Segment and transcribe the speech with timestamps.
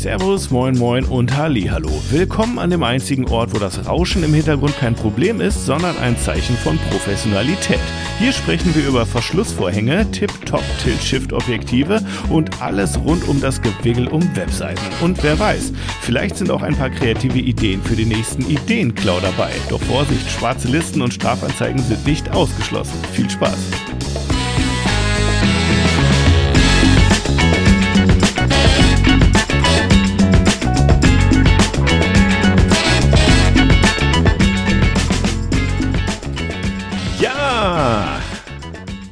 [0.00, 1.90] Servus, moin moin und halli, hallo.
[2.08, 6.16] Willkommen an dem einzigen Ort, wo das Rauschen im Hintergrund kein Problem ist, sondern ein
[6.16, 7.80] Zeichen von Professionalität.
[8.18, 12.00] Hier sprechen wir über Verschlussvorhänge, Tip-Top Tilt-Shift-Objektive
[12.30, 14.80] und alles rund um das Gewigel um Webseiten.
[15.02, 15.70] Und wer weiß,
[16.00, 19.50] vielleicht sind auch ein paar kreative Ideen für den nächsten Ideenklau dabei.
[19.68, 22.98] Doch Vorsicht, schwarze Listen und Strafanzeigen sind nicht ausgeschlossen.
[23.12, 23.58] Viel Spaß!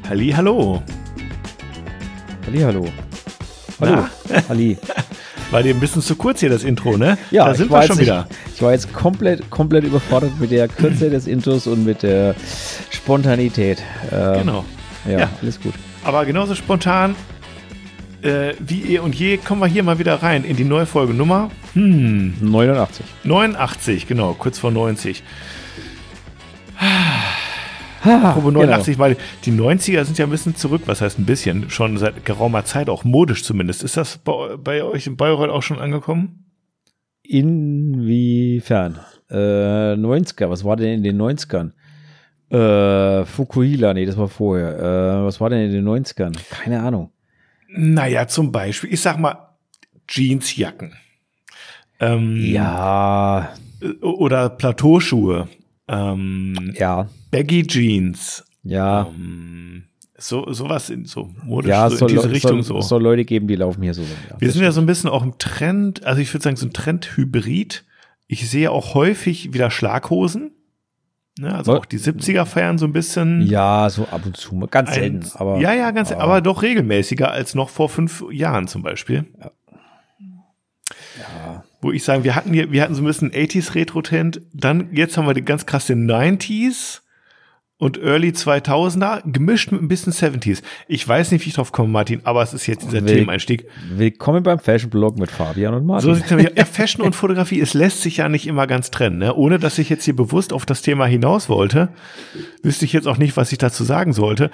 [0.09, 0.83] Halli, hallo.
[2.47, 2.89] Halli, hallo.
[3.79, 4.07] Hallo.
[4.49, 4.79] Halli.
[5.51, 7.19] War dir ein bisschen zu kurz hier das Intro, ne?
[7.30, 8.27] Ja, da sind wir schon wieder.
[8.47, 12.35] Ich, ich war jetzt komplett, komplett überfordert mit der Kürze des Intros und mit der
[12.89, 13.83] Spontanität.
[14.11, 14.65] Ähm, genau.
[15.07, 15.75] Ja, ja, alles gut.
[16.05, 17.15] Aber genauso spontan
[18.23, 21.13] äh, wie eh und je kommen wir hier mal wieder rein in die neue Folge
[21.13, 23.05] Nummer hm, 89.
[23.25, 25.23] 89, genau, kurz vor 90.
[28.02, 29.09] Apropos 89 genau.
[29.09, 32.65] mal, die 90er sind ja ein bisschen zurück, was heißt ein bisschen, schon seit geraumer
[32.65, 33.82] Zeit, auch modisch zumindest.
[33.82, 36.45] Ist das bei, bei euch in Bayreuth auch schon angekommen?
[37.23, 39.01] Inwiefern?
[39.30, 41.73] Äh, 90er, was war denn in den 90ern?
[42.51, 44.79] Äh, Fukuhila, nee, das war vorher.
[44.79, 46.35] Äh, was war denn in den 90ern?
[46.51, 47.13] Keine Ahnung.
[47.69, 49.57] Naja, zum Beispiel, ich sag mal,
[50.09, 50.95] Jeansjacken.
[52.01, 53.52] Ähm, ja.
[54.01, 55.49] Oder Plateauschuhe.
[55.88, 57.09] Ähm, ja.
[57.30, 58.45] Baggy Jeans.
[58.62, 59.07] Ja.
[59.09, 59.84] Ähm,
[60.21, 62.88] so, sowas in so modisch ja, so in diese Richtung soll, so.
[62.88, 64.03] soll Leute geben, die laufen hier so.
[64.03, 66.66] Ja, Wir sind ja so ein bisschen auch im Trend, also ich würde sagen, so
[66.66, 67.84] ein Trend-Hybrid.
[68.26, 70.50] Ich sehe auch häufig wieder Schlaghosen.
[71.38, 73.42] Ne, also auch die 70er feiern so ein bisschen.
[73.42, 75.25] Ja, so ab und zu, ganz selten.
[75.34, 79.25] aber, ja, ja, ganz, aber, aber doch regelmäßiger als noch vor fünf Jahren zum Beispiel.
[79.38, 79.50] Ja.
[80.91, 81.65] ja.
[81.81, 85.16] Wo ich sagen, wir hatten hier, wir hatten so ein bisschen 80s Retro-Trend, dann, jetzt
[85.16, 87.03] haben wir die ganz krass den 90s
[87.78, 90.62] und Early 2000er gemischt mit ein bisschen 70s.
[90.88, 93.66] Ich weiß nicht, wie ich drauf komme, Martin, aber es ist jetzt dieser Will Themeneinstieg.
[93.94, 96.10] Willkommen beim Fashion Blog mit Fabian und Martin.
[96.10, 99.19] So sieht's nämlich, ja, Fashion und Fotografie, es lässt sich ja nicht immer ganz trennen,
[99.19, 99.34] ne?
[99.34, 101.91] Ohne dass ich jetzt hier bewusst auf das Thema hinaus wollte,
[102.62, 104.50] wüsste ich jetzt auch nicht, was ich dazu sagen sollte,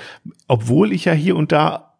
[0.46, 1.94] obwohl ich ja hier und da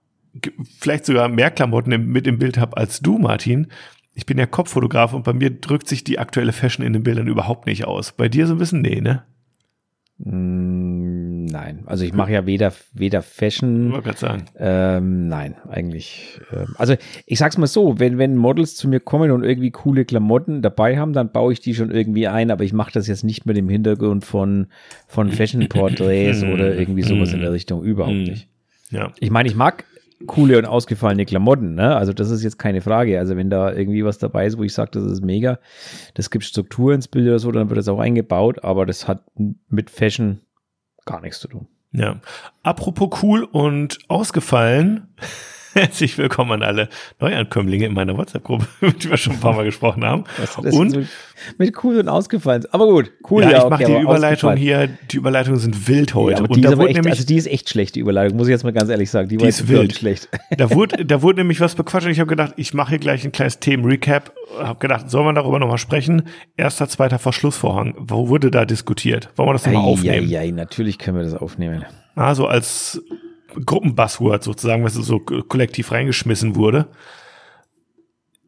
[0.78, 3.69] vielleicht sogar mehr Klamotten mit im Bild habe als du, Martin.
[4.15, 7.28] Ich bin ja Kopffotograf und bei mir drückt sich die aktuelle Fashion in den Bildern
[7.28, 8.12] überhaupt nicht aus.
[8.12, 9.25] Bei dir so ein bisschen nee, ne?
[10.19, 13.92] Mm, nein, also ich mache ja weder, weder Fashion.
[13.97, 14.44] Ich gerade sagen.
[14.56, 16.41] Ähm, nein, eigentlich.
[16.52, 16.94] Ähm, also
[17.26, 20.98] ich sag's mal so, wenn, wenn Models zu mir kommen und irgendwie coole Klamotten dabei
[20.98, 23.56] haben, dann baue ich die schon irgendwie ein, aber ich mache das jetzt nicht mit
[23.56, 24.69] dem Hintergrund von,
[25.08, 27.82] von Fashion-Porträts oder irgendwie sowas in der Richtung.
[27.82, 28.48] Überhaupt nicht.
[28.91, 29.12] Ja.
[29.19, 29.84] Ich meine, ich mag
[30.27, 31.75] coole und ausgefallene Klamotten.
[31.75, 31.95] Ne?
[31.97, 33.19] Also das ist jetzt keine Frage.
[33.19, 35.59] Also wenn da irgendwie was dabei ist, wo ich sage, das ist mega,
[36.15, 39.25] das gibt Struktur ins Bild oder so, dann wird das auch eingebaut, aber das hat
[39.69, 40.41] mit Fashion
[41.05, 41.69] gar nichts zu tun.
[41.93, 42.21] Ja.
[42.62, 45.15] Apropos cool und ausgefallen.
[45.77, 49.65] Herzlich willkommen an alle Neuankömmlinge in meiner WhatsApp-Gruppe, mit der wir schon ein paar Mal
[49.65, 50.23] gesprochen haben.
[50.71, 51.03] und so
[51.59, 52.65] mit cool und ausgefallen.
[52.71, 53.43] Aber gut, cool.
[53.43, 54.89] Ja, ja ich mache die Überleitung hier.
[55.11, 56.43] Die Überleitungen sind wild heute.
[56.43, 58.47] Ja, und die da wurde echt, nämlich, also die ist echt schlecht, die Überleitung, muss
[58.47, 59.29] ich jetzt mal ganz ehrlich sagen.
[59.29, 59.97] Die, die ist wild.
[59.97, 60.29] schlecht.
[60.57, 63.25] Da wurde, da wurde nämlich was bequatscht und ich habe gedacht, ich mache hier gleich
[63.25, 64.33] ein kleines Themen-Recap.
[64.61, 66.29] Habe gedacht, soll man darüber nochmal sprechen?
[66.56, 67.95] Erster, zweiter Verschlussvorhang.
[67.99, 69.29] Wo wurde da diskutiert?
[69.35, 70.29] Wollen wir das nochmal aufnehmen?
[70.29, 71.85] Ja, natürlich können wir das aufnehmen.
[72.15, 73.03] Also als
[73.65, 76.88] Gruppenbuzzword sozusagen, was so kollektiv reingeschmissen wurde.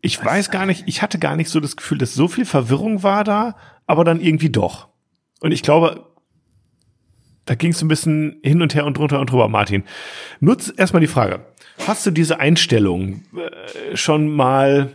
[0.01, 0.27] Ich was?
[0.27, 3.25] weiß gar nicht, ich hatte gar nicht so das Gefühl, dass so viel Verwirrung war
[3.25, 3.57] da,
[3.87, 4.89] aber dann irgendwie doch.
[5.41, 6.07] Und ich glaube,
[7.45, 9.85] da ging es ein bisschen hin und her und drunter und drüber, Martin.
[10.41, 11.47] Nutz erstmal die Frage.
[11.87, 14.91] Hast du diese Einstellung äh, schon mal,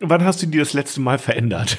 [0.00, 1.78] wann hast du die das letzte Mal verändert?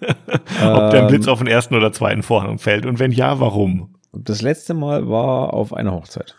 [0.00, 1.32] Ob der Blitz ähm.
[1.32, 3.94] auf den ersten oder zweiten Vorhang fällt und wenn ja, warum?
[4.12, 6.36] Das letzte Mal war auf einer Hochzeit.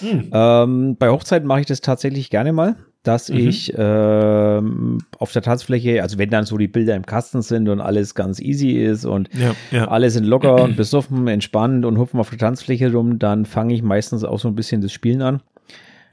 [0.00, 0.30] Hm.
[0.32, 3.38] Ähm, bei Hochzeiten mache ich das tatsächlich gerne mal, dass mhm.
[3.38, 7.80] ich ähm, auf der Tanzfläche, also wenn dann so die Bilder im Kasten sind und
[7.80, 9.88] alles ganz easy ist und ja, ja.
[9.88, 13.82] alle sind locker und besoffen, entspannt und hupfen auf der Tanzfläche rum, dann fange ich
[13.82, 15.42] meistens auch so ein bisschen das Spielen an.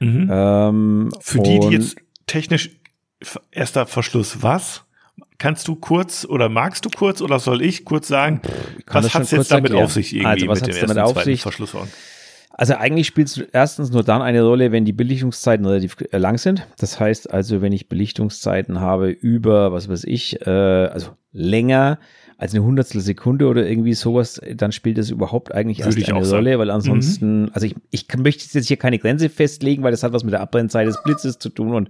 [0.00, 0.28] Mhm.
[0.30, 1.96] Ähm, Für die, die jetzt
[2.26, 2.70] technisch
[3.50, 4.84] erster Verschluss was?
[5.38, 8.40] Kannst du kurz oder magst du kurz oder soll ich kurz sagen,
[8.78, 9.84] ich was hat es jetzt damit erklären.
[9.84, 11.42] auf sich irgendwie also, was mit dem ersten auf sich?
[11.42, 11.88] Verschlussvorhang?
[12.58, 16.38] Also eigentlich spielt es erstens nur dann eine Rolle, wenn die Belichtungszeiten relativ äh, lang
[16.38, 16.66] sind.
[16.78, 21.98] Das heißt also, wenn ich Belichtungszeiten habe über, was weiß ich, äh, also länger
[22.38, 26.18] also eine Hundertstel Sekunde oder irgendwie sowas, dann spielt das überhaupt eigentlich Würde erst eine
[26.18, 26.60] Rolle, sagen.
[26.60, 30.22] weil ansonsten, also ich, ich möchte jetzt hier keine Grenze festlegen, weil das hat was
[30.22, 31.88] mit der Abbrennzeit des Blitzes zu tun und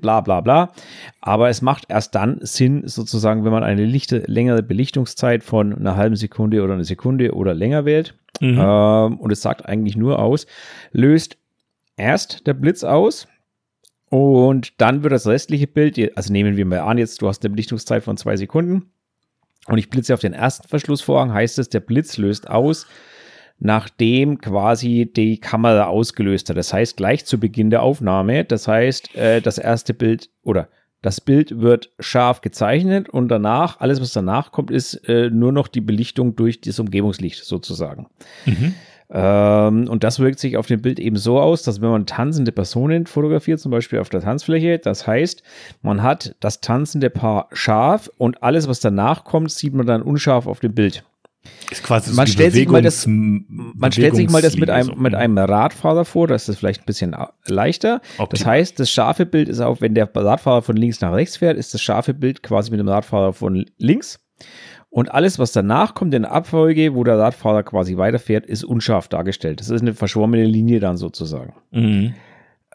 [0.00, 0.72] bla bla bla.
[1.20, 5.96] Aber es macht erst dann Sinn, sozusagen, wenn man eine lichte, längere Belichtungszeit von einer
[5.96, 8.14] halben Sekunde oder eine Sekunde oder länger wählt.
[8.42, 8.58] Mhm.
[8.58, 10.46] Ähm, und es sagt eigentlich nur aus,
[10.90, 11.38] löst
[11.96, 13.28] erst der Blitz aus
[14.10, 17.50] und dann wird das restliche Bild, also nehmen wir mal an, jetzt du hast eine
[17.50, 18.90] Belichtungszeit von zwei Sekunden
[19.68, 22.88] und ich blitze auf den ersten Verschlussvorhang, heißt es, der Blitz löst aus,
[23.60, 26.56] nachdem quasi die Kamera ausgelöst hat.
[26.56, 30.68] Das heißt, gleich zu Beginn der Aufnahme, das heißt, äh, das erste Bild oder
[31.02, 35.68] das Bild wird scharf gezeichnet und danach, alles was danach kommt, ist äh, nur noch
[35.68, 38.06] die Belichtung durch das Umgebungslicht sozusagen.
[38.46, 38.74] Mhm.
[39.10, 42.50] Ähm, und das wirkt sich auf dem Bild eben so aus, dass wenn man tanzende
[42.50, 45.42] Personen fotografiert, zum Beispiel auf der Tanzfläche, das heißt,
[45.82, 50.46] man hat das tanzende Paar scharf und alles, was danach kommt, sieht man dann unscharf
[50.46, 51.04] auf dem Bild.
[51.70, 54.70] Ist quasi so Man die stellt sich mal das- Man stellt sich mal das mit
[54.70, 54.94] einem, so.
[54.94, 57.16] mit einem Radfahrer vor, das ist vielleicht ein bisschen
[57.46, 58.00] leichter.
[58.16, 58.54] Das Optimal.
[58.54, 61.74] heißt, das scharfe Bild ist auch, wenn der Radfahrer von links nach rechts fährt, ist
[61.74, 64.20] das scharfe Bild quasi mit dem Radfahrer von links.
[64.90, 69.08] Und alles, was danach kommt in der Abfolge, wo der Radfahrer quasi weiterfährt, ist unscharf
[69.08, 69.58] dargestellt.
[69.60, 71.54] Das ist eine verschwommene Linie dann sozusagen.
[71.70, 72.14] Mhm.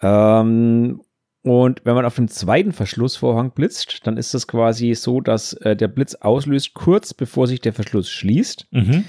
[0.01, 1.01] Ähm,
[1.49, 5.75] und wenn man auf dem zweiten Verschlussvorhang blitzt, dann ist das quasi so, dass äh,
[5.75, 8.67] der Blitz auslöst kurz bevor sich der Verschluss schließt.
[8.71, 9.03] Mhm.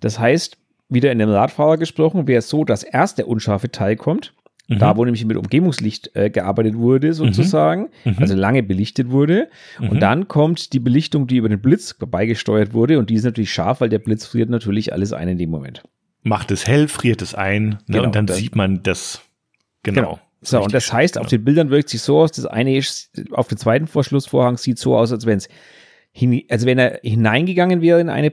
[0.00, 0.56] Das heißt,
[0.88, 4.32] wieder in dem Radfahrer gesprochen, wäre es so, dass erst der unscharfe Teil kommt,
[4.68, 4.78] Mhm.
[4.78, 8.16] da wo nämlich mit Umgebungslicht äh, gearbeitet wurde, sozusagen, Mhm.
[8.18, 9.48] also lange belichtet wurde.
[9.80, 9.88] Mhm.
[9.88, 12.98] Und dann kommt die Belichtung, die über den Blitz beigesteuert wurde.
[13.00, 15.82] Und die ist natürlich scharf, weil der Blitz friert natürlich alles ein in dem Moment.
[16.22, 19.22] Macht es hell, friert es ein ne, Genau, und dann sieht man das.
[19.82, 20.00] Genau.
[20.02, 20.20] Genau.
[20.42, 21.24] So, und das heißt, genau.
[21.24, 24.78] auf den Bildern wirkt sich so aus, das eine ist, auf dem zweiten Verschlussvorhang sieht
[24.78, 25.48] so aus, als wenn es
[26.50, 28.32] also wenn er hineingegangen wäre in eine,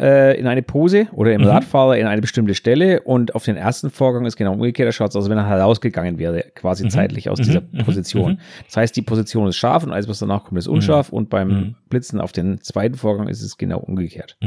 [0.00, 1.48] äh, in eine Pose oder im Mhm.
[1.48, 5.10] Radfahrer in eine bestimmte Stelle und auf den ersten Vorgang ist genau umgekehrt, da schaut
[5.10, 6.90] es aus, als wenn er herausgegangen wäre, quasi Mhm.
[6.90, 7.42] zeitlich aus Mhm.
[7.44, 7.84] dieser Mhm.
[7.84, 8.32] Position.
[8.32, 8.38] Mhm.
[8.64, 11.48] Das heißt, die Position ist scharf und alles, was danach kommt, ist unscharf und beim
[11.48, 11.74] Mhm.
[11.90, 14.38] Blitzen auf den zweiten Vorgang ist es genau umgekehrt.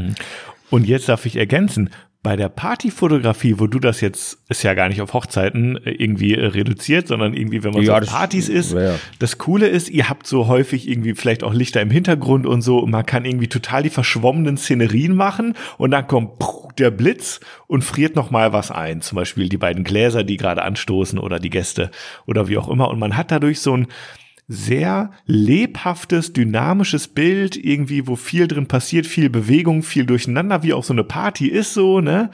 [0.71, 1.91] Und jetzt darf ich ergänzen,
[2.23, 6.35] bei der Partyfotografie, wo du das jetzt, ist ja gar nicht auf Hochzeiten äh, irgendwie
[6.35, 9.67] äh, reduziert, sondern irgendwie, wenn man so Ja, auf das- Partys ist, ja, das Coole
[9.67, 13.05] ist, ihr habt so häufig irgendwie vielleicht auch Lichter im Hintergrund und so und man
[13.05, 16.33] kann irgendwie total die verschwommenen Szenerien machen und dann kommt
[16.77, 20.61] der Blitz und friert noch mal was ein, zum Beispiel die beiden Gläser, die gerade
[20.61, 21.89] anstoßen oder die Gäste
[22.27, 22.89] oder wie auch immer.
[22.89, 23.87] Und man hat dadurch so ein
[24.47, 30.83] sehr lebhaftes, dynamisches Bild, irgendwie, wo viel drin passiert, viel Bewegung, viel Durcheinander, wie auch
[30.83, 32.29] so eine Party ist so, ne?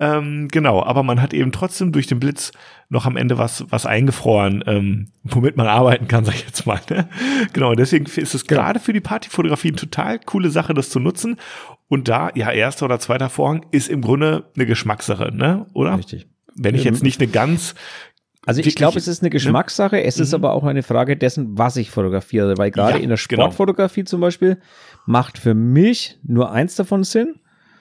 [0.00, 2.52] Ähm, genau, aber man hat eben trotzdem durch den Blitz
[2.88, 6.80] noch am Ende was, was eingefroren, ähm, womit man arbeiten kann, sag ich jetzt mal.
[6.88, 7.08] Ne?
[7.52, 11.36] Genau, deswegen ist es gerade für die Partyfotografie eine total coole Sache, das zu nutzen.
[11.88, 15.66] Und da, ja, erster oder zweiter Vorhang ist im Grunde eine Geschmackssache, ne?
[15.72, 15.98] Oder?
[15.98, 16.28] Richtig.
[16.54, 17.74] Wenn ich jetzt nicht eine ganz
[18.48, 20.02] Also ich glaube, es ist eine Geschmackssache.
[20.02, 22.56] Es ist aber auch eine Frage dessen, was ich fotografiere.
[22.56, 23.42] Weil gerade Ja, in der genau.
[23.42, 24.56] Sportfotografie zum Beispiel
[25.04, 27.34] macht für mich nur eins davon Sinn.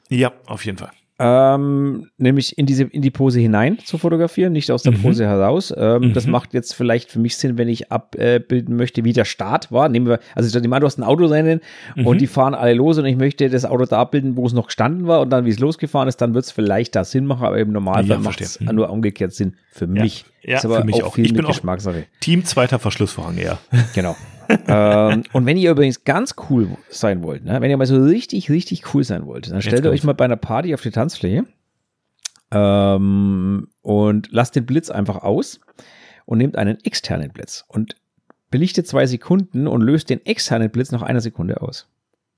[0.10, 0.92] Ja, auf jeden Fall.
[1.20, 5.02] Ähm, nämlich in diese in die Pose hinein zu fotografieren, nicht aus der Mhm.
[5.02, 5.74] Pose heraus.
[5.76, 6.32] Ähm, Das Mhm.
[6.32, 9.90] macht jetzt vielleicht für mich Sinn, wenn ich abbilden möchte, wie der Start war.
[9.90, 11.62] Nehmen wir, also stell dir mal, du hast ein Autorennen
[11.96, 12.06] Mhm.
[12.06, 14.68] und die fahren alle los und ich möchte das Auto da abbilden, wo es noch
[14.68, 17.46] gestanden war und dann wie es losgefahren ist, dann wird es vielleicht da Sinn machen,
[17.46, 18.60] aber im Normalfall Ja, macht es.
[18.60, 18.76] Mhm.
[18.76, 20.26] nur umgekehrt Sinn für mich.
[20.44, 21.16] Ja, ist aber für mich auch auch.
[21.16, 22.06] viel Ich bin auch- Geschmackssache.
[22.20, 23.58] Team zweiter Verschlussvorhang eher.
[23.96, 24.16] Genau.
[24.68, 28.50] Ähm, und wenn ihr übrigens ganz cool sein wollt, ne, wenn ihr mal so richtig,
[28.50, 31.46] richtig cool sein wollt, dann stellt ihr euch mal bei einer Party auf die Tanzfläche
[32.52, 35.60] ähm, und lasst den Blitz einfach aus
[36.26, 37.96] und nehmt einen externen Blitz und
[38.50, 41.90] belichtet zwei Sekunden und löst den externen Blitz nach einer Sekunde aus.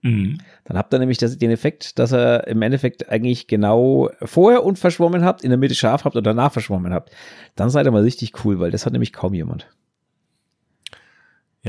[0.02, 0.38] Mhm.
[0.64, 5.24] Dann habt ihr nämlich das, den Effekt, dass ihr im Endeffekt eigentlich genau vorher unverschwommen
[5.26, 7.12] habt, in der Mitte scharf habt und danach verschwommen habt.
[7.56, 9.68] Dann seid ihr mal richtig cool, weil das hat nämlich kaum jemand.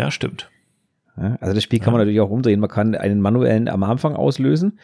[0.00, 0.50] Ja, stimmt.
[1.16, 2.60] Also das Spiel kann man natürlich auch umdrehen.
[2.60, 4.78] Man kann einen manuellen am Anfang auslösen,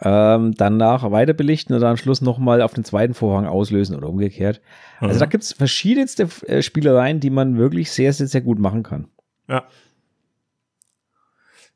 [0.00, 4.08] ähm, danach weiter belichten und dann am Schluss nochmal auf den zweiten Vorhang auslösen oder
[4.08, 4.60] umgekehrt.
[4.98, 5.18] Also Mhm.
[5.20, 9.06] da gibt's verschiedenste äh, Spielereien, die man wirklich sehr, sehr, sehr gut machen kann.
[9.48, 9.64] Ja.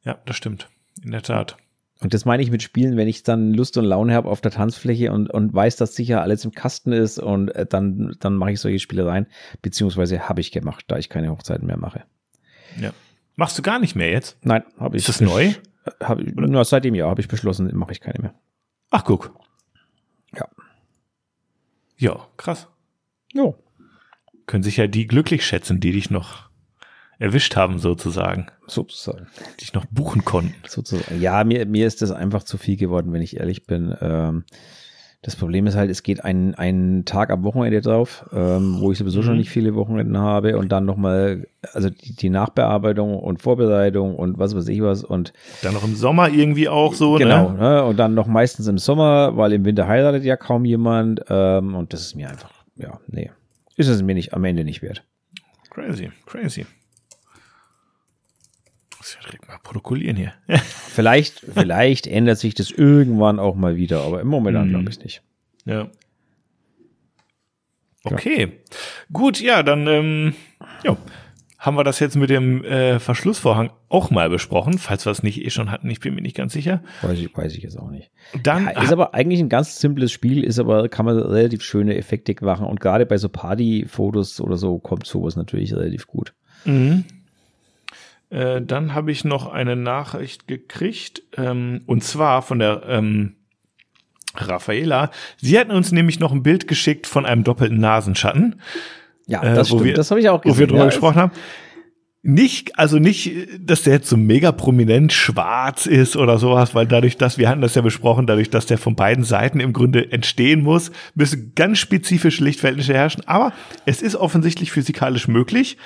[0.03, 0.69] Ja, das stimmt.
[1.05, 1.57] In der Tat.
[2.01, 4.51] Und das meine ich mit Spielen, wenn ich dann Lust und Laune habe auf der
[4.51, 8.51] Tanzfläche und, und weiß, dass sicher alles im Kasten ist und äh, dann, dann mache
[8.51, 9.27] ich solche Spielereien,
[9.61, 12.03] beziehungsweise habe ich gemacht, da ich keine Hochzeiten mehr mache.
[12.81, 12.93] Ja.
[13.37, 14.37] Machst du gar nicht mehr jetzt?
[14.43, 15.03] Nein, habe ich.
[15.03, 15.55] Ist das neu?
[16.01, 18.35] Hab, na, seit dem Jahr habe ich beschlossen, mache ich keine mehr.
[18.91, 19.35] Ach, guck.
[20.37, 20.47] Ja.
[21.97, 22.69] Ja, krass.
[23.33, 23.57] Jo.
[24.47, 26.51] Können sich ja die glücklich schätzen, die dich noch
[27.19, 28.49] erwischt haben, sozusagen.
[28.67, 29.29] Sozusagen.
[29.61, 30.55] Dich noch buchen konnten.
[30.69, 31.21] Sozusagen.
[31.21, 33.97] Ja, mir, mir ist das einfach zu viel geworden, wenn ich ehrlich bin.
[34.01, 34.45] Ähm,
[35.25, 38.99] das Problem ist halt, es geht ein, ein Tag am Wochenende drauf, ähm, wo ich
[38.99, 39.25] sowieso mhm.
[39.25, 44.41] schon nicht viele Wochenenden habe und dann nochmal, also die, die, Nachbearbeitung und Vorbereitung und
[44.41, 47.25] was weiß ich was und dann noch im Sommer irgendwie auch so, ne?
[47.25, 47.59] genau, ne?
[47.59, 47.85] ne?
[47.85, 51.93] Und dann noch meistens im Sommer, weil im Winter heiratet ja kaum jemand ähm, und
[51.93, 53.31] das ist mir einfach, ja, nee,
[53.77, 55.05] ist es mir nicht am Ende nicht wert.
[55.71, 56.67] Crazy, crazy.
[59.03, 60.33] Muss ja direkt mal protokollieren hier.
[60.61, 64.69] vielleicht, vielleicht ändert sich das irgendwann auch mal wieder, aber im Moment mhm.
[64.69, 65.23] glaube ich nicht.
[65.65, 65.89] Ja.
[68.05, 68.43] Okay.
[68.43, 68.77] Ja.
[69.13, 70.35] Gut, ja, dann ähm,
[70.85, 70.97] ja,
[71.59, 75.45] haben wir das jetzt mit dem äh, Verschlussvorhang auch mal besprochen, falls wir es nicht
[75.45, 76.85] eh schon hatten, ich bin mir nicht ganz sicher.
[77.03, 78.13] Weiß ich, weiß ich jetzt auch nicht.
[78.41, 81.97] Dann ja, ist aber eigentlich ein ganz simples Spiel, ist aber, kann man relativ schöne
[81.97, 86.35] Effekte machen und gerade bei so Party-Fotos oder so kommt sowas natürlich relativ gut.
[86.65, 87.05] Mhm.
[88.33, 93.37] Äh, dann habe ich noch eine Nachricht gekriegt, ähm, und zwar von der ähm,
[94.35, 95.11] Raffaela.
[95.37, 98.61] Sie hatten uns nämlich noch ein Bild geschickt von einem doppelten Nasenschatten.
[99.27, 99.99] Ja, äh, das äh, stimmt.
[99.99, 100.57] das habe ich auch gesehen.
[100.57, 101.33] Wo wir drüber ja, gesprochen haben.
[102.23, 107.19] Nicht, also nicht, dass der jetzt so mega prominent schwarz ist oder sowas, weil dadurch,
[107.19, 110.63] dass wir hatten das ja besprochen, dadurch, dass der von beiden Seiten im Grunde entstehen
[110.63, 113.25] muss, müssen ganz spezifische Lichtverhältnisse herrschen.
[113.27, 113.53] Aber
[113.85, 115.77] es ist offensichtlich physikalisch möglich.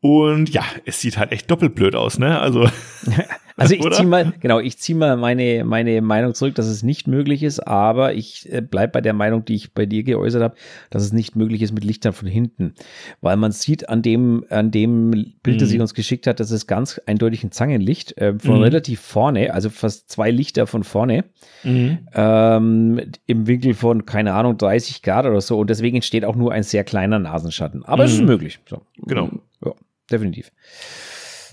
[0.00, 2.38] Und ja, es sieht halt echt doppelt blöd aus, ne?
[2.38, 2.68] Also,
[3.56, 7.08] also ich ziehe mal, genau, ich ziehe mal meine, meine Meinung zurück, dass es nicht
[7.08, 10.54] möglich ist, aber ich äh, bleib bei der Meinung, die ich bei dir geäußert habe,
[10.90, 12.74] dass es nicht möglich ist mit Lichtern von hinten.
[13.22, 15.10] Weil man sieht an dem, an dem
[15.42, 15.58] Bild, mhm.
[15.58, 18.62] das sie uns geschickt hat, das ist ganz eindeutig ein Zangenlicht äh, von mhm.
[18.62, 21.24] relativ vorne, also fast zwei Lichter von vorne,
[21.64, 22.06] mhm.
[22.14, 25.58] ähm, im Winkel von, keine Ahnung, 30 Grad oder so.
[25.58, 27.84] Und deswegen entsteht auch nur ein sehr kleiner Nasenschatten.
[27.84, 28.26] Aber es ist mhm.
[28.26, 28.60] möglich.
[28.64, 28.82] So.
[29.04, 29.30] Genau.
[29.64, 29.72] Ja
[30.10, 30.52] definitiv.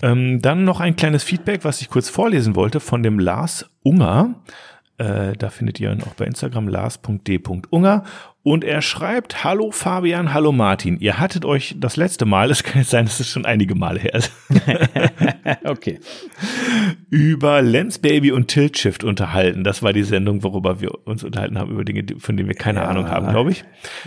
[0.02, 4.34] Ähm, dann noch ein kleines Feedback, was ich kurz vorlesen wollte von dem Lars Unger.
[4.98, 8.04] Äh, da findet ihr ihn auch bei Instagram lars.d.unger.
[8.42, 10.98] Und er schreibt, hallo Fabian, hallo Martin.
[11.00, 14.00] Ihr hattet euch das letzte Mal, es kann jetzt sein, dass es schon einige Male
[14.00, 14.32] her ist.
[15.64, 15.98] okay.
[17.10, 19.64] Über Lens Baby und Tilt Shift unterhalten.
[19.64, 22.80] Das war die Sendung, worüber wir uns unterhalten haben, über Dinge, von denen wir keine
[22.80, 22.86] ja.
[22.86, 23.64] Ahnung haben, glaube ich.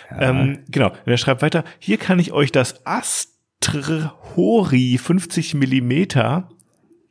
[0.09, 0.29] Ja.
[0.29, 0.87] Ähm, genau.
[0.87, 6.05] Und er schreibt weiter, hier kann ich euch das Ast Trhori 50 mm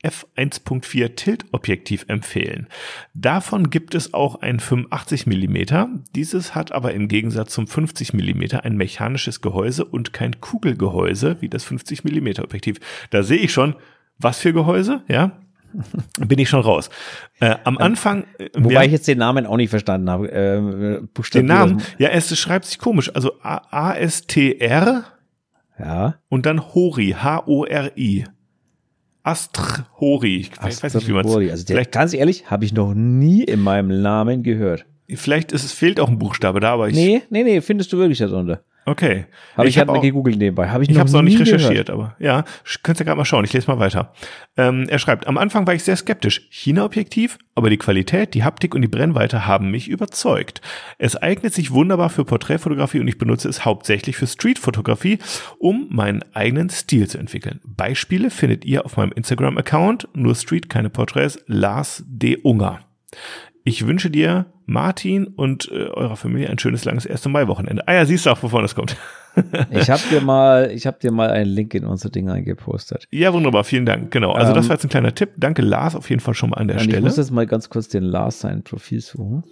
[0.03, 2.69] f1.4 Tilt-Objektiv empfehlen.
[3.15, 6.05] Davon gibt es auch ein 85 mm.
[6.15, 11.49] Dieses hat aber im Gegensatz zum 50 mm ein mechanisches Gehäuse und kein Kugelgehäuse wie
[11.49, 12.79] das 50 mm Objektiv.
[13.11, 13.75] Da sehe ich schon,
[14.19, 15.33] was für Gehäuse, ja?
[16.19, 16.89] Bin ich schon raus.
[17.41, 18.25] Äh, am ähm, Anfang.
[18.39, 20.31] Äh, Wobei ja, ich jetzt den Namen auch nicht verstanden habe.
[20.33, 21.03] Äh,
[21.35, 21.83] den Namen?
[21.99, 23.15] Ja, es schreibt sich komisch.
[23.15, 25.05] Also A-S-T-R
[25.79, 26.17] ja.
[26.29, 28.25] Und dann Hori, H-O-R-I.
[29.23, 30.37] Astr Hori.
[30.37, 31.51] Ich weiß nicht, wie man es.
[31.51, 34.87] Also vielleicht, ganz ehrlich, habe ich noch nie in meinem Namen gehört.
[35.15, 36.95] Vielleicht ist es fehlt auch ein Buchstabe da, aber ich.
[36.95, 38.63] Nee, nee, nee, findest du wirklich darunter.
[38.89, 39.27] Okay.
[39.55, 40.71] Habe ich, ich hab gegoogelt nebenbei.
[40.71, 41.91] Hab ich ich habe es auch nicht recherchiert, gehört.
[41.91, 42.45] aber ja,
[42.83, 43.45] könnt ihr gerade mal schauen.
[43.45, 44.15] Ich lese mal weiter.
[44.57, 46.49] Ähm, er schreibt, am Anfang war ich sehr skeptisch.
[46.51, 50.63] China-Objektiv, aber die Qualität, die Haptik und die Brennweite haben mich überzeugt.
[50.97, 55.19] Es eignet sich wunderbar für Porträtfotografie und ich benutze es hauptsächlich für Streetfotografie,
[55.59, 57.61] um meinen eigenen Stil zu entwickeln.
[57.65, 62.39] Beispiele findet ihr auf meinem Instagram-Account, nur Street, keine Porträts, Lars D.
[62.39, 62.81] Unger.
[63.69, 67.27] Ich wünsche dir, Martin und äh, eurer Familie ein schönes langes 1.
[67.27, 67.87] Mai-Wochenende.
[67.87, 68.97] Ah ja, siehst du auch, wovon es kommt.
[69.71, 73.07] ich habe dir mal, ich habe dir mal einen Link in unser Ding eingepostet.
[73.11, 74.11] Ja, wunderbar, vielen Dank.
[74.11, 74.33] Genau.
[74.33, 75.33] Also ähm, das war jetzt ein kleiner Tipp.
[75.37, 76.97] Danke Lars auf jeden Fall schon mal an der Stelle.
[76.97, 79.45] Ich muss jetzt mal ganz kurz den Lars sein Profil suchen.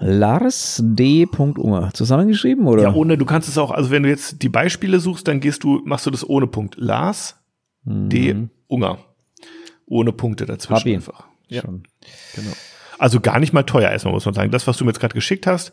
[0.00, 1.26] Lars D.
[1.36, 1.90] Unger.
[1.92, 2.84] Zusammengeschrieben, oder?
[2.84, 5.62] Ja, ohne, du kannst es auch, also wenn du jetzt die Beispiele suchst, dann gehst
[5.62, 6.76] du, machst du das ohne Punkt.
[6.78, 7.38] Lars
[7.84, 8.08] mhm.
[8.08, 8.34] D.
[8.66, 8.96] Unger.
[9.84, 11.33] Ohne Punkte dazwischen einfach.
[11.48, 11.62] Ja.
[11.62, 11.84] Schon.
[12.34, 12.52] Genau.
[12.98, 14.50] Also gar nicht mal teuer erstmal, muss man sagen.
[14.50, 15.72] Das, was du mir jetzt gerade geschickt hast,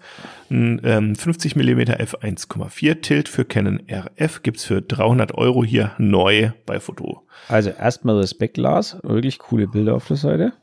[0.49, 6.51] ein ähm, 50 mm f1,4 Tilt für Canon RF gibt's für 300 Euro hier neu
[6.65, 7.27] bei Foto.
[7.47, 8.97] Also erstmal Respekt, Lars.
[9.03, 10.53] Wirklich coole Bilder auf der Seite.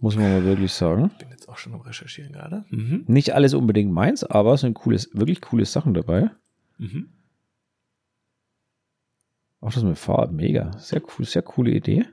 [0.00, 1.10] Muss man mal wirklich sagen.
[1.18, 2.64] Bin jetzt auch schon am Recherchieren gerade.
[2.70, 3.04] Mhm.
[3.08, 6.30] Nicht alles unbedingt meins, aber es sind cooles, wirklich coole Sachen dabei.
[6.78, 7.08] Mhm.
[9.60, 10.70] Auch das mit Farben, mega.
[10.78, 12.06] Sehr cool, sehr coole Idee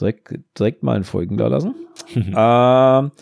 [0.00, 1.74] direkt, direkt mal ein Folgen da lassen.
[2.16, 3.12] ähm,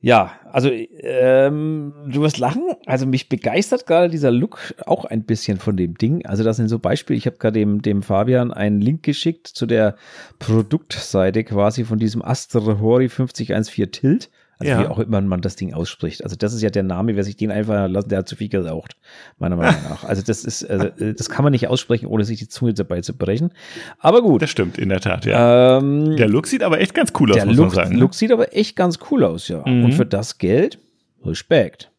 [0.00, 2.62] ja, also ähm, du wirst lachen.
[2.84, 6.24] Also mich begeistert gerade dieser Look auch ein bisschen von dem Ding.
[6.26, 7.16] Also das sind so Beispiele.
[7.16, 9.96] Ich habe gerade dem, dem Fabian einen Link geschickt zu der
[10.38, 14.30] Produktseite quasi von diesem Astra Hori 5014 Tilt.
[14.58, 14.80] Also Ja.
[14.82, 16.24] wie auch immer man das Ding ausspricht.
[16.24, 18.48] Also das ist ja der Name, wer sich den einfach lassen, der hat zu viel
[18.48, 18.96] geraucht,
[19.38, 20.04] meiner Meinung nach.
[20.04, 23.02] Also das ist, also, äh, das kann man nicht aussprechen, ohne sich die Zunge dabei
[23.02, 23.52] zu brechen.
[23.98, 24.40] Aber gut.
[24.40, 25.78] Das stimmt, in der Tat, ja.
[25.78, 27.94] Ähm, der Look sieht aber echt ganz cool aus, der muss Look, man sagen.
[27.94, 28.00] ne?
[28.00, 29.62] Look sieht aber echt ganz cool aus, ja.
[29.66, 29.84] Mhm.
[29.84, 30.78] Und für das Geld,
[31.24, 31.90] Respekt.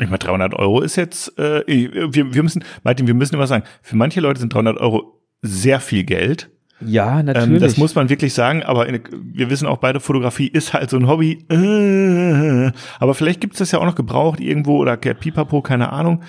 [0.00, 3.64] Ich meine, 300 Euro ist jetzt, äh, wir, wir müssen, Martin, wir müssen immer sagen,
[3.82, 6.48] für manche Leute sind 300 Euro sehr viel Geld.
[6.86, 7.48] Ja, natürlich.
[7.50, 10.90] Ähm, das muss man wirklich sagen, aber in, wir wissen auch beide, Fotografie ist halt
[10.90, 11.44] so ein Hobby.
[11.50, 15.92] Äh, aber vielleicht gibt es das ja auch noch gebraucht irgendwo oder der Pipapo, keine
[15.92, 16.22] Ahnung.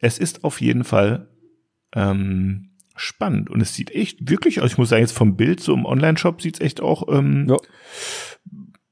[0.00, 1.28] Es ist auf jeden Fall
[1.94, 4.72] ähm, spannend und es sieht echt wirklich aus.
[4.72, 7.56] Ich muss sagen, jetzt vom Bild so im Online-Shop sieht es echt auch ähm, Ja.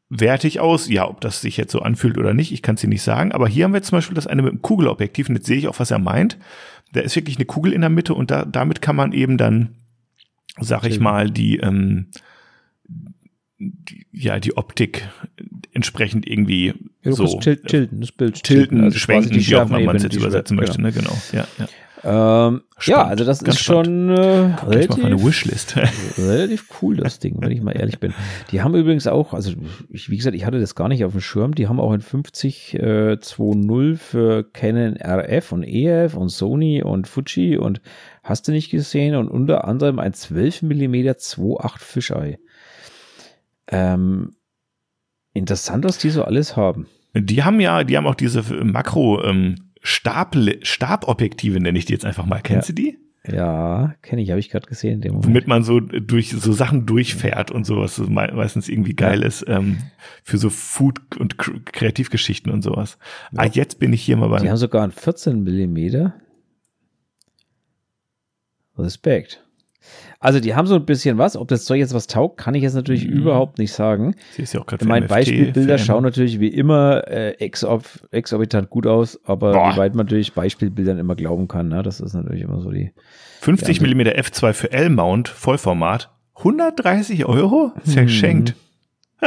[0.08, 0.88] wertig aus.
[0.88, 3.32] Ja, ob das sich jetzt so anfühlt oder nicht, ich kann es dir nicht sagen.
[3.32, 5.68] Aber hier haben wir zum Beispiel das eine mit dem Kugelobjektiv und jetzt sehe ich
[5.68, 6.38] auch, was er meint.
[6.92, 9.74] Da ist wirklich eine Kugel in der Mitte und da, damit kann man eben dann,
[10.60, 11.04] sag ich Tilten.
[11.04, 12.06] mal, die, ähm,
[13.58, 15.08] die, ja, die Optik
[15.72, 19.68] entsprechend irgendwie Ja, so til tilten, das Bild tilten, also quasi schwenken, die wie auch
[19.68, 20.80] immer man es jetzt übersetzen möchte.
[20.80, 20.92] Ne?
[20.92, 21.66] Genau, ja, ja.
[21.66, 21.68] Genau.
[22.06, 25.76] Ähm, ja, Spannend, also das ganz ist schon äh, relativ, auf meine Wishlist.
[26.18, 28.14] relativ cool, das Ding, wenn ich mal ehrlich bin.
[28.52, 29.52] Die haben übrigens auch, also
[29.88, 32.02] ich, wie gesagt, ich hatte das gar nicht auf dem Schirm, die haben auch ein
[32.02, 32.78] 50 äh,
[33.14, 37.80] 2.0 für Canon RF und EF und Sony und Fuji und
[38.28, 42.38] hast du nicht gesehen und unter anderem ein 12 mm 2.8 Fisheye.
[43.68, 44.34] Ähm,
[45.32, 46.86] interessant, was die so alles haben.
[47.14, 52.04] Die haben ja, die haben auch diese Makro ähm, Stab, Stabobjektive, nenne ich die jetzt
[52.04, 52.40] einfach mal.
[52.42, 52.98] Kennst du die?
[53.28, 55.26] Ja, kenne ich, habe ich gerade gesehen in dem Moment.
[55.28, 59.44] Womit man so durch so Sachen durchfährt und sowas, so mei- meistens irgendwie geil ist,
[59.48, 59.78] ähm,
[60.22, 62.98] für so Food- und Kreativgeschichten und sowas.
[63.34, 64.48] Ah, jetzt bin ich hier mal Die beim.
[64.48, 66.14] haben sogar ein 14 Millimeter.
[68.78, 69.42] Respekt.
[70.18, 71.36] Also die haben so ein bisschen was.
[71.36, 73.12] Ob das Zeug jetzt was taugt, kann ich jetzt natürlich Mhm.
[73.18, 74.16] überhaupt nicht sagen.
[74.32, 78.86] Sie ist ja auch gerade Meine Beispielbilder schauen natürlich wie immer äh, exorb exorbitant gut
[78.88, 79.72] aus, aber Boah.
[79.72, 81.84] wie weit man natürlich Beispielbildern immer glauben kann, ne?
[81.84, 82.90] das ist natürlich immer so die.
[83.42, 86.10] 50 Ja, also- mm F2 für L-Mount, Vollformat.
[86.38, 87.72] 130 Euro?
[87.84, 88.52] Ja Mhm.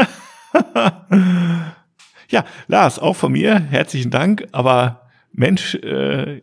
[2.30, 6.42] ja, Lars, auch von mir herzlichen Dank, aber Mensch, äh,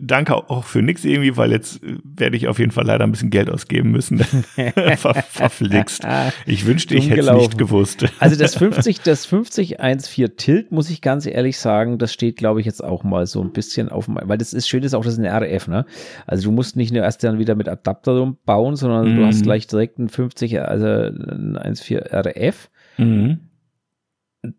[0.00, 3.12] danke auch für nix irgendwie, weil jetzt äh, werde ich auf jeden Fall leider ein
[3.12, 4.18] bisschen Geld ausgeben müssen.
[4.96, 6.04] Ver verflixt.
[6.46, 8.04] Ich wünschte, ich hätte es nicht gewusst.
[8.18, 12.66] Also das 50, das 5014 Tilt, muss ich ganz ehrlich sagen, das steht, glaube ich,
[12.66, 15.12] jetzt auch mal so ein bisschen auf dem, weil das ist schön, ist auch, das
[15.14, 15.84] ist eine RF, ne?
[16.26, 19.26] Also du musst nicht nur erst dann wieder mit Adapter bauen, sondern du Mhm.
[19.26, 22.70] hast gleich direkt ein 50, also ein 1.4 RF.
[22.98, 23.40] Mhm.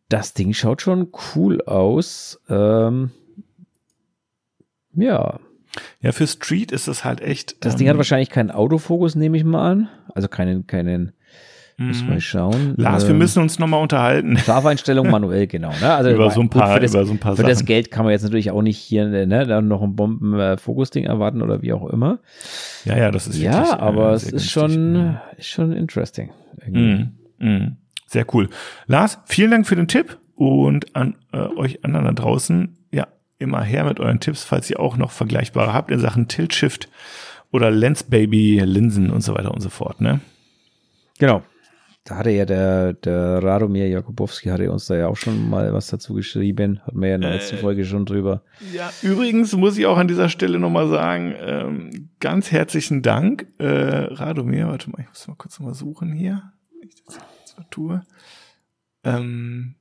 [0.08, 2.40] Das Ding schaut schon cool aus.
[2.50, 3.12] Ähm,
[4.96, 5.40] ja,
[6.02, 7.64] Ja, für Street ist das halt echt.
[7.66, 9.90] das ähm, Ding hat wahrscheinlich keinen Autofokus, nehme ich mal an.
[10.14, 11.14] Also keinen, keinen,
[11.78, 12.10] muss mhm.
[12.10, 12.76] mal schauen.
[12.78, 14.38] Lars, wir Ähm, müssen uns nochmal unterhalten.
[14.46, 15.72] Scharfeinstellung manuell, genau.
[15.82, 15.92] Ne?
[15.94, 17.66] Also Über so ein paar- das, über so ein paar für das Sachen.
[17.66, 21.64] Geld kann man jetzt natürlich auch nicht hier ne, dann noch ein Bomben-Fokus-Ding erwarten oder
[21.64, 22.20] wie auch immer.
[22.86, 26.30] Ja, ja, das ist wirklich, Ja, äh, aber es sehr ist schon, ist schon interesting.
[26.68, 27.14] Mhm.
[27.40, 27.78] Mhm.
[28.06, 28.50] Sehr cool.
[28.86, 32.83] Lars, vielen Dank für den Tipp und an äh, euch anderen da draußen, ja,
[33.40, 36.90] immer her mit euren Tipps, falls ihr auch noch vergleichbare habt in Sachen Tilt Shift
[37.52, 40.20] oder Lens Baby, Linsen und so weiter und so fort, ne?
[41.20, 41.44] Genau.
[42.06, 45.88] Da hatte ja der, der Radomir Jakubowski hatte uns da ja auch schon mal was
[45.88, 46.82] dazu geschrieben.
[46.86, 48.44] Hatten wir ja in der letzten Äh, Folge schon drüber.
[48.74, 53.66] Ja, übrigens muss ich auch an dieser Stelle nochmal sagen, ähm, ganz herzlichen Dank, äh,
[53.66, 58.02] Radomir, warte mal, ich muss mal kurz mal suchen hier, ich das jetzt so tue.
[59.06, 59.76] Ähm,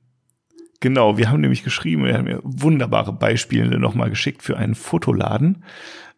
[0.83, 5.63] genau, wir haben nämlich geschrieben, wir haben mir wunderbare Beispiele nochmal geschickt für einen Fotoladen,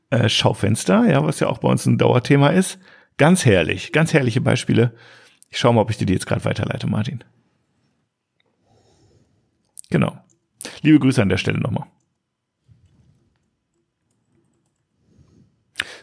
[0.10, 2.80] äh, Schaufenster, ja, was ja auch bei uns ein Dauerthema ist.
[3.17, 4.95] Ganz herrlich, ganz herrliche Beispiele.
[5.51, 7.23] Ich schau mal, ob ich dir die jetzt gerade weiterleite, Martin.
[9.91, 10.17] Genau.
[10.82, 11.86] Liebe Grüße an der Stelle nochmal.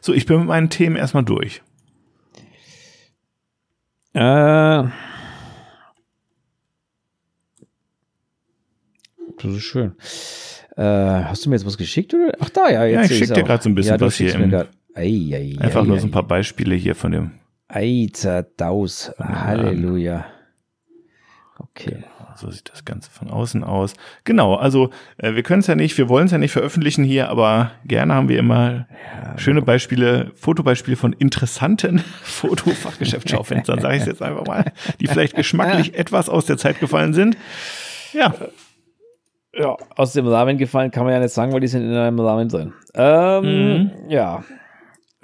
[0.00, 1.62] So, ich bin mit meinen Themen erstmal durch.
[4.14, 4.84] Äh,
[9.42, 9.92] das ist schön.
[10.76, 12.14] Äh, hast du mir jetzt was geschickt?
[12.14, 12.32] Oder?
[12.40, 12.84] Ach da, ja.
[12.84, 14.54] Jetzt Ja, ich sehe schick ich's dir grad so ein bisschen ja, was hier im-
[14.94, 16.12] Ei, ei, Einfach ei, nur so ein ei.
[16.12, 17.30] paar Beispiele hier von dem.
[17.68, 19.12] Alter Daus.
[19.18, 20.26] Halleluja.
[21.58, 22.04] Okay.
[22.34, 23.92] So sieht das Ganze von außen aus.
[24.24, 27.28] Genau, also äh, wir können es ja nicht, wir wollen es ja nicht veröffentlichen hier,
[27.28, 28.86] aber gerne haben wir immer
[29.36, 35.94] schöne Beispiele, Fotobeispiele von interessanten Fotofachgeschäftsschaufenstern, sage ich es jetzt einfach mal, die vielleicht geschmacklich
[35.94, 37.36] etwas aus der Zeit gefallen sind.
[38.14, 38.34] Ja,
[39.54, 42.18] Ja, aus dem Rahmen gefallen kann man ja nicht sagen, weil die sind in einem
[42.18, 42.72] Rahmen drin.
[42.94, 43.90] Ähm, Mhm.
[44.08, 44.44] Ja.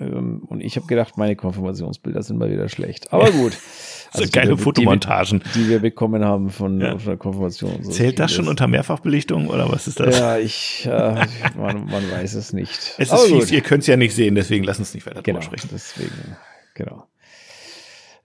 [0.01, 3.13] Ähm, und ich habe gedacht, meine Konfirmationsbilder sind mal wieder schlecht.
[3.13, 3.57] Aber gut.
[4.11, 5.43] Also so geile die, Fotomontagen.
[5.55, 6.95] Die, die, wir bekommen haben von ja.
[6.95, 7.83] der Konfirmation.
[7.83, 10.19] So Zählt das schon unter Mehrfachbelichtung oder was ist das?
[10.19, 11.15] Ja, ich, äh,
[11.59, 12.95] man, man, weiß es nicht.
[12.97, 15.41] Es ist fies, ihr könnt es ja nicht sehen, deswegen lass uns nicht weiter genau,
[15.41, 15.69] drüber sprechen.
[15.71, 16.39] Deswegen,
[16.73, 17.07] genau.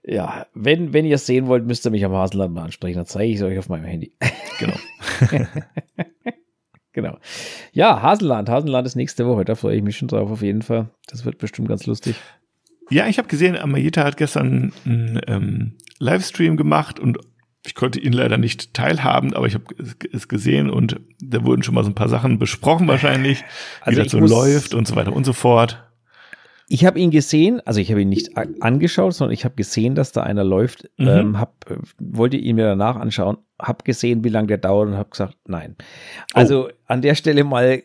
[0.06, 2.96] Ja, wenn, wenn ihr es sehen wollt, müsst ihr mich am Hasenland mal ansprechen.
[2.96, 4.12] Dann zeige ich es euch auf meinem Handy.
[4.58, 4.74] Genau.
[6.92, 7.18] genau.
[7.72, 8.50] Ja, Hasenland.
[8.50, 9.44] Hasenland ist nächste Woche.
[9.46, 10.90] Da freue ich mich schon drauf, auf jeden Fall.
[11.06, 12.16] Das wird bestimmt ganz lustig.
[12.90, 17.18] Ja, ich habe gesehen, Amayeta hat gestern einen ähm, Livestream gemacht und
[17.66, 19.64] ich konnte ihn leider nicht teilhaben, aber ich habe
[20.12, 23.42] es gesehen und da wurden schon mal so ein paar Sachen besprochen wahrscheinlich,
[23.80, 25.82] also wie das so läuft und so weiter und so fort.
[26.68, 30.12] Ich habe ihn gesehen, also ich habe ihn nicht angeschaut, sondern ich habe gesehen, dass
[30.12, 31.08] da einer läuft, mhm.
[31.08, 31.64] ähm, hab,
[31.98, 35.76] wollte ihn mir danach anschauen, habe gesehen, wie lange der dauert und habe gesagt, nein.
[36.32, 36.72] Also oh.
[36.86, 37.82] an der Stelle mal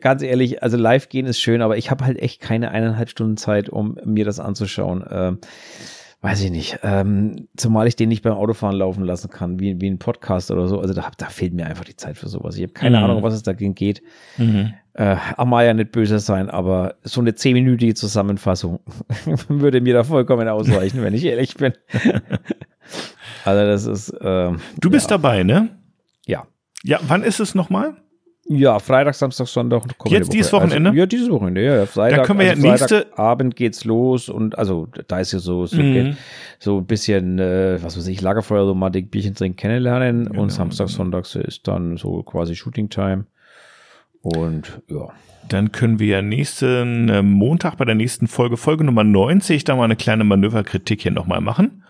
[0.00, 3.36] ganz ehrlich, also live gehen ist schön, aber ich habe halt echt keine eineinhalb Stunden
[3.36, 5.04] Zeit, um mir das anzuschauen.
[5.10, 5.38] Ähm,
[6.22, 6.78] weiß ich nicht.
[6.82, 10.66] Ähm, zumal ich den nicht beim Autofahren laufen lassen kann, wie, wie ein Podcast oder
[10.66, 10.80] so.
[10.80, 12.56] Also da, da fehlt mir einfach die Zeit für sowas.
[12.56, 13.04] Ich habe keine mhm.
[13.04, 14.02] Ahnung, was es dagegen geht.
[14.36, 14.74] Mhm.
[14.94, 18.80] Äh, Amaya nicht böse sein, aber so eine zehnminütige Zusammenfassung
[19.48, 21.74] würde mir da vollkommen ausreichen, wenn ich ehrlich bin.
[23.44, 24.08] also das ist.
[24.10, 25.18] Äh, du bist ja.
[25.18, 25.68] dabei, ne?
[26.26, 26.46] Ja.
[26.82, 27.96] Ja, wann ist es nochmal?
[28.48, 29.82] Ja, Freitag, Samstag, Sonntag.
[30.06, 30.90] Jetzt dieses Wochenende?
[30.90, 31.86] Also, ja, dieses Wochenende, ja.
[31.86, 35.40] Freitag, da können wir also ja nächste Abend geht's los und also da ist ja
[35.40, 36.16] so so, mhm.
[36.60, 40.42] so ein bisschen, äh, was weiß ich, Lagerfeuerromantik, Bierchen trinken, kennenlernen genau.
[40.42, 43.26] und Samstag, Sonntag ist dann so quasi Shooting Time
[44.20, 45.08] und ja.
[45.48, 49.76] Dann können wir ja nächsten äh, Montag bei der nächsten Folge, Folge Nummer 90, da
[49.76, 51.84] mal eine kleine Manöverkritik hier nochmal machen.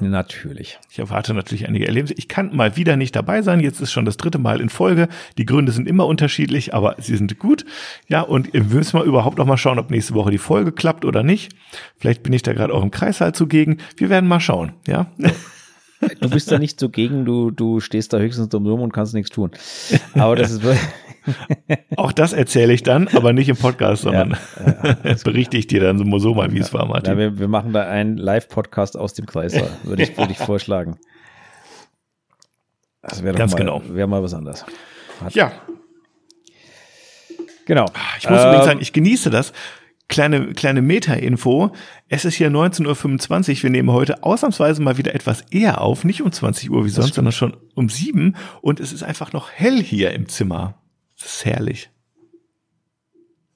[0.00, 0.78] Natürlich.
[0.90, 2.14] Ich erwarte natürlich einige Erlebnisse.
[2.14, 3.60] Ich kann mal wieder nicht dabei sein.
[3.60, 5.08] Jetzt ist schon das dritte Mal in Folge.
[5.38, 7.64] Die Gründe sind immer unterschiedlich, aber sie sind gut.
[8.08, 11.04] Ja, und wir müssen mal überhaupt noch mal schauen, ob nächste Woche die Folge klappt
[11.04, 11.54] oder nicht.
[11.98, 13.78] Vielleicht bin ich da gerade auch im Kreißsaal zugegen.
[13.96, 15.06] Wir werden mal schauen, ja.
[16.20, 19.30] Du bist da nicht zugegen, du, du stehst da höchstens dumm rum und kannst nichts
[19.30, 19.52] tun.
[20.14, 20.62] Aber das ist
[21.96, 25.80] Auch das erzähle ich dann, aber nicht im Podcast, sondern ja, ja, berichte ich dir
[25.80, 27.16] dann so, so mal, wie es war, Martin.
[27.16, 29.54] Wir, wir, machen da einen Live-Podcast aus dem Kreis,
[29.84, 30.98] würde ich, würde ich vorschlagen.
[33.02, 33.82] Das wäre Ganz mal, genau.
[33.88, 34.64] Wäre mal was anderes.
[35.20, 35.34] Hat.
[35.34, 35.52] Ja.
[37.66, 37.86] Genau.
[38.18, 39.52] Ich muss ähm, übrigens sagen, ich genieße das.
[40.08, 41.72] Kleine, kleine Meta-Info.
[42.08, 43.62] Es ist hier 19.25 Uhr.
[43.62, 46.04] Wir nehmen heute ausnahmsweise mal wieder etwas eher auf.
[46.04, 48.36] Nicht um 20 Uhr wie sonst, sondern schon um 7.
[48.60, 50.81] Und es ist einfach noch hell hier im Zimmer.
[51.22, 51.90] Das ist herrlich.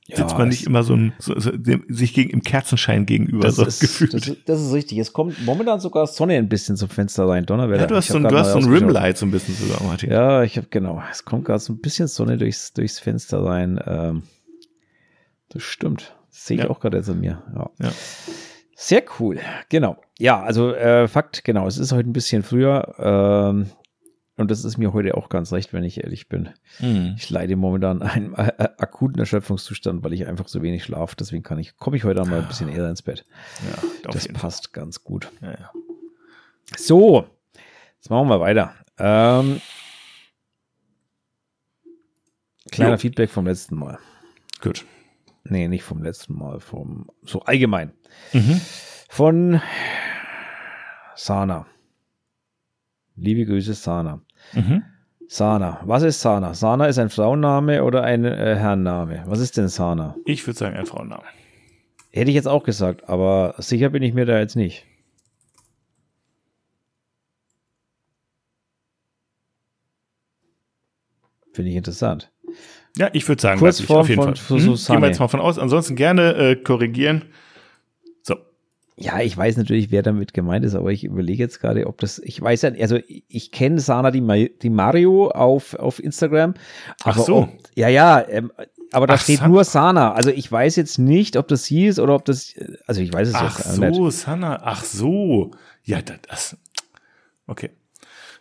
[0.08, 1.50] Ja, Sitzt man nicht immer so, ein, so, so
[1.88, 4.14] sich gegen, im Kerzenschein gegenüber das so ist, gefühlt.
[4.14, 4.98] Das, das, ist richtig.
[4.98, 7.44] Es kommt momentan sogar Sonne ein bisschen zum Fenster rein.
[7.44, 7.82] Donnerwetter.
[7.82, 10.12] Ja, du hast so ein, du hast so ein Rimlight so ein bisschen sogar, Martin.
[10.12, 11.02] Ja, ich habe genau.
[11.10, 13.80] Es kommt gerade so ein bisschen Sonne durchs, durchs Fenster rein.
[13.84, 14.22] Ähm,
[15.48, 16.14] das stimmt.
[16.30, 16.70] Das sehe ich ja.
[16.70, 17.42] auch gerade jetzt an mir.
[17.52, 17.70] Ja.
[17.80, 17.92] ja.
[18.76, 19.40] Sehr cool.
[19.70, 19.96] Genau.
[20.18, 21.66] Ja, also äh, Fakt, genau.
[21.66, 22.94] Es ist heute ein bisschen früher.
[22.98, 23.70] Ähm,
[24.36, 26.50] und das ist mir heute auch ganz recht, wenn ich ehrlich bin.
[26.78, 27.14] Mhm.
[27.16, 31.16] Ich leide momentan einen äh, äh, akuten Erschöpfungszustand, weil ich einfach so wenig schlafe.
[31.18, 33.24] Deswegen kann ich, komme ich heute mal ein bisschen eher ins Bett.
[33.68, 34.82] Ja, das passt Fall.
[34.82, 35.32] ganz gut.
[35.40, 35.70] Ja, ja.
[36.76, 37.26] So,
[37.96, 38.74] jetzt machen wir weiter.
[38.98, 39.60] Ähm,
[42.70, 42.98] kleiner jo.
[42.98, 43.98] Feedback vom letzten Mal.
[44.60, 44.84] Gut.
[45.44, 47.92] Nee, nicht vom letzten Mal, vom so allgemein.
[48.32, 48.60] Mhm.
[49.08, 49.62] Von
[51.14, 51.66] Sana.
[53.14, 54.20] Liebe Grüße, Sana.
[54.52, 54.82] Mhm.
[55.28, 55.80] Sana.
[55.84, 56.54] Was ist Sana?
[56.54, 59.24] Sana ist ein Frauenname oder ein äh, Herrenname?
[59.26, 60.16] Was ist denn Sana?
[60.24, 61.24] Ich würde sagen ein Frauenname.
[62.12, 64.86] Hätte ich jetzt auch gesagt, aber sicher bin ich mir da jetzt nicht.
[71.52, 72.30] Finde ich interessant.
[72.96, 74.58] Ja, ich würde sagen, Kurzform auf jeden von Fall.
[74.58, 75.58] Hm, gehen wir jetzt mal von aus.
[75.58, 77.24] Ansonsten gerne äh, korrigieren.
[78.98, 82.18] Ja, ich weiß natürlich, wer damit gemeint ist, aber ich überlege jetzt gerade, ob das,
[82.18, 86.54] ich weiß ja, also ich kenne Sana die, die Mario auf, auf Instagram.
[87.04, 87.36] Ach so.
[87.42, 88.50] Ob, ja, ja, ähm,
[88.92, 89.48] aber da Ach, steht Sana.
[89.48, 90.12] nur Sana.
[90.12, 92.54] Also ich weiß jetzt nicht, ob das sie ist oder ob das,
[92.86, 93.90] also ich weiß es Ach jetzt so, nicht.
[93.90, 95.50] Ach so, Sana, ach so.
[95.84, 96.56] Ja, das,
[97.46, 97.70] okay.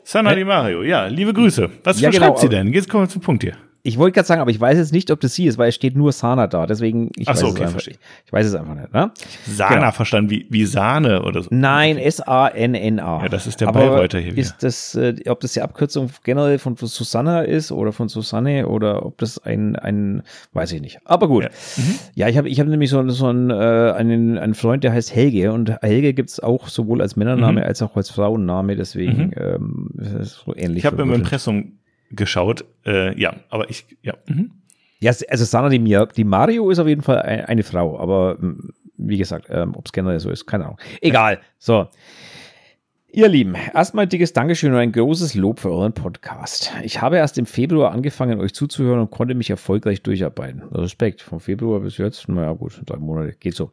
[0.05, 1.69] Sana Di Mario, ja, liebe Grüße.
[1.83, 2.71] Was ja, genau, schreibt sie denn?
[2.71, 3.57] Jetzt kommen wir zum Punkt hier.
[3.85, 5.75] Ich wollte gerade sagen, aber ich weiß jetzt nicht, ob das sie ist, weil es
[5.75, 6.65] steht nur Sana da.
[6.65, 8.91] Deswegen, ich, Ach so, weiß, okay, es einfach, ich, ich weiß es einfach nicht.
[8.91, 9.11] Ne?
[9.45, 9.91] Sana genau.
[9.91, 11.49] verstanden, wie, wie Sahne oder so.
[11.51, 13.21] Nein, S-A-N-N-A.
[13.21, 14.35] Ja, das ist der Bayreuther hier.
[14.35, 19.05] Ist das, äh, ob das die Abkürzung generell von Susanna ist oder von Susanne oder
[19.05, 20.97] ob das ein, ein weiß ich nicht.
[21.05, 21.43] Aber gut.
[21.43, 21.95] Ja, mhm.
[22.15, 25.13] ja ich habe ich hab nämlich so, so einen, äh, einen, einen Freund, der heißt
[25.13, 27.67] Helge und Helge gibt es auch sowohl als Männername mhm.
[27.67, 29.91] als auch als Frauenname, deswegen mhm.
[29.95, 30.79] ähm, so ähnlich.
[30.79, 31.73] Ich habe im Impressum
[32.11, 32.65] geschaut.
[32.85, 34.13] Äh, ja, aber ich, ja.
[34.27, 34.51] Mhm.
[34.99, 38.37] Ja, also Sana Di, Mia- Di Mario ist auf jeden Fall ein, eine Frau, aber
[38.39, 40.79] mm, wie gesagt, ähm, ob es generell so ist, keine Ahnung.
[41.01, 41.39] Egal.
[41.59, 41.87] So.
[43.15, 46.73] Ihr Lieben, erstmal dickes Dankeschön und ein großes Lob für euren Podcast.
[46.83, 50.63] Ich habe erst im Februar angefangen, euch zuzuhören und konnte mich erfolgreich durcharbeiten.
[50.63, 53.71] Respekt, vom Februar bis jetzt, naja gut, drei Monate, geht so.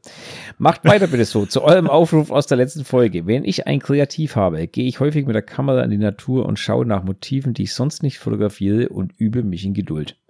[0.58, 1.44] Macht weiter bitte so.
[1.44, 3.26] Zu eurem Aufruf aus der letzten Folge.
[3.26, 6.60] Wenn ich ein Kreativ habe, gehe ich häufig mit der Kamera in die Natur und
[6.60, 10.21] schaue nach Motiven, die ich sonst nicht fotografiere und übe mich in Geduld.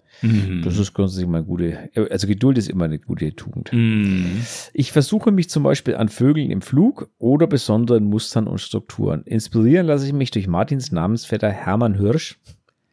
[0.62, 3.72] Das ist grundsätzlich mal eine gute, also Geduld ist immer eine gute Tugend.
[3.72, 4.42] Mhm.
[4.72, 9.22] Ich versuche mich zum Beispiel an Vögeln im Flug oder besonderen Mustern und Strukturen.
[9.24, 12.38] Inspirieren lasse ich mich durch Martins Namensvetter Hermann Hirsch.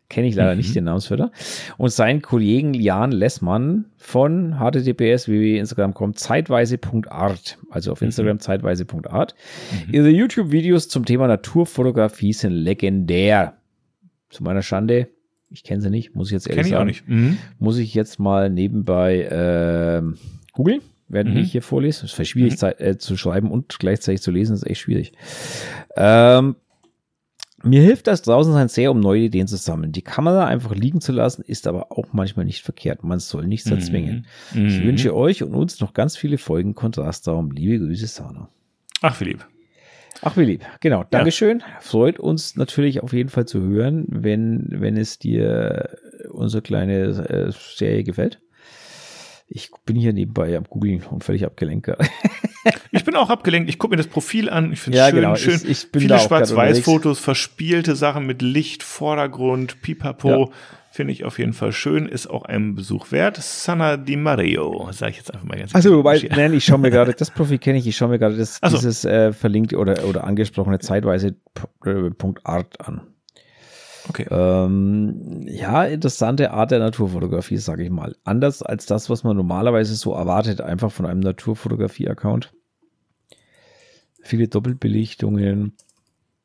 [0.09, 1.31] Kenne ich leider nicht den Namensvetter.
[1.77, 7.59] Und seinen Kollegen Jan Lessmann von https www.instagram.com zeitweise.art.
[7.69, 9.35] Also auf Instagram zeitweise.art.
[9.91, 13.57] Ihre YouTube-Videos zum Thema Naturfotografie sind legendär.
[14.31, 15.09] Zu meiner Schande,
[15.49, 17.07] ich kenne sie nicht, muss ich jetzt ehrlich Kenn ich auch sagen nicht.
[17.07, 17.37] Mhm.
[17.57, 20.17] muss ich jetzt mal nebenbei ähm,
[20.53, 21.37] googeln, während Mhm.
[21.37, 22.05] ich hier vorlese.
[22.05, 25.13] Es ist schwierig Zeit, äh, zu schreiben und gleichzeitig zu lesen, ist echt schwierig.
[25.95, 26.55] Ähm,
[27.61, 29.91] mir hilft das Draußensein sehr, um neue Ideen zu sammeln.
[29.91, 33.03] Die Kamera einfach liegen zu lassen, ist aber auch manchmal nicht verkehrt.
[33.03, 34.27] Man soll nichts erzwingen.
[34.51, 34.83] Ich Mhm.
[34.85, 37.51] wünsche euch und uns noch ganz viele Folgen Kontrastraum.
[37.51, 38.47] Liebe Grüße, Sana.
[39.01, 39.45] Ach, Philipp.
[40.21, 40.65] Ach, wie lieb.
[40.81, 41.03] Genau.
[41.09, 41.63] Dankeschön.
[41.79, 45.97] Freut uns natürlich auf jeden Fall zu hören, wenn, wenn es dir
[46.29, 48.41] unsere kleine äh, Serie gefällt.
[49.47, 51.89] Ich bin hier nebenbei am Googeln und völlig abgelenkt.
[52.91, 53.69] Ich bin auch abgelenkt.
[53.69, 54.71] Ich gucke mir das Profil an.
[54.73, 55.21] Ich finde Ja, es schön.
[55.21, 55.35] genau.
[55.35, 55.55] schön.
[55.55, 60.51] Ich- ich bin Viele Schwarz-Weiß-Fotos, verspielte Sachen mit Licht, Vordergrund, Pipapo.
[60.91, 62.07] Finde ich auf jeden Fall schön.
[62.07, 63.37] Ist auch ein Besuch wert.
[63.37, 66.35] Sana Di Mario, sage ich jetzt einfach mal ganz Also, wobei, Ja.
[66.35, 68.69] nein, ich schaue mir gerade, das Profil kenne ich, ich schaue mir gerade das, so.
[68.75, 71.35] dieses äh, verlinkt oder, oder angesprochene zeitweise
[71.85, 73.01] äh, Punkt Art an.
[74.09, 74.25] Okay.
[74.31, 78.15] Ähm, ja, interessante Art der Naturfotografie, sage ich mal.
[78.23, 82.51] Anders als das, was man normalerweise so erwartet, einfach von einem Naturfotografie-Account.
[84.21, 85.73] Viele Doppelbelichtungen.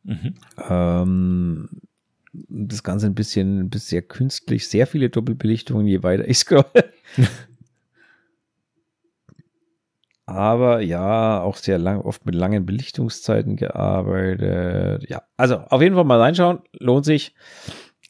[0.05, 0.35] Mhm.
[0.69, 1.69] Ähm,
[2.33, 6.65] das Ganze ein bisschen, ein bisschen sehr künstlich, sehr viele Doppelbelichtungen, je weiter ich scroll.
[10.27, 15.09] Aber ja, auch sehr lang, oft mit langen Belichtungszeiten gearbeitet.
[15.09, 17.35] Ja, also auf jeden Fall mal reinschauen, lohnt sich.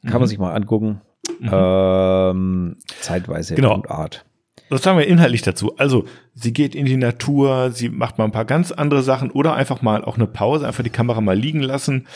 [0.02, 0.26] Kann man Mhm.
[0.26, 1.00] sich mal angucken.
[1.42, 3.74] Ähm, zeitweise Genau.
[3.74, 4.24] und Art.
[4.70, 5.76] Was sagen wir inhaltlich dazu?
[5.76, 9.54] Also, sie geht in die Natur, sie macht mal ein paar ganz andere Sachen oder
[9.54, 12.06] einfach mal auch eine Pause, einfach die Kamera mal liegen lassen.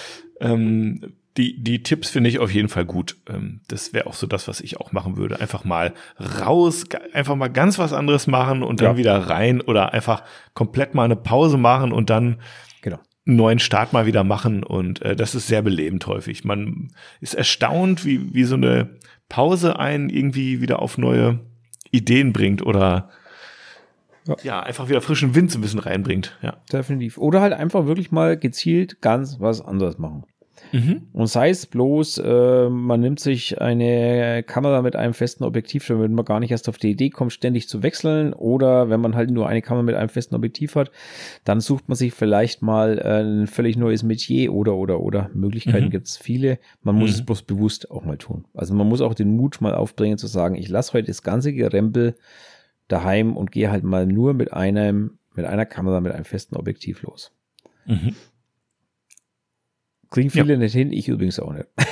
[0.41, 3.17] Ähm, die, die Tipps finde ich auf jeden Fall gut.
[3.29, 5.41] Ähm, das wäre auch so das, was ich auch machen würde.
[5.41, 5.95] Einfach mal
[6.41, 8.97] raus, einfach mal ganz was anderes machen und dann Ja.
[8.99, 10.23] wieder rein oder einfach
[10.55, 12.41] komplett mal eine Pause machen und dann
[12.83, 12.99] Genau.
[13.27, 16.45] einen neuen Start mal wieder machen und äh, das ist sehr belebend häufig.
[16.45, 18.91] Man ist erstaunt, wie, wie so eine
[19.31, 21.41] Pause einen irgendwie wieder auf neue
[21.91, 23.09] Ideen bringt oder
[24.27, 24.37] Ja.
[24.43, 26.37] ja, einfach wieder frischen Wind so ein bisschen reinbringt.
[26.43, 26.59] Ja.
[26.73, 27.17] Definitiv.
[27.17, 30.25] Oder halt einfach wirklich mal gezielt ganz was anderes machen.
[30.73, 31.09] Mhm.
[31.13, 36.11] Und sei es bloß, äh, man nimmt sich eine Kamera mit einem festen Objektiv, damit
[36.11, 38.33] man gar nicht erst auf die Idee kommt, ständig zu wechseln.
[38.33, 40.91] Oder wenn man halt nur eine Kamera mit einem festen Objektiv hat,
[41.45, 45.31] dann sucht man sich vielleicht mal äh, ein völlig neues Metier oder, oder, oder.
[45.35, 45.91] Möglichkeiten Mhm.
[45.91, 46.59] gibt es viele.
[46.83, 47.15] Man muss Mhm.
[47.17, 48.45] es bloß bewusst auch mal tun.
[48.55, 51.53] Also man muss auch den Mut mal aufbringen zu sagen, ich lasse heute das ganze
[51.53, 52.15] Gerempel
[52.89, 57.03] daheim und gehe halt mal nur mit einem, mit einer Kamera mit einem festen Objektiv
[57.03, 57.33] los.
[57.87, 58.15] Mhm.
[60.11, 61.67] Kriegen viele nicht hin, ich übrigens auch nicht.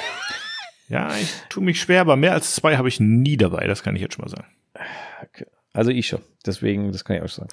[0.88, 3.96] Ja, ich tue mich schwer, aber mehr als zwei habe ich nie dabei, das kann
[3.96, 4.46] ich jetzt schon mal sagen.
[5.72, 6.20] Also ich schon.
[6.46, 7.50] Deswegen, das kann ich auch sagen.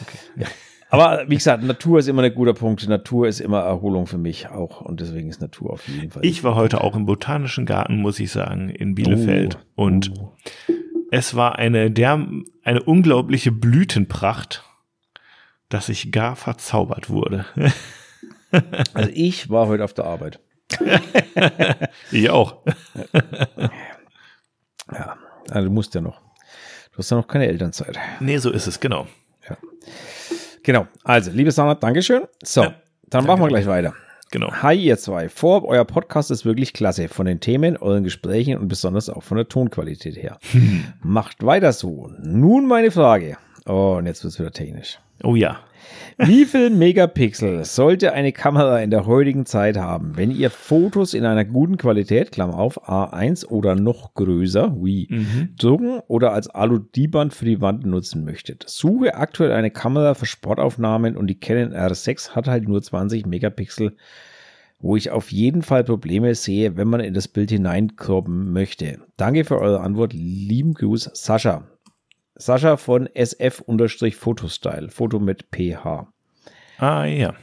[0.00, 0.46] Okay.
[0.90, 2.88] Aber wie gesagt, Natur ist immer ein guter Punkt.
[2.88, 4.80] Natur ist immer Erholung für mich auch.
[4.80, 6.24] Und deswegen ist Natur auf jeden Fall.
[6.24, 9.58] Ich war heute auch im Botanischen Garten, muss ich sagen, in Bielefeld.
[9.76, 10.32] Oh, und oh.
[11.10, 12.26] es war eine der,
[12.62, 14.64] eine unglaubliche Blütenpracht,
[15.68, 17.44] dass ich gar verzaubert wurde.
[18.94, 20.40] Also ich war heute auf der Arbeit.
[22.10, 22.56] ich auch.
[24.92, 25.16] Ja,
[25.50, 26.20] also du musst ja noch.
[26.92, 27.98] Du hast ja noch keine Elternzeit.
[28.20, 29.06] Nee, so ist es, genau.
[30.62, 30.86] Genau.
[31.04, 32.22] Also, liebe Sana, Dankeschön.
[32.42, 32.74] So, Ja,
[33.08, 33.94] dann machen wir gleich weiter.
[34.30, 34.52] Genau.
[34.52, 35.30] Hi, ihr zwei.
[35.30, 37.08] Vorab, euer Podcast ist wirklich klasse.
[37.08, 40.38] Von den Themen, euren Gesprächen und besonders auch von der Tonqualität her.
[41.00, 42.12] Macht weiter so.
[42.18, 43.38] Nun meine Frage.
[43.64, 44.98] Oh, und jetzt wird es wieder technisch.
[45.24, 45.60] Oh ja.
[46.18, 51.24] Wie viel Megapixel sollte eine Kamera in der heutigen Zeit haben, wenn ihr Fotos in
[51.24, 55.54] einer guten Qualität, Klammer auf, A1 oder noch größer, wie, Mhm.
[55.56, 58.64] drucken oder als Alu-D-Band für die Wand nutzen möchtet?
[58.66, 63.96] Suche aktuell eine Kamera für Sportaufnahmen und die Canon R6 hat halt nur 20 Megapixel
[64.80, 69.00] wo ich auf jeden Fall Probleme sehe, wenn man in das Bild hineinkroppen möchte.
[69.16, 70.12] Danke für eure Antwort.
[70.12, 71.64] Lieben Gruß, Sascha.
[72.38, 74.90] Sascha von SF-Fotostyle.
[74.90, 76.06] Foto mit PH.
[76.78, 77.34] Ah, ja.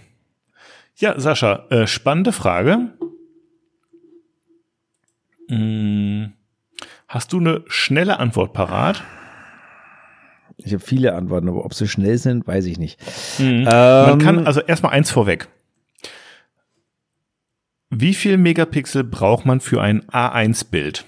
[0.98, 2.94] Ja, Sascha, äh, spannende Frage.
[5.50, 6.34] Hm,
[7.08, 9.04] hast du eine schnelle Antwort parat?
[10.58, 13.00] Ich habe viele Antworten, aber ob sie schnell sind, weiß ich nicht.
[13.40, 13.66] Mhm.
[13.68, 15.50] Ähm, Man kann also erstmal eins vorweg.
[17.90, 21.06] Wie viel Megapixel braucht man für ein A1-Bild?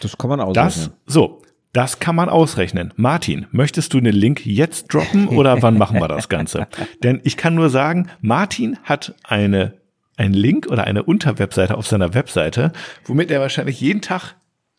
[0.00, 0.64] Das kann man ausrechnen.
[0.66, 1.42] Das, so,
[1.76, 2.94] das kann man ausrechnen.
[2.96, 6.68] Martin, möchtest du einen Link jetzt droppen oder wann machen wir das Ganze?
[7.02, 9.74] Denn ich kann nur sagen, Martin hat eine,
[10.16, 12.72] einen Link oder eine Unterwebseite auf seiner Webseite,
[13.04, 14.36] womit er wahrscheinlich jeden Tag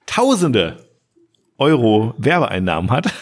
[0.08, 0.78] Tausende
[1.60, 3.14] Euro Werbeeinnahmen hat.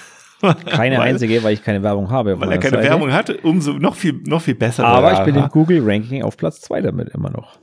[0.67, 2.39] Keine weil, einzige, weil ich keine Werbung habe.
[2.39, 2.89] Weil er keine Seite.
[2.89, 4.85] Werbung hat, umso noch viel, noch viel besser.
[4.85, 7.57] Aber ich bin im Google-Ranking auf Platz zwei damit immer noch.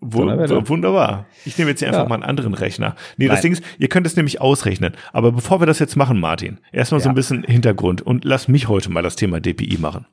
[0.00, 1.26] Wunderbar.
[1.44, 2.08] Ich nehme jetzt hier einfach ja.
[2.08, 2.96] mal einen anderen Rechner.
[3.16, 3.34] Nee, Nein.
[3.34, 4.94] das Ding ist, ihr könnt es nämlich ausrechnen.
[5.12, 7.04] Aber bevor wir das jetzt machen, Martin, erstmal ja.
[7.04, 10.06] so ein bisschen Hintergrund und lass mich heute mal das Thema DPI machen.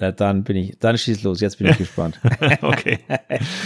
[0.00, 2.20] Na, dann bin ich, dann schieß los, jetzt bin ich gespannt.
[2.62, 2.98] okay.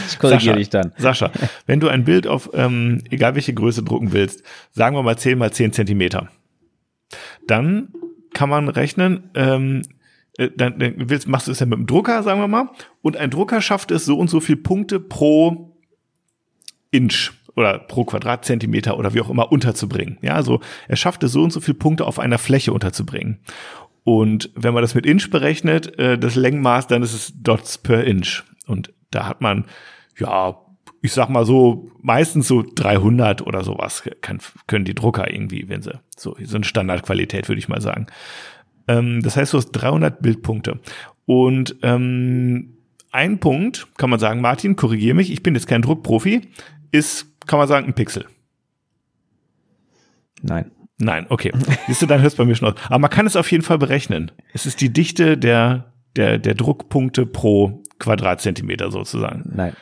[0.08, 0.92] Ich korrigiere dich dann.
[0.96, 1.30] Sascha,
[1.66, 5.38] wenn du ein Bild auf, ähm, egal welche Größe drucken willst, sagen wir mal 10
[5.38, 6.28] mal 10 Zentimeter,
[7.46, 7.88] dann
[8.32, 10.01] kann man rechnen, ähm, äh,
[10.38, 12.70] dann, dann willst, machst du es ja mit dem Drucker, sagen wir mal,
[13.02, 15.76] und ein Drucker schafft es so und so viel Punkte pro
[16.90, 20.18] Inch oder pro Quadratzentimeter oder wie auch immer unterzubringen.
[20.22, 23.40] Ja, also er schafft es so und so viel Punkte auf einer Fläche unterzubringen.
[24.04, 28.04] Und wenn man das mit Inch berechnet, äh, das Längenmaß, dann ist es Dots per
[28.04, 28.42] Inch.
[28.66, 29.66] Und da hat man,
[30.18, 30.56] ja,
[31.02, 36.00] ich sag mal so, meistens so 300 oder sowas können die Drucker irgendwie, wenn sie
[36.16, 38.06] so, so eine Standardqualität, würde ich mal sagen.
[38.98, 40.80] Ähm, das heißt, du hast 300 Bildpunkte.
[41.26, 42.76] Und ähm,
[43.10, 46.42] ein Punkt, kann man sagen, Martin, korrigier mich, ich bin jetzt kein Druckprofi,
[46.90, 48.26] ist, kann man sagen, ein Pixel.
[50.42, 50.70] Nein.
[50.98, 51.52] Nein, okay.
[51.86, 52.74] Siehst du, dann hörst du bei mir schon aus.
[52.86, 54.30] Aber man kann es auf jeden Fall berechnen.
[54.52, 59.50] Es ist die Dichte der, der, der Druckpunkte pro Quadratzentimeter sozusagen.
[59.54, 59.74] Nein.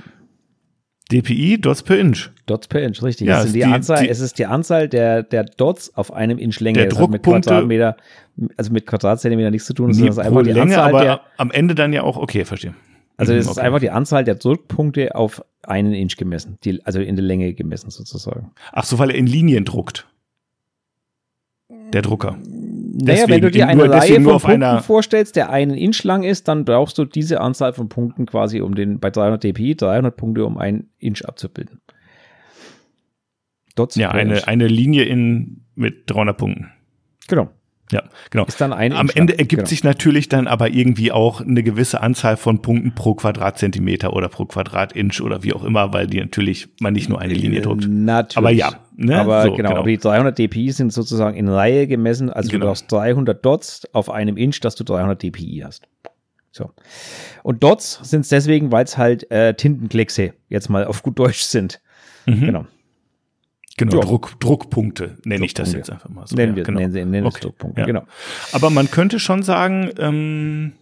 [1.10, 2.30] DPI, Dots per Inch.
[2.46, 3.26] Dots per Inch, richtig.
[3.26, 6.12] Ja, es, ist die, die Anzahl, die, es ist die Anzahl der, der Dots auf
[6.12, 6.78] einem Inch Länge.
[6.78, 7.96] Der das Druckpunkte, mit Quadratmeter,
[8.56, 11.20] also mit Quadratzentimeter nichts zu tun, sondern es ist einfach die Länge, Anzahl aber der,
[11.36, 12.74] am Ende dann ja auch, okay, verstehe.
[13.16, 13.60] Also es mhm, okay.
[13.60, 17.52] ist einfach die Anzahl der Druckpunkte auf einen Inch gemessen, die, also in der Länge
[17.52, 18.52] gemessen sozusagen.
[18.72, 20.08] Ach so, weil er in Linien druckt.
[21.92, 22.38] Der Drucker.
[22.42, 26.22] Naja, deswegen, wenn du dir eine nur, Reihe von Punkten vorstellst, der einen Inch lang
[26.22, 30.16] ist, dann brauchst du diese Anzahl von Punkten quasi um den, bei 300 dpi, 300
[30.16, 31.80] Punkte, um einen Inch abzubilden.
[33.74, 36.70] Dots ja, eine, eine Linie in, mit 300 Punkten.
[37.28, 37.50] Genau.
[37.90, 38.44] Ja, genau.
[38.44, 39.68] Ist dann ein Am Inch Ende ergibt genau.
[39.68, 44.44] sich natürlich dann aber irgendwie auch eine gewisse Anzahl von Punkten pro Quadratzentimeter oder pro
[44.44, 47.86] Quadratinch oder wie auch immer, weil die natürlich man nicht nur eine Linie druckt.
[47.88, 48.36] Natürlich.
[48.36, 48.72] Aber ja.
[48.96, 49.18] Ne?
[49.18, 52.30] Aber so, genau, genau, aber die 300 dpi sind sozusagen in Reihe gemessen.
[52.30, 52.66] Also genau.
[52.66, 55.88] du brauchst 300 Dots auf einem Inch, dass du 300 dpi hast.
[56.52, 56.70] So.
[57.42, 61.42] Und Dots sind es deswegen, weil es halt äh, Tintenkleckse jetzt mal auf gut Deutsch
[61.42, 61.80] sind.
[62.26, 62.40] Mhm.
[62.40, 62.66] Genau.
[63.80, 64.00] Genau, ja.
[64.02, 66.36] Druck, Druckpunkte nenne ich das jetzt einfach mal so.
[66.36, 66.80] Nennen wir genau.
[66.80, 67.40] nennen, Sie, nennen okay.
[67.40, 67.86] Druckpunkte, ja.
[67.86, 68.02] genau.
[68.52, 70.72] Aber man könnte schon sagen, ähm,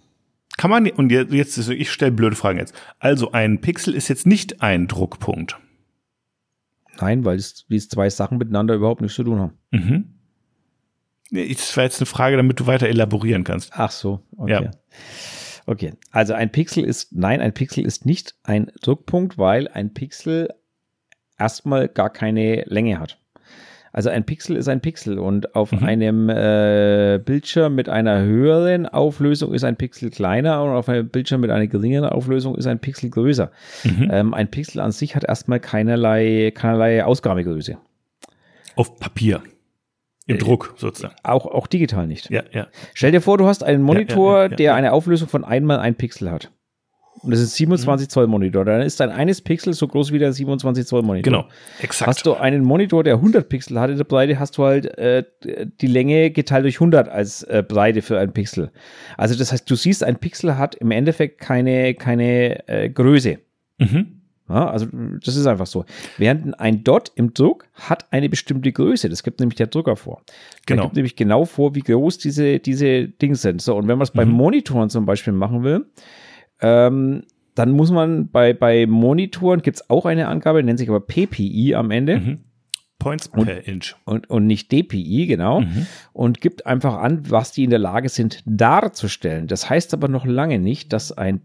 [0.57, 2.75] kann man, und jetzt, ich stelle blöde Fragen jetzt.
[2.99, 5.61] Also ein Pixel ist jetzt nicht ein Druckpunkt.
[7.01, 9.53] Nein, weil es, diese zwei Sachen miteinander überhaupt nichts zu tun haben.
[9.71, 10.15] Mhm.
[11.31, 13.71] Das war jetzt eine Frage, damit du weiter elaborieren kannst.
[13.75, 14.51] Ach so, okay.
[14.65, 14.71] Ja.
[15.67, 20.49] Okay, also ein Pixel ist, nein, ein Pixel ist nicht ein Druckpunkt, weil ein Pixel
[21.39, 23.19] erstmal gar keine Länge hat.
[23.93, 25.83] Also ein Pixel ist ein Pixel und auf mhm.
[25.83, 31.41] einem äh, Bildschirm mit einer höheren Auflösung ist ein Pixel kleiner und auf einem Bildschirm
[31.41, 33.51] mit einer geringeren Auflösung ist ein Pixel größer.
[33.85, 34.09] Mhm.
[34.13, 37.79] Ähm, ein Pixel an sich hat erstmal keinerlei, keinerlei Ausgabegröße.
[38.77, 39.43] Auf Papier.
[40.27, 41.15] Im äh, Druck sozusagen.
[41.23, 42.31] Auch, auch digital nicht.
[42.31, 42.69] Ja, ja.
[42.93, 45.79] Stell dir vor, du hast einen Monitor, ja, ja, ja, der eine Auflösung von einmal
[45.79, 46.53] ein Pixel hat.
[47.23, 48.11] Und das ist 27 mhm.
[48.11, 48.65] Zoll Monitor.
[48.65, 51.33] Dann ist dein eines Pixel so groß wie der 27 Zoll Monitor.
[51.33, 51.49] Genau,
[51.81, 52.09] exakt.
[52.09, 55.25] Hast du einen Monitor, der 100 Pixel hat in der Breite, hast du halt äh,
[55.81, 58.71] die Länge geteilt durch 100 als äh, Breite für einen Pixel.
[59.17, 63.39] Also das heißt, du siehst, ein Pixel hat im Endeffekt keine, keine äh, Größe.
[63.79, 64.19] Mhm.
[64.49, 64.87] Ja, also
[65.23, 65.85] das ist einfach so.
[66.17, 69.11] Während ein Dot im Druck hat eine bestimmte Größe.
[69.11, 70.23] Das gibt nämlich der Drucker vor.
[70.65, 70.83] Genau.
[70.83, 73.61] Der gibt nämlich genau vor, wie groß diese, diese Dinge sind.
[73.61, 74.19] So, und wenn man es mhm.
[74.19, 75.85] bei Monitoren zum Beispiel machen will,
[76.61, 81.01] ähm, dann muss man bei, bei Monitoren gibt es auch eine Angabe, nennt sich aber
[81.01, 82.21] PPI am Ende.
[82.21, 82.39] Mhm.
[82.99, 83.95] Points per und, Inch.
[84.05, 85.61] Und, und nicht DPI, genau.
[85.61, 85.87] Mhm.
[86.13, 89.47] Und gibt einfach an, was die in der Lage sind darzustellen.
[89.47, 91.43] Das heißt aber noch lange nicht, dass ein,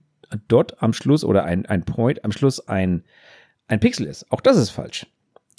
[0.48, 3.04] Dot am Schluss oder ein, ein Point am Schluss ein,
[3.68, 4.32] ein Pixel ist.
[4.32, 5.06] Auch das ist falsch.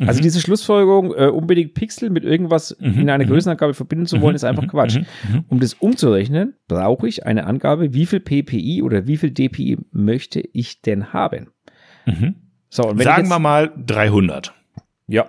[0.00, 0.08] Mhm.
[0.08, 3.00] Also diese Schlussfolgerung, äh, unbedingt Pixel mit irgendwas mhm.
[3.00, 3.28] in einer mhm.
[3.28, 4.36] Größenangabe verbinden zu wollen, mhm.
[4.36, 4.98] ist einfach Quatsch.
[4.98, 5.44] Mhm.
[5.48, 10.40] Um das umzurechnen, brauche ich eine Angabe, wie viel PPI oder wie viel DPI möchte
[10.40, 11.48] ich denn haben.
[12.68, 14.52] So, und Sagen wir mal 300.
[15.06, 15.28] Ja.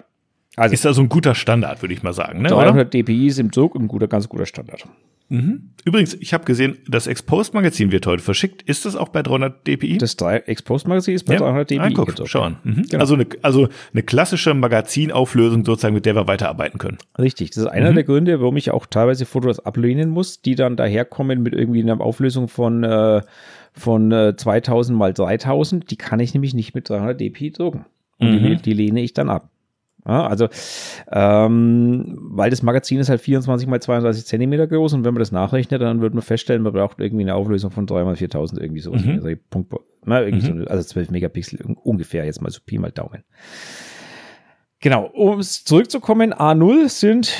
[0.56, 2.42] Also ist so ein guter Standard, würde ich mal sagen.
[2.42, 2.86] Ne, 300 oder?
[2.86, 4.88] DPI ist im Zug ein guter, ganz guter Standard.
[5.30, 5.72] Mhm.
[5.86, 8.64] Übrigens, ich habe gesehen, das Exposed-Magazin wird heute verschickt.
[8.64, 9.98] Ist das auch bei 300 dpi?
[9.98, 11.40] Das Exposed-Magazin ist bei ja.
[11.40, 11.80] 300 dpi.
[11.80, 12.58] Ah, guck, schauen.
[12.64, 12.84] Mhm.
[12.90, 13.02] Genau.
[13.02, 16.98] Also, eine, also eine klassische Magazinauflösung sozusagen, mit der wir weiterarbeiten können.
[17.20, 17.52] Richtig.
[17.52, 17.96] Das ist einer mhm.
[17.96, 22.02] der Gründe, warum ich auch teilweise Fotos ablehnen muss, die dann daherkommen mit irgendwie einer
[22.02, 23.22] Auflösung von, äh,
[23.74, 25.90] von äh, 2000 mal 3000.
[25.90, 27.86] Die kann ich nämlich nicht mit 300 dpi drucken.
[28.18, 28.62] Und die, mhm.
[28.62, 29.50] die lehne ich dann ab.
[30.08, 30.48] Ja, also,
[31.12, 35.32] ähm, weil das Magazin ist halt 24 mal 32 Zentimeter groß und wenn man das
[35.32, 38.82] nachrechnet, dann wird man feststellen, man braucht irgendwie eine Auflösung von 3 mal 4000 irgendwie
[38.82, 39.04] sowas.
[39.04, 39.14] Mhm.
[39.14, 39.74] Also, Punkt,
[40.06, 40.62] na, irgendwie mhm.
[40.62, 43.24] so, also 12 Megapixel ungefähr, jetzt mal so Pi mal Daumen.
[44.80, 47.34] Genau, um zurückzukommen, A0 sind,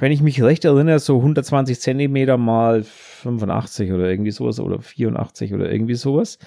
[0.00, 5.54] wenn ich mich recht erinnere, so 120 Zentimeter mal 85 oder irgendwie sowas oder 84
[5.54, 6.38] oder irgendwie sowas.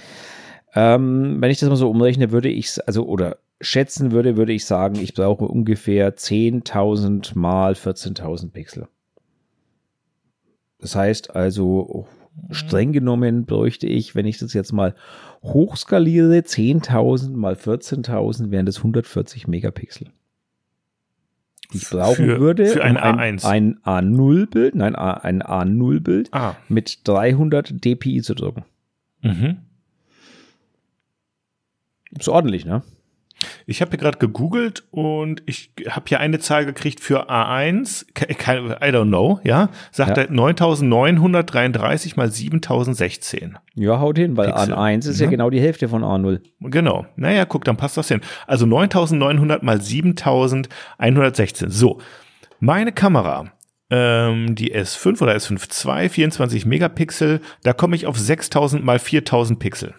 [0.75, 4.65] Ähm, wenn ich das mal so umrechne, würde ich, also, oder schätzen würde, würde ich
[4.65, 8.87] sagen, ich brauche ungefähr 10.000 mal 14.000 Pixel.
[10.79, 12.07] Das heißt also,
[12.51, 14.95] streng genommen bräuchte ich, wenn ich das jetzt mal
[15.43, 20.07] hochskaliere, 10.000 mal 14.000 wären das 140 Megapixel.
[21.71, 23.45] Ich brauchen für, würde für ein A1.
[23.45, 26.55] Ein, ein A0-Bild, nein, ein A0-Bild ah.
[26.67, 28.63] mit 300 dpi zu drucken.
[29.21, 29.57] Mhm.
[32.17, 32.83] Ist ordentlich, ne?
[33.65, 38.91] Ich habe hier gerade gegoogelt und ich habe hier eine Zahl gekriegt für A1, I
[38.91, 40.23] don't know, ja, sagt ja.
[40.23, 43.57] er 9933 mal 7016.
[43.75, 44.73] Ja, haut hin, weil Pixel.
[44.73, 45.25] A1 ist ja.
[45.25, 46.41] ja genau die Hälfte von A0.
[46.61, 47.05] Genau.
[47.15, 48.21] Naja, guck, dann passt das hin.
[48.47, 51.69] Also 9900 mal 7116.
[51.69, 51.99] So.
[52.59, 53.51] Meine Kamera,
[53.89, 59.59] ähm, die S5 oder S5 II, 24 Megapixel, da komme ich auf 6000 mal 4000
[59.59, 59.95] Pixel.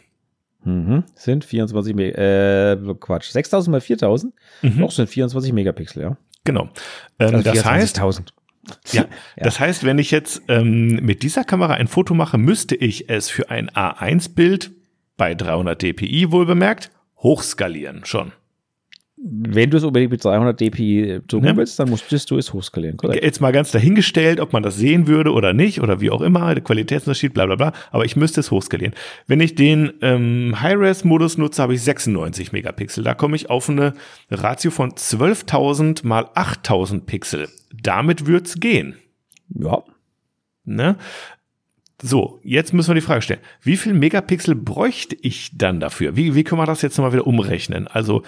[0.65, 1.05] Mhm.
[1.15, 4.35] Sind 24, äh, Quatsch, 6000 mal 4000?
[4.63, 4.79] Mhm.
[4.81, 6.17] Doch, sind 24 Megapixel, ja.
[6.45, 6.69] Genau.
[7.19, 8.13] Ähm, also das heißt, ja,
[8.93, 9.07] ja,
[9.37, 13.29] das heißt, wenn ich jetzt ähm, mit dieser Kamera ein Foto mache, müsste ich es
[13.31, 14.73] für ein A1-Bild
[15.17, 18.33] bei 300 dpi wohlbemerkt hochskalieren schon.
[19.27, 21.57] Wenn du es unbedingt mit 300 dpi zoomen ja.
[21.57, 22.99] willst, dann musstest du es hochskalieren.
[22.99, 23.25] Korrekt.
[23.25, 26.55] Jetzt mal ganz dahingestellt, ob man das sehen würde oder nicht oder wie auch immer,
[26.55, 28.95] der Qualitätsunterschied, bla bla bla, aber ich müsste es hochskalieren.
[29.27, 33.03] Wenn ich den ähm, High-Res-Modus nutze, habe ich 96 Megapixel.
[33.03, 33.95] Da komme ich auf eine
[34.31, 37.49] Ratio von 12.000 mal 8.000 Pixel.
[37.73, 38.97] Damit wird's gehen.
[39.49, 39.85] Ja.
[40.67, 40.97] Ne?
[42.03, 43.41] So, jetzt müssen wir die Frage stellen.
[43.63, 46.15] Wie viel Megapixel bräuchte ich dann dafür?
[46.15, 47.89] Wie, wie können wir das jetzt nochmal wieder umrechnen?
[47.89, 48.23] Also,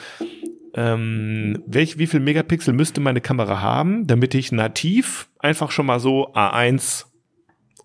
[0.77, 6.01] ähm, welch, wie viel Megapixel müsste meine Kamera haben, damit ich nativ einfach schon mal
[6.01, 7.07] so A1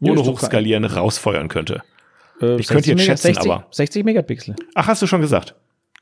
[0.01, 1.83] ohne ja, Hochskalieren rausfeuern könnte?
[2.41, 3.67] Äh, ich könnte jetzt schätzen, 60, aber.
[3.71, 4.55] 60 Megapixel.
[4.75, 5.55] Ach, hast du schon gesagt?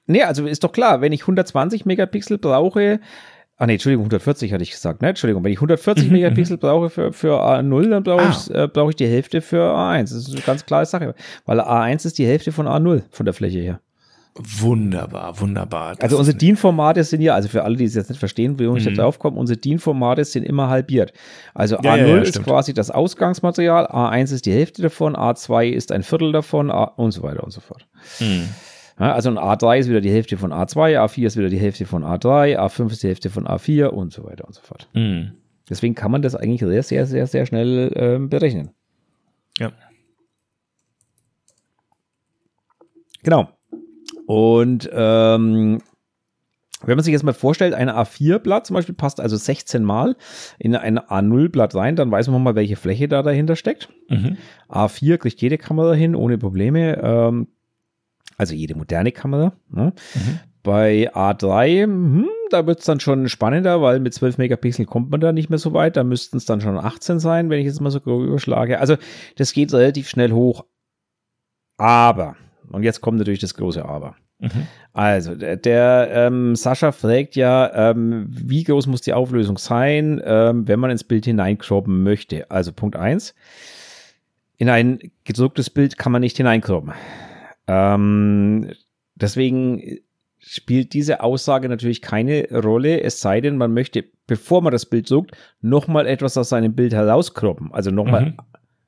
[0.08, 3.00] Nee, also ist doch klar, wenn ich 120 Megapixel brauche,
[3.62, 5.02] Ah nee, Entschuldigung, 140 hatte ich gesagt.
[5.02, 5.10] Ne?
[5.10, 6.62] Entschuldigung, wenn ich 140 mhm, Megapixel mhm.
[6.62, 8.30] brauche für, für A0, dann brauche ah.
[8.30, 10.04] ich, äh, brauch ich die Hälfte für A1.
[10.04, 11.14] Das ist eine ganz klare Sache.
[11.46, 13.82] Weil A1 ist die Hälfte von A0 von der Fläche her.
[14.42, 15.96] Wunderbar, wunderbar.
[15.96, 18.64] Das also unsere DIN-Formate sind ja, also für alle, die es jetzt nicht verstehen, wie
[18.64, 18.96] ich mhm.
[18.96, 21.12] da drauf komme, unsere DIN-Formate sind immer halbiert.
[21.54, 25.72] Also ja, A0 ja, ja, ist quasi das Ausgangsmaterial, A1 ist die Hälfte davon, A2
[25.72, 27.86] ist ein Viertel davon A und so weiter und so fort.
[28.22, 28.48] Mhm.
[28.96, 32.06] also ein A3 ist wieder die Hälfte von A2, A4 ist wieder die Hälfte von
[32.06, 34.88] A3, A5 ist die Hälfte von A4 und so weiter und so fort.
[34.94, 35.34] Mhm.
[35.70, 38.72] Deswegen kann man das eigentlich sehr, sehr, sehr, sehr schnell äh, berechnen.
[39.58, 39.74] Ja.
[43.22, 43.50] Genau.
[44.30, 45.82] Und ähm,
[46.84, 50.16] wenn man sich jetzt mal vorstellt, ein A4-Blatt zum Beispiel passt also 16 Mal
[50.60, 53.90] in ein A0-Blatt rein, dann weiß man mal, welche Fläche da dahinter steckt.
[54.08, 54.38] Mhm.
[54.70, 57.02] A4 kriegt jede Kamera hin, ohne Probleme.
[57.02, 57.48] Ähm,
[58.38, 59.54] also jede moderne Kamera.
[59.72, 59.94] Ne?
[60.14, 60.40] Mhm.
[60.62, 65.22] Bei A3, hm, da wird es dann schon spannender, weil mit 12 Megapixel kommt man
[65.22, 65.98] da nicht mehr so weit.
[65.98, 68.80] Da müssten es dann schon 18 sein, wenn ich jetzt mal so grob überschlage.
[68.80, 68.96] Also
[69.38, 70.66] das geht relativ schnell hoch.
[71.78, 72.36] Aber
[72.72, 74.16] und jetzt kommt natürlich das große Aber.
[74.40, 74.68] Mhm.
[74.94, 80.68] Also, der, der ähm, Sascha fragt ja, ähm, wie groß muss die Auflösung sein, ähm,
[80.68, 82.50] wenn man ins Bild hineinkroppen möchte.
[82.50, 83.36] Also Punkt 1.
[84.58, 86.94] In ein gedrucktes Bild kann man nicht hineinkroppen.
[87.68, 88.72] Ähm,
[89.16, 90.00] deswegen
[90.40, 95.10] spielt diese Aussage natürlich keine Rolle, es sei denn, man möchte, bevor man das Bild
[95.10, 97.74] druckt, nochmal etwas aus seinem Bild herauskroppen.
[97.74, 98.38] Also nochmal mhm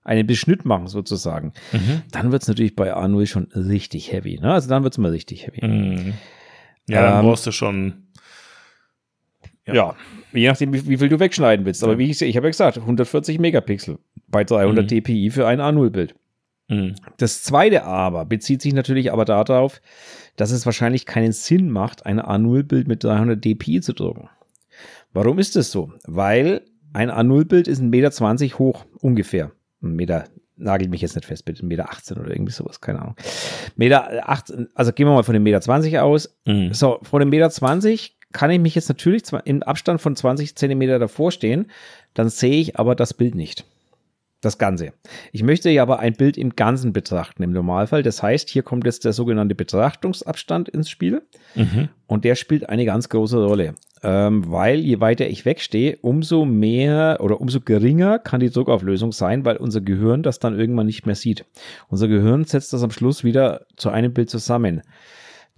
[0.04, 2.02] einen Beschnitt machen sozusagen, Mhm.
[2.12, 4.40] dann wird es natürlich bei A0 schon richtig heavy.
[4.40, 4.52] Ne?
[4.54, 5.66] Also dann wird es mal richtig heavy.
[5.66, 6.14] Mhm.
[6.90, 8.08] Ja, dann Ähm, brauchst du schon.
[9.68, 9.74] Ja.
[9.76, 9.96] Ja.
[10.34, 11.84] je nachdem, wie, wie viel du wegschneiden willst.
[11.84, 14.88] Aber wie ich, ich habe ja gesagt, 140 Megapixel bei 300 Mhm.
[14.88, 16.16] dpi für ein A0-Bild.
[16.68, 16.96] Mhm.
[17.18, 19.82] Das zweite aber bezieht sich natürlich aber darauf,
[20.36, 24.30] dass es wahrscheinlich keinen Sinn macht, ein A0-Bild mit 300 dpi zu drucken.
[25.14, 25.92] Warum ist das so?
[26.06, 26.62] Weil
[26.94, 27.90] ein A0-Bild ist 1,20
[28.44, 29.52] Meter hoch, ungefähr.
[29.82, 30.26] Ein Meter,
[30.58, 33.16] nagelt mich jetzt nicht fest, bitte, 1,18 Meter oder irgendwie sowas, keine Ahnung.
[33.76, 36.38] Meter 18, also gehen wir mal von dem Meter 20 aus.
[36.46, 36.74] Mhm.
[36.74, 40.56] So, von dem Meter 20 kann ich mich jetzt natürlich zwar im Abstand von 20
[40.56, 41.70] Zentimeter davor stehen,
[42.14, 43.66] dann sehe ich aber das Bild nicht.
[44.42, 44.94] Das Ganze.
[45.32, 48.02] Ich möchte ja aber ein Bild im Ganzen betrachten im Normalfall.
[48.02, 51.22] Das heißt, hier kommt jetzt der sogenannte Betrachtungsabstand ins Spiel
[51.56, 51.90] Mhm.
[52.08, 53.76] und der spielt eine ganz große Rolle.
[54.04, 59.46] Ähm, weil je weiter ich wegstehe, umso mehr oder umso geringer kann die Druckauflösung sein,
[59.46, 61.46] weil unser Gehirn das dann irgendwann nicht mehr sieht.
[61.88, 64.82] Unser Gehirn setzt das am Schluss wieder zu einem Bild zusammen.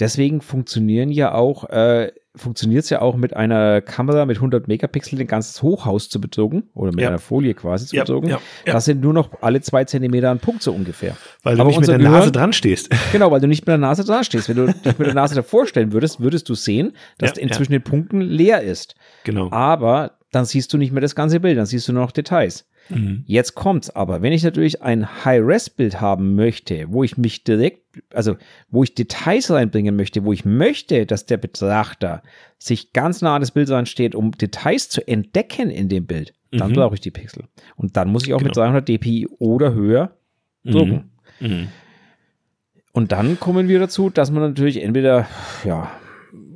[0.02, 5.20] Deswegen funktionieren ja auch, äh, funktioniert es ja auch mit einer Kamera mit 100 Megapixel
[5.20, 7.10] ein ganzes Hochhaus zu bedrucken oder mit Ja.
[7.10, 8.30] einer Folie quasi zu Ja, bedrucken.
[8.30, 8.40] ja.
[8.66, 11.16] Das sind nur noch alle zwei Zentimeter ein Punkt so ungefähr.
[11.44, 12.90] Weil du Aber nicht mit der Nase Gehirn- dran stehst.
[13.12, 14.50] Genau, weil du nicht mit der Nase da stehst.
[14.50, 17.84] Wenn du dich mit der Nase davor stellen würdest, würdest du sehen, dass inzwischen den
[17.84, 18.96] Punkten leer ist.
[19.24, 19.52] Genau.
[19.52, 22.66] Aber dann siehst du nicht mehr das ganze Bild, dann siehst du nur noch Details.
[22.90, 23.24] Mhm.
[23.26, 27.82] Jetzt kommt's aber, wenn ich natürlich ein High-Res-Bild haben möchte, wo ich mich direkt,
[28.14, 28.36] also
[28.70, 32.22] wo ich Details reinbringen möchte, wo ich möchte, dass der Betrachter
[32.60, 36.72] sich ganz nah an das Bild ransteht, um Details zu entdecken in dem Bild, dann
[36.72, 36.76] Mhm.
[36.76, 37.46] brauche ich die Pixel.
[37.76, 38.66] Und dann muss ich auch mit Genau.
[38.66, 40.18] 300 dpi oder höher
[40.66, 41.12] drucken.
[41.40, 41.68] Mhm.
[42.92, 45.28] Und dann kommen wir dazu, dass man natürlich entweder
[45.66, 45.90] ja,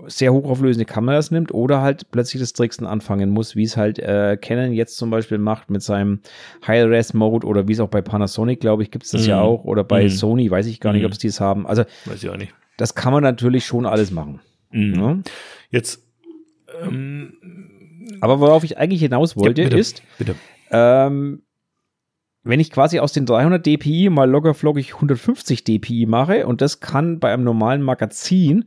[0.08, 4.38] sehr hochauflösende Kameras nimmt oder halt plötzlich das Tricksen anfangen muss, wie es halt äh,
[4.42, 6.20] Canon jetzt zum Beispiel macht mit seinem
[6.66, 9.44] High-Res-Mode oder wie es auch bei Panasonic, glaube ich, gibt es das ja Mhm.
[9.44, 10.10] auch oder bei Mhm.
[10.10, 11.08] Sony, weiß ich gar nicht, Mhm.
[11.08, 11.68] ob es dies haben.
[11.68, 12.54] Also Weiß ich auch nicht.
[12.78, 14.40] das kann man natürlich schon alles machen.
[14.72, 14.92] Mhm.
[14.92, 15.22] Ne?
[15.70, 16.04] Jetzt.
[16.82, 17.34] Ähm,
[18.22, 20.36] Aber worauf ich eigentlich hinaus wollte, ja, bitte, ist, Bitte.
[20.72, 21.42] ähm,
[22.44, 26.80] wenn ich quasi aus den 300 dpi mal locker flockig 150 dpi mache und das
[26.80, 28.66] kann bei einem normalen Magazin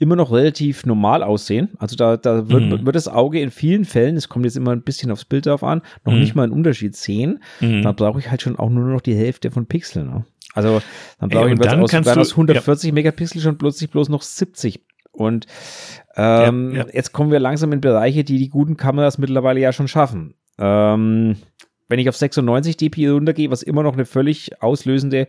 [0.00, 1.68] immer noch relativ normal aussehen.
[1.78, 2.86] Also da, da wird, Mhm.
[2.86, 5.62] wird das Auge in vielen Fällen, es kommt jetzt immer ein bisschen aufs Bild drauf
[5.62, 6.20] an, noch Mhm.
[6.20, 7.40] nicht mal einen Unterschied sehen.
[7.60, 7.82] Mhm.
[7.82, 10.06] Dann brauche ich halt schon auch nur noch die Hälfte von Pixeln.
[10.06, 10.24] Ne?
[10.54, 10.80] Also
[11.20, 14.08] dann Ey, brauche ich dann aus, kannst werden du- aus 140 Megapixel schon plötzlich bloß
[14.08, 14.80] noch 70.
[15.12, 15.46] Und
[16.16, 16.86] ähm, Ja, ja.
[16.92, 20.34] jetzt kommen wir langsam in Bereiche, die die guten Kameras mittlerweile ja schon schaffen.
[20.58, 21.36] Ähm,
[21.88, 25.26] wenn ich auf 96 dpi runtergehe, was immer noch eine völlig auslösende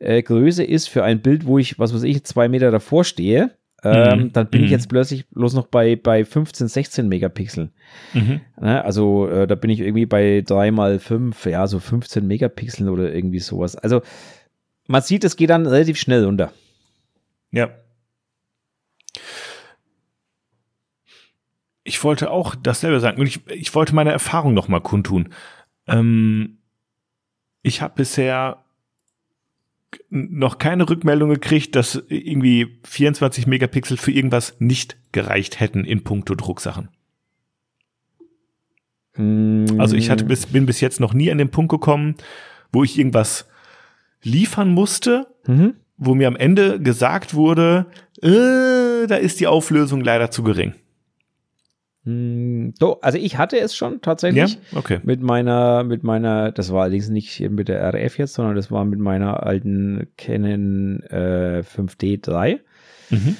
[0.00, 3.50] äh, Größe ist für ein Bild, wo ich, was weiß ich, zwei Meter davor stehe,
[3.84, 4.32] ähm, Mhm.
[4.32, 4.72] dann bin ich Mhm.
[4.72, 7.70] jetzt plötzlich bloß noch bei, bei 15, 16 Megapixel.
[8.12, 8.40] Mhm.
[8.60, 8.84] Ne?
[8.84, 13.12] Also äh, da bin ich irgendwie bei 3 mal 5, ja, so 15 Megapixel oder
[13.14, 13.76] irgendwie sowas.
[13.76, 14.02] Also
[14.88, 16.52] man sieht, es geht dann relativ schnell runter.
[17.52, 17.70] Ja.
[21.84, 23.18] Ich wollte auch dasselbe sagen.
[23.20, 25.30] Und ich, ich wollte meine Erfahrung noch mal kundtun.
[25.86, 26.58] Ähm,
[27.62, 28.62] ich habe bisher
[30.10, 36.34] noch keine Rückmeldung gekriegt, dass irgendwie 24 Megapixel für irgendwas nicht gereicht hätten in puncto
[36.34, 36.88] Drucksachen.
[39.78, 42.14] Also ich hatte bis, bin bis jetzt noch nie an den Punkt gekommen,
[42.72, 43.48] wo ich irgendwas
[44.22, 45.74] liefern musste, Mhm.
[45.96, 47.86] wo mir am Ende gesagt wurde,
[48.22, 50.74] äh, da ist die Auflösung leider zu gering.
[52.08, 54.58] Mm, So, also ich hatte es schon tatsächlich.
[54.74, 55.00] Okay.
[55.04, 58.84] Mit meiner, mit meiner, das war allerdings nicht mit der RF jetzt, sondern das war
[58.84, 62.60] mit meiner alten Canon äh, 5D3.
[63.10, 63.36] Mhm.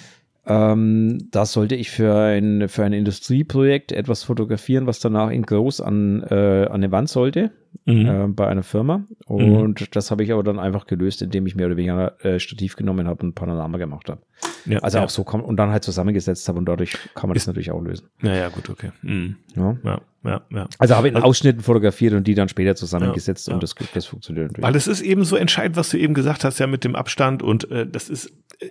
[0.47, 5.83] Ähm, da sollte ich für ein, für ein Industrieprojekt etwas fotografieren, was danach in groß
[5.83, 7.51] an, äh, an eine Wand sollte,
[7.85, 8.07] Mhm.
[8.07, 9.05] äh, bei einer Firma.
[9.27, 12.77] Und das habe ich aber dann einfach gelöst, indem ich mehr oder weniger äh, Stativ
[12.77, 14.23] genommen habe und Panorama gemacht habe.
[14.67, 15.05] Ja, Also ja.
[15.05, 17.81] auch so kom- und dann halt zusammengesetzt habe und dadurch kann man das natürlich auch
[17.81, 18.09] lösen.
[18.21, 18.91] Naja, gut, okay.
[19.03, 19.37] Mhm.
[19.57, 19.77] Ja.
[19.83, 20.69] Ja, ja, ja.
[20.79, 23.55] Also habe ich in Ausschnitten fotografiert und die dann später zusammengesetzt Ja, ja.
[23.55, 24.67] und das, das funktioniert natürlich.
[24.67, 27.43] Weil es ist eben so entscheidend, was du eben gesagt hast, ja, mit dem Abstand
[27.43, 28.69] und äh, das ist äh,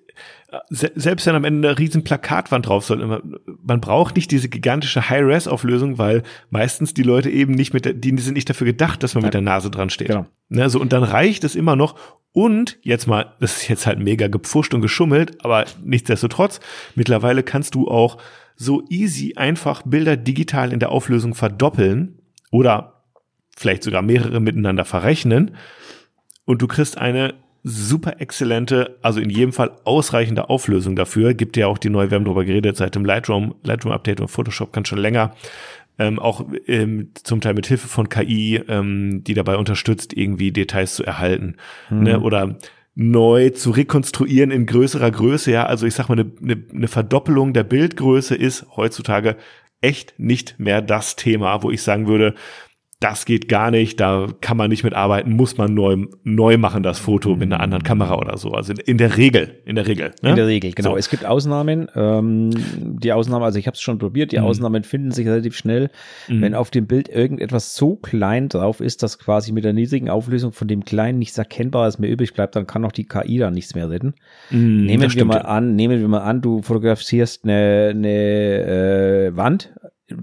[0.70, 3.22] se selbst wenn am Ende eine riesen Plakatwand drauf soll, immer,
[3.64, 8.18] man braucht nicht diese gigantische High-Res-Auflösung, weil meistens die Leute eben nicht mit der, die
[8.18, 10.08] sind nicht dafür gedacht, dass man mit der Nase dran steht.
[10.08, 10.26] Genau.
[10.50, 11.96] Ne, so, und dann reicht es immer noch.
[12.32, 16.60] Und jetzt mal, das ist jetzt halt mega gepfuscht und geschummelt, aber nichtsdestotrotz,
[16.96, 18.18] mittlerweile kannst du auch
[18.56, 22.20] so easy einfach Bilder digital in der Auflösung verdoppeln
[22.52, 23.04] oder
[23.56, 25.56] vielleicht sogar mehrere miteinander verrechnen
[26.46, 27.34] und du kriegst eine
[27.64, 31.34] super exzellente, also in jedem Fall ausreichende Auflösung dafür.
[31.34, 34.30] Gibt ja auch die neue, wir haben darüber geredet, seit dem Lightroom, Lightroom Update und
[34.30, 35.36] Photoshop kann schon länger
[36.00, 40.96] ähm, auch ähm, zum Teil mit Hilfe von KI, ähm, die dabei unterstützt, irgendwie Details
[40.96, 41.56] zu erhalten.
[41.90, 42.04] Mhm.
[42.04, 42.20] Ne?
[42.20, 42.58] Oder
[42.96, 45.52] neu zu rekonstruieren in größerer Größe.
[45.52, 49.38] Ja, also ich sag mal, eine, eine, eine Verdoppelung der Bildgröße ist heutzutage
[49.82, 52.34] echt nicht mehr das Thema, wo ich sagen würde,
[53.00, 56.82] das geht gar nicht, da kann man nicht mit arbeiten, muss man neu, neu machen,
[56.82, 58.52] das Foto mit einer anderen Kamera oder so.
[58.54, 60.14] Also in der Regel, in der Regel.
[60.24, 60.32] Ne?
[60.32, 60.92] In der Regel, genau.
[60.92, 60.98] So.
[60.98, 61.88] Es gibt Ausnahmen.
[61.96, 62.50] Ähm,
[63.00, 64.46] die Ausnahmen, also ich habe es schon probiert, die Mhm.
[64.46, 65.92] Ausnahmen finden sich relativ schnell.
[66.28, 66.42] Mhm.
[66.42, 70.52] Wenn auf dem Bild irgendetwas so klein drauf ist, dass quasi mit der niedrigen Auflösung
[70.52, 73.76] von dem Kleinen nichts Erkennbares mehr übrig bleibt, dann kann auch die KI da nichts
[73.76, 74.16] mehr retten.
[74.50, 79.72] Mhm, Nehmen wir mal an, nehmen wir mal an, du fotografierst eine, eine äh, Wand,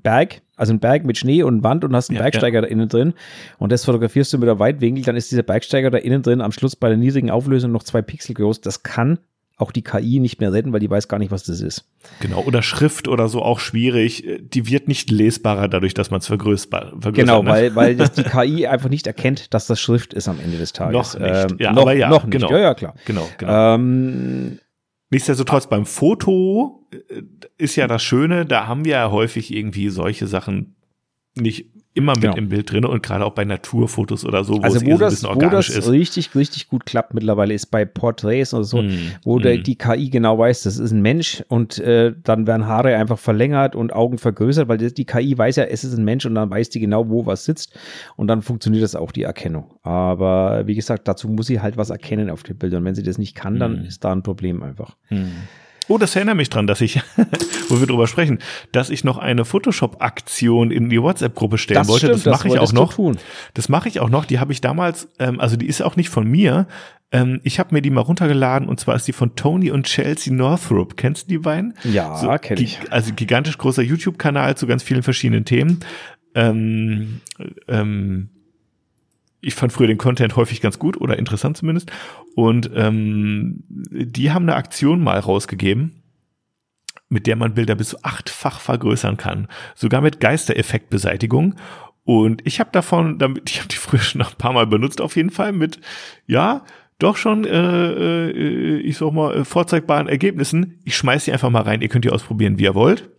[0.03, 2.89] Berg, also ein Berg mit Schnee und Wand und hast einen Ja, Bergsteiger da innen
[2.89, 3.15] drin
[3.59, 6.53] und das fotografierst du mit der Weitwinkel, dann ist dieser Bergsteiger da innen drin am
[6.53, 8.61] Schluss bei der niedrigen Auflösung noch zwei Pixel groß.
[8.61, 9.19] Das kann
[9.57, 11.85] auch die KI nicht mehr retten, weil die weiß gar nicht, was das ist.
[12.21, 14.27] Genau, oder Schrift oder so auch schwierig.
[14.41, 17.15] Die wird nicht lesbarer dadurch, dass man es vergrößert.
[17.15, 17.51] Genau, ne?
[17.51, 20.73] weil, weil das die KI einfach nicht erkennt, dass das Schrift ist am Ende des
[20.73, 21.15] Tages.
[21.15, 21.61] Noch nicht.
[21.61, 22.33] Ja, noch, aber ja, noch nicht.
[22.33, 22.51] genau.
[22.51, 22.95] Ja, ja, klar.
[23.05, 23.75] Genau, genau.
[23.77, 24.59] Ähm,
[25.11, 27.23] Nichtsdestotrotz, beim Foto äh,
[27.59, 30.77] ist ja das Schöne, da haben wir ja häufig irgendwie solche Sachen
[31.37, 32.37] nicht immer mit Genau.
[32.37, 34.97] im Bild drin und gerade auch bei Naturfotos oder so, wo also es wo eher
[34.99, 35.91] so ein das, bisschen wo organisch das ist.
[35.91, 38.91] richtig, richtig gut klappt mittlerweile ist bei Porträts oder so, Mm,
[39.23, 39.63] wo der, mm.
[39.63, 43.77] die KI genau weiß, das ist ein Mensch und äh, dann werden Haare einfach verlängert
[43.77, 46.51] und Augen vergrößert, weil die, die KI weiß ja, es ist ein Mensch und dann
[46.51, 47.79] weiß die genau, wo was sitzt
[48.17, 49.71] und dann funktioniert das auch, die Erkennung.
[49.83, 53.03] Aber wie gesagt, dazu muss sie halt was erkennen auf dem Bild und wenn sie
[53.05, 53.87] das nicht kann, dann Mm.
[53.87, 54.97] ist da ein Problem einfach.
[55.89, 57.01] Oh, das erinnert mich dran, dass ich,
[57.69, 58.39] wo wir drüber sprechen,
[58.73, 62.09] dass ich noch eine Photoshop-Aktion in die WhatsApp-Gruppe stellen wollte.
[62.09, 62.95] das mache ich auch noch.
[62.95, 63.19] Tun.
[63.55, 64.25] Das mache ich auch noch.
[64.25, 66.67] Die habe ich damals, ähm, also die ist auch nicht von mir.
[67.13, 70.33] Ähm, ich habe mir die mal runtergeladen und zwar ist die von Tony und Chelsea
[70.33, 70.97] Northrup.
[70.97, 71.75] Kennst du die beiden?
[71.85, 72.79] Ja, kenn gi- ich.
[72.91, 75.81] Also gigantisch großer YouTube-Kanal zu ganz vielen verschiedenen Themen.
[76.35, 77.21] Ähm,
[77.69, 78.31] ähm,
[79.45, 81.91] ich fand früher den Content häufig ganz gut oder interessant zumindest.
[82.35, 86.03] Und ähm, die haben eine Aktion mal rausgegeben,
[87.09, 89.49] mit der man Bilder bis zu achtfach vergrößern kann.
[89.75, 91.57] Sogar mit Geistereffektbeseitigung.
[92.05, 95.17] Und ich habe davon, damit, ich habe die früher schon ein paar Mal benutzt, auf
[95.17, 95.81] jeden Fall, mit,
[96.27, 96.65] ja,
[96.99, 100.81] doch schon, äh, äh, ich sag mal, äh, vorzeigbaren Ergebnissen.
[100.85, 103.11] Ich schmeiß die einfach mal rein, ihr könnt die ausprobieren, wie ihr wollt.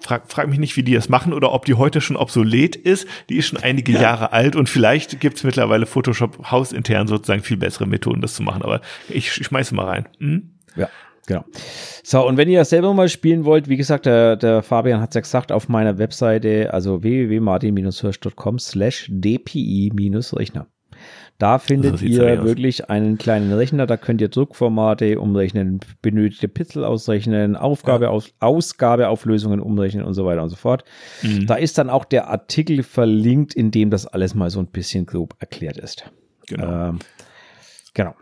[0.00, 3.06] Frag, frag mich nicht, wie die das machen oder ob die heute schon obsolet ist.
[3.28, 7.86] Die ist schon einige Jahre alt und vielleicht gibt's mittlerweile Photoshop hausintern sozusagen viel bessere
[7.86, 8.62] Methoden, das zu machen.
[8.62, 10.08] Aber ich, ich schmeiße mal rein.
[10.18, 10.50] Hm?
[10.76, 10.88] Ja,
[11.26, 11.44] genau.
[12.02, 15.10] So, und wenn ihr das selber mal spielen wollt, wie gesagt, der, der Fabian hat
[15.10, 20.66] es ja gesagt, auf meiner Webseite, also www.martin-hirsch.com slash dpi-rechner.
[21.38, 22.46] Da findet So ihr nämlich aus.
[22.46, 29.60] wirklich einen kleinen Rechner, da könnt ihr Druckformate umrechnen, benötigte Pixel ausrechnen, Aufgabe, aus, Ausgabeauflösungen
[29.60, 30.82] umrechnen und so weiter und so fort.
[31.22, 31.46] Mhm.
[31.46, 35.06] Da ist dann auch der Artikel verlinkt, in dem das alles mal so ein bisschen
[35.06, 36.10] grob erklärt ist.
[36.48, 36.88] Genau.
[36.88, 36.98] Ähm,
[37.94, 38.14] genau.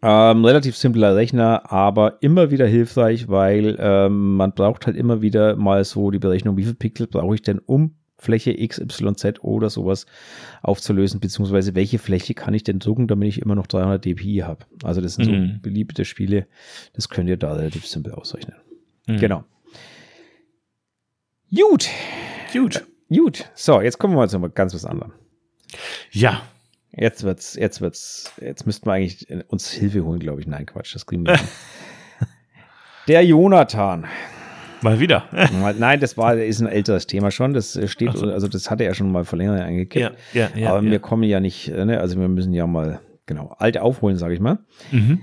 [0.00, 5.56] Ähm, relativ simpler Rechner, aber immer wieder hilfreich, weil ähm, man braucht halt immer wieder
[5.56, 10.06] mal so die Berechnung, wie viel Pixel brauche ich denn, um Fläche XYZ oder sowas
[10.62, 14.66] aufzulösen, beziehungsweise welche Fläche kann ich denn drucken, damit ich immer noch 300 dpi habe.
[14.82, 15.52] Also das sind Mhm.
[15.54, 16.46] so beliebte Spiele,
[16.94, 18.56] das könnt ihr da relativ simpel ausrechnen.
[19.06, 19.16] Mhm.
[19.18, 19.44] Genau.
[21.54, 21.88] Gut,
[22.52, 22.84] Gut.
[23.08, 23.50] gut.
[23.54, 25.12] So, jetzt kommen wir mal zu ganz was anderem.
[26.10, 26.42] Ja.
[26.90, 30.46] Jetzt wird's, jetzt wird's, jetzt müssten wir eigentlich uns Hilfe holen, glaube ich.
[30.46, 31.44] Nein, Quatsch, das kriegen wir nicht.
[33.08, 34.06] Der Jonathan.
[34.82, 35.24] Mal wieder.
[35.78, 37.52] Nein, das war, ist ein älteres Thema schon.
[37.54, 38.26] Das steht, so.
[38.26, 40.16] also das hatte er schon mal vor längerem angekippt.
[40.34, 40.70] ja, ja.
[40.70, 40.90] Aber ja.
[40.90, 44.34] wir kommen ja nicht, äh, ne, also wir müssen ja mal, genau, alt aufholen, sage
[44.34, 44.58] ich mal.
[44.92, 45.20] Mhm.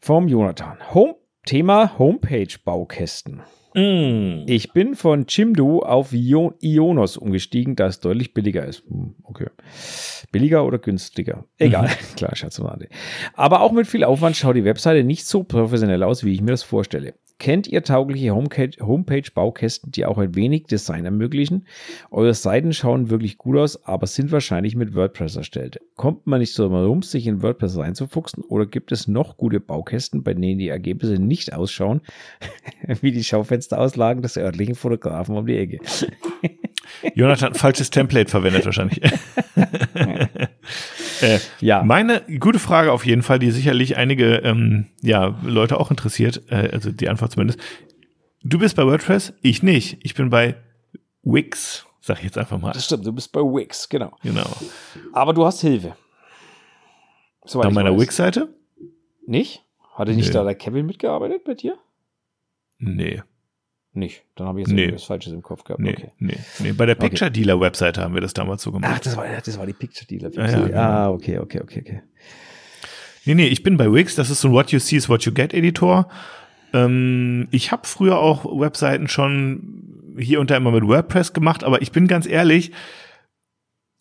[0.00, 0.76] Vom Jonathan.
[0.92, 1.14] Home,
[1.46, 3.42] Thema Homepage-Baukästen.
[3.74, 4.44] Mm.
[4.46, 8.84] Ich bin von Jimdo auf Io- Ionos umgestiegen, da es deutlich billiger ist.
[8.88, 9.46] Hm, Okay.
[10.30, 11.44] Billiger oder günstiger?
[11.58, 11.88] Egal.
[12.16, 12.60] Klar, Schatz.
[13.34, 16.52] Aber auch mit viel Aufwand schaut die Webseite nicht so professionell aus, wie ich mir
[16.52, 17.14] das vorstelle.
[17.38, 21.66] Kennt ihr taugliche Homepage- Homepage-Baukästen, die auch ein wenig Design ermöglichen?
[22.10, 25.80] Eure Seiten schauen wirklich gut aus, aber sind wahrscheinlich mit WordPress erstellt.
[25.96, 30.22] Kommt man nicht so herum, sich in WordPress reinzufuchsen oder gibt es noch gute Baukästen,
[30.22, 32.02] bei denen die Ergebnisse nicht ausschauen,
[33.00, 35.80] wie die Schaufensterauslagen des örtlichen Fotografen um die Ecke?
[37.14, 39.00] Jonathan, falsches Template verwendet wahrscheinlich.
[41.22, 41.82] äh, Ja.
[41.82, 46.70] Meine gute Frage auf jeden Fall, die sicherlich einige ähm, ja, Leute auch interessiert, äh,
[46.72, 47.58] also die Antwort zumindest.
[48.42, 49.98] Du bist bei WordPress, ich nicht.
[50.02, 50.56] Ich bin bei
[51.22, 52.72] Wix, sag ich jetzt einfach mal.
[52.72, 54.16] Das stimmt, du bist bei Wix, genau.
[54.22, 54.46] Genau.
[55.12, 55.96] Aber du hast Hilfe.
[57.46, 57.98] Soweit An meiner.
[57.98, 58.48] Wix-Seite?
[59.26, 59.62] Nicht?
[59.94, 60.32] Hatte nicht Nee.
[60.32, 61.76] da der Kevin mitgearbeitet bei dir?
[62.78, 63.22] Nee.
[63.96, 64.24] Nicht.
[64.34, 64.92] Dann habe ich jetzt Nee.
[64.92, 65.80] was Falsches im Kopf gehabt.
[65.80, 66.10] Nee, Okay.
[66.18, 66.72] nee, nee.
[66.72, 68.90] Bei der Picture Dealer Webseite haben wir das damals so gemacht.
[68.94, 70.30] Ach, das war, das war die Picture Dealer.
[70.34, 70.78] Ja, ja, genau.
[70.78, 72.02] ah, okay, okay, okay, okay.
[73.24, 74.16] Nee, nee, ich bin bei Wix.
[74.16, 76.08] Das ist so ein What You See is What You Get Editor.
[76.72, 81.80] Ähm, ich habe früher auch Webseiten schon hier und da immer mit WordPress gemacht, aber
[81.80, 82.72] ich bin ganz ehrlich,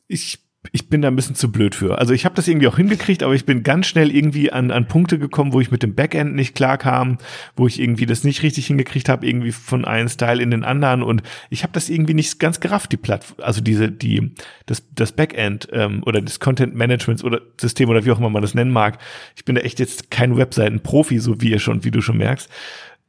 [0.08, 0.40] ich
[0.72, 2.00] ich bin da ein bisschen zu blöd für.
[2.00, 4.88] Also ich habe das irgendwie auch hingekriegt, aber ich bin ganz schnell irgendwie an, an
[4.88, 7.18] Punkte gekommen, wo ich mit dem Backend nicht klar kam,
[7.56, 11.04] wo ich irgendwie das nicht richtig hingekriegt habe, irgendwie von einem Style in den anderen
[11.04, 14.32] und ich habe das irgendwie nicht ganz gerafft, die Plattform, also diese, die,
[14.66, 18.42] das, das Backend ähm, oder das Content Management oder System oder wie auch immer man
[18.42, 19.00] das nennen mag.
[19.36, 22.50] Ich bin da echt jetzt kein Webseiten-Profi, so wie ihr schon, wie du schon merkst.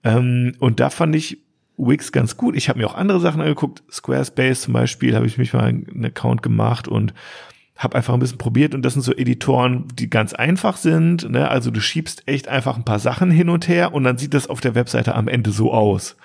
[0.02, 1.43] Ähm, und da fand ich
[1.76, 2.56] Wix ganz gut.
[2.56, 3.82] Ich habe mir auch andere Sachen angeguckt.
[3.90, 7.14] Squarespace zum Beispiel habe ich mich mal einen Account gemacht und
[7.76, 8.74] habe einfach ein bisschen probiert.
[8.74, 11.28] Und das sind so Editoren, die ganz einfach sind.
[11.28, 11.48] Ne?
[11.48, 14.48] Also du schiebst echt einfach ein paar Sachen hin und her und dann sieht das
[14.48, 16.16] auf der Webseite am Ende so aus.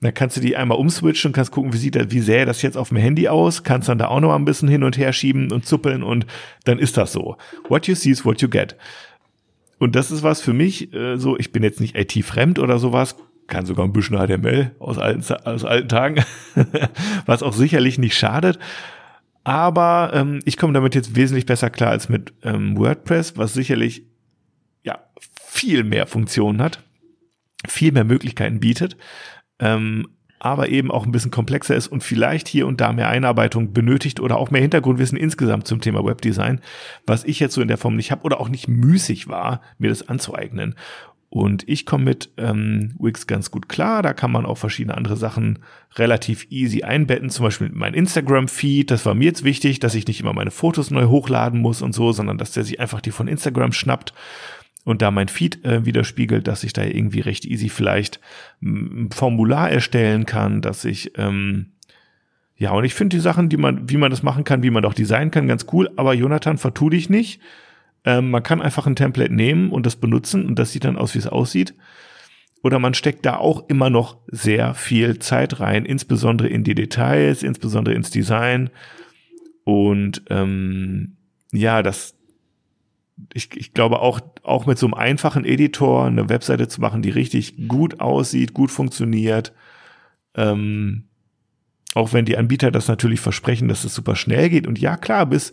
[0.00, 2.62] Dann kannst du die einmal umswitchen und kannst gucken, wie sieht das, wie sähe das
[2.62, 5.12] jetzt auf dem Handy aus, kannst dann da auch noch ein bisschen hin und her
[5.12, 6.26] schieben und zuppeln und
[6.64, 7.36] dann ist das so.
[7.68, 8.76] What you see is what you get.
[9.78, 13.16] Und das ist was für mich, äh, so, ich bin jetzt nicht IT-fremd oder sowas,
[13.46, 16.24] kann sogar ein bisschen HTML aus alten, aus alten Tagen,
[17.26, 18.58] was auch sicherlich nicht schadet.
[19.44, 24.06] Aber ähm, ich komme damit jetzt wesentlich besser klar als mit ähm, WordPress, was sicherlich
[24.82, 24.98] ja
[25.42, 26.82] viel mehr Funktionen hat,
[27.68, 28.96] viel mehr Möglichkeiten bietet,
[29.58, 33.72] ähm, aber eben auch ein bisschen komplexer ist und vielleicht hier und da mehr Einarbeitung
[33.72, 36.60] benötigt oder auch mehr Hintergrundwissen insgesamt zum Thema Webdesign,
[37.06, 39.90] was ich jetzt so in der Form nicht habe oder auch nicht müßig war, mir
[39.90, 40.74] das anzueignen.
[41.34, 44.02] Und ich komme mit ähm, Wix ganz gut klar.
[44.02, 45.58] Da kann man auch verschiedene andere Sachen
[45.96, 47.28] relativ easy einbetten.
[47.28, 48.88] Zum Beispiel mein Instagram-Feed.
[48.88, 51.92] Das war mir jetzt wichtig, dass ich nicht immer meine Fotos neu hochladen muss und
[51.92, 54.14] so, sondern dass der sich einfach die von Instagram schnappt
[54.84, 58.20] und da mein Feed äh, widerspiegelt, dass ich da irgendwie recht easy vielleicht
[58.62, 61.72] ein Formular erstellen kann, dass ich ähm,
[62.56, 64.84] ja und ich finde die Sachen, die man, wie man das machen kann, wie man
[64.84, 65.90] auch designen kann, ganz cool.
[65.96, 67.40] Aber Jonathan, vertu dich nicht.
[68.04, 71.14] Ähm, man kann einfach ein Template nehmen und das benutzen und das sieht dann aus,
[71.14, 71.74] wie es aussieht.
[72.62, 77.42] Oder man steckt da auch immer noch sehr viel Zeit rein, insbesondere in die Details,
[77.42, 78.70] insbesondere ins Design.
[79.64, 81.16] Und ähm,
[81.52, 82.14] ja, das,
[83.34, 87.10] ich, ich glaube auch, auch mit so einem einfachen Editor eine Webseite zu machen, die
[87.10, 89.52] richtig gut aussieht, gut funktioniert.
[90.34, 91.04] Ähm,
[91.94, 94.66] auch wenn die Anbieter das natürlich versprechen, dass es super schnell geht.
[94.66, 95.52] Und ja, klar, bis,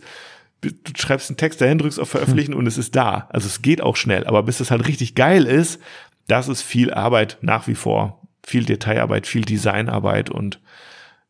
[0.62, 3.28] du schreibst einen Text dahin, drückst auf Veröffentlichen und es ist da.
[3.30, 4.24] Also es geht auch schnell.
[4.26, 5.80] Aber bis es halt richtig geil ist,
[6.28, 8.20] das ist viel Arbeit nach wie vor.
[8.44, 10.60] Viel Detailarbeit, viel Designarbeit und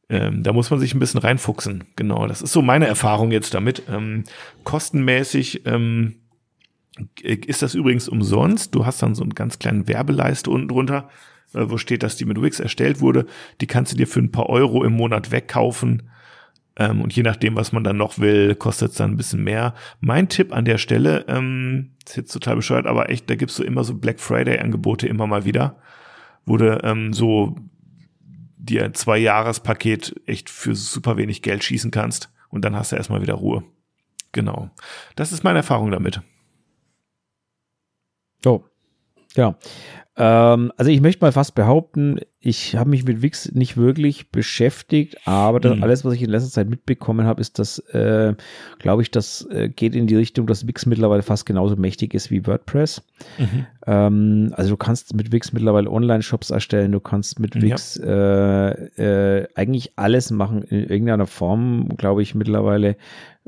[0.09, 1.85] ähm, da muss man sich ein bisschen reinfuchsen.
[1.97, 3.83] Genau, das ist so meine Erfahrung jetzt damit.
[3.89, 4.25] Ähm,
[4.65, 6.17] kostenmäßig ähm,
[7.23, 8.75] ist das übrigens umsonst.
[8.75, 11.09] Du hast dann so einen ganz kleinen Werbeleiste unten drunter,
[11.55, 13.27] äh, wo steht, dass die mit Wix erstellt wurde.
[13.61, 16.11] Die kannst du dir für ein paar Euro im Monat wegkaufen.
[16.77, 19.75] Ähm, und je nachdem, was man dann noch will, kostet es dann ein bisschen mehr.
[20.01, 23.65] Mein Tipp an der Stelle, ähm, ist jetzt total bescheuert, aber echt, da gibt's so
[23.65, 25.77] immer so Black Friday-Angebote immer mal wieder,
[26.47, 27.57] wo du ähm, so
[28.57, 33.23] dir ein Zwei-Jahres-Paket echt für super wenig Geld schießen kannst und dann hast du erstmal
[33.23, 33.65] wieder Ruhe.
[34.33, 34.71] Genau.
[35.15, 36.23] Das ist meine Erfahrung damit.
[38.45, 38.63] Oh,
[39.35, 39.57] ja.
[40.17, 45.17] Ähm, also ich möchte mal fast behaupten, ich habe mich mit Wix nicht wirklich beschäftigt,
[45.27, 45.83] aber das, Mhm.
[45.85, 48.35] alles, was ich in letzter Zeit mitbekommen habe, ist, dass, äh,
[48.81, 52.31] glaube ich, das äh, geht in die Richtung, dass Wix mittlerweile fast genauso mächtig ist
[52.33, 53.03] wie WordPress.
[53.87, 57.63] Ähm, also du kannst mit Wix mittlerweile Online-Shops erstellen, du kannst mit Ja.
[57.63, 58.11] Wix äh,
[59.41, 62.97] äh, eigentlich alles machen in irgendeiner Form, glaube ich, mittlerweile,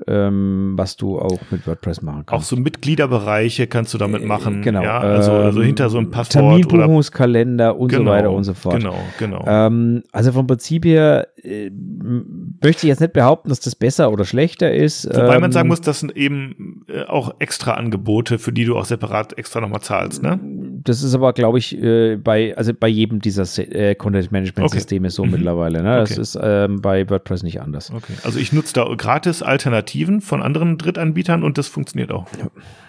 [0.09, 2.49] ähm, was du auch mit WordPress machen Auch kannst.
[2.49, 4.61] so Mitgliederbereiche kannst du damit machen.
[4.63, 4.83] Genau.
[4.83, 8.79] Ja, also, also ähm, hinter so ein Passwort Terminbuchungskalender und so weiter und so fort.
[8.79, 8.84] Genau,
[9.19, 9.45] genau.
[9.47, 14.25] Ähm, also vom Prinzip her äh, möchte ich jetzt nicht behaupten, dass das besser oder
[14.25, 15.07] schlechter ist.
[15.09, 18.77] Wobei man Ähm, sagen muss, das sind eben äh, auch extra Angebote, für die du
[18.77, 20.39] auch separat extra nochmal zahlst, ne?
[20.87, 25.25] Das ist aber, glaube ich, äh, bei, also bei jedem dieser Se- äh, Content-Management-Systeme so
[25.25, 25.31] Mhm.
[25.31, 25.83] mittlerweile.
[25.83, 25.97] Ne?
[25.97, 26.21] Das Okay.
[26.21, 27.91] ist ähm, bei WordPress nicht anders.
[27.91, 28.13] Okay.
[28.23, 32.27] Also ich nutze da gratis Alternativen von anderen Drittanbietern und das funktioniert auch.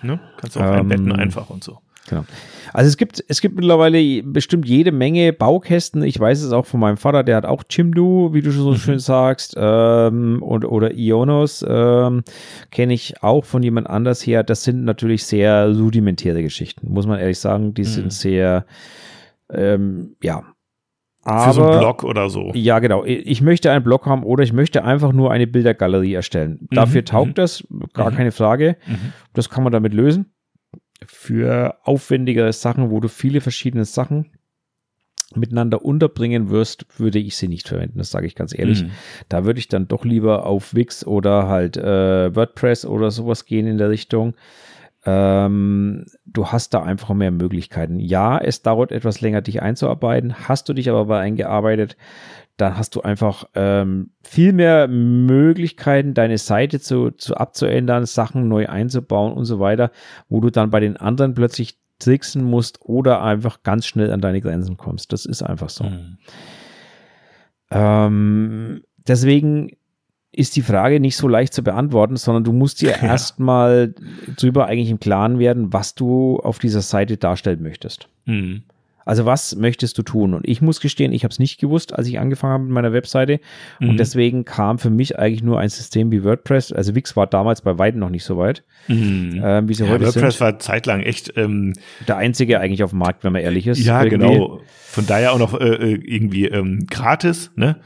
[0.02, 0.20] Ne?
[0.38, 1.80] Kannst du auch Ähm, einbetten einfach und so.
[2.08, 2.24] Genau.
[2.74, 6.04] Also es gibt, es gibt mittlerweile bestimmt jede Menge Baukästen.
[6.04, 8.76] Ich weiß es auch von meinem Vater, der hat auch Jimdo, wie du so Mhm.
[8.76, 12.24] schön sagst, ähm, und, oder Ionos, ähm,
[12.72, 14.44] kenne ich auch von jemand anders her.
[14.44, 17.74] Das sind natürlich sehr rudimentäre Geschichten, muss man ehrlich sagen.
[17.74, 17.86] Die Mhm.
[17.86, 18.66] sind sehr,
[19.52, 20.44] ähm, ja.
[21.28, 22.52] Für so einen Aber- Blog oder so.
[22.54, 23.04] Ja, genau.
[23.04, 26.68] Ich möchte einen Blog haben oder ich möchte einfach nur eine Bildergalerie erstellen.
[26.70, 27.34] Dafür Mhm, taugt mhm.
[27.34, 28.16] das, gar Mhm.
[28.16, 28.76] keine Frage.
[28.86, 29.12] Mhm.
[29.34, 30.35] Das kann man damit lösen.
[31.06, 34.32] Für aufwendigere Sachen, wo du viele verschiedene Sachen
[35.34, 37.98] miteinander unterbringen wirst, würde ich sie nicht verwenden.
[37.98, 38.84] Das sage ich ganz ehrlich.
[38.84, 38.92] Mhm.
[39.28, 43.68] Da würde ich dann doch lieber auf Wix oder halt äh, WordPress oder sowas gehen
[43.68, 44.36] in der Richtung.
[45.06, 48.00] Ähm, du hast da einfach mehr Möglichkeiten.
[48.00, 50.48] Ja, es dauert etwas länger, dich einzuarbeiten.
[50.48, 51.96] Hast du dich aber bei eingearbeitet,
[52.58, 58.68] dann hast du einfach ähm, viel mehr Möglichkeiten, deine Seite zu, zu abzuändern, Sachen neu
[58.68, 59.92] einzubauen und so weiter,
[60.30, 64.42] wo du dann bei den anderen plötzlich tricksen musst oder einfach ganz schnell an deine
[64.42, 65.12] Grenzen kommst.
[65.12, 65.86] Das ist einfach so.
[65.86, 66.18] Mhm.
[67.72, 69.72] Ähm, deswegen
[70.32, 73.04] ist die Frage nicht so leicht zu beantworten, sondern du musst dir ja.
[73.04, 73.94] erstmal
[74.38, 78.08] drüber eigentlich im Klaren werden, was du auf dieser Seite darstellen möchtest.
[78.26, 78.64] Mhm.
[79.06, 80.34] Also was möchtest du tun?
[80.34, 82.92] Und ich muss gestehen, ich habe es nicht gewusst, als ich angefangen habe mit meiner
[82.92, 83.40] Webseite.
[83.80, 83.90] Mhm.
[83.90, 86.74] Und deswegen kam für mich eigentlich nur ein System wie WordPress.
[86.74, 89.42] Also Wix war damals bei weitem noch nicht so weit, mhm.
[89.44, 90.42] ähm, wie sie ja, heute WordPress sind.
[90.42, 91.74] war zeitlang echt ähm,
[92.08, 93.80] der einzige eigentlich auf dem Markt, wenn man ehrlich ist.
[93.80, 94.28] Ja, irgendwie.
[94.28, 94.62] genau.
[94.88, 97.78] Von daher auch noch äh, äh irgendwie ähm, gratis, ne?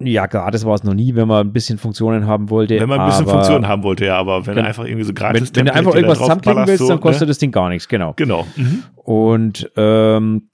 [0.00, 2.80] Ja, gratis war es noch nie, wenn man ein bisschen Funktionen haben wollte.
[2.80, 5.14] Wenn man ein bisschen Funktionen haben wollte, ja, aber wenn, wenn du einfach irgendwie so
[5.14, 7.26] gratis Wenn, wenn du einfach irgendwas zusammenklicken willst, so, dann kostet ne?
[7.28, 8.12] das Ding gar nichts, genau.
[8.16, 8.46] Genau.
[8.56, 8.82] Mhm.
[8.96, 10.50] Und ähm,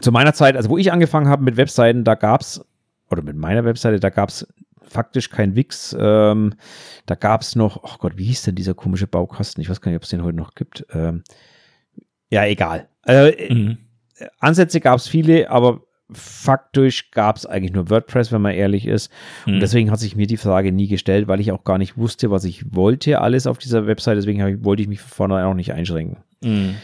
[0.00, 2.64] zu meiner Zeit, also wo ich angefangen habe mit Webseiten, da gab es,
[3.10, 4.46] oder mit meiner Webseite, da gab es
[4.82, 5.96] faktisch kein Wix.
[5.98, 6.54] Ähm,
[7.06, 9.62] da gab es noch, oh Gott, wie hieß denn dieser komische Baukasten?
[9.62, 10.84] Ich weiß gar nicht, ob es den heute noch gibt.
[10.92, 11.22] Ähm,
[12.30, 12.88] ja, egal.
[13.06, 13.78] Äh, mhm.
[14.38, 15.82] Ansätze gab es viele, aber
[16.14, 19.10] faktisch gab es eigentlich nur WordPress, wenn man ehrlich ist.
[19.46, 19.54] Mhm.
[19.54, 22.30] Und deswegen hat sich mir die Frage nie gestellt, weil ich auch gar nicht wusste,
[22.30, 24.16] was ich wollte, alles auf dieser Website.
[24.16, 26.18] Deswegen ich, wollte ich mich von vornherein auch nicht einschränken.
[26.42, 26.76] Mhm.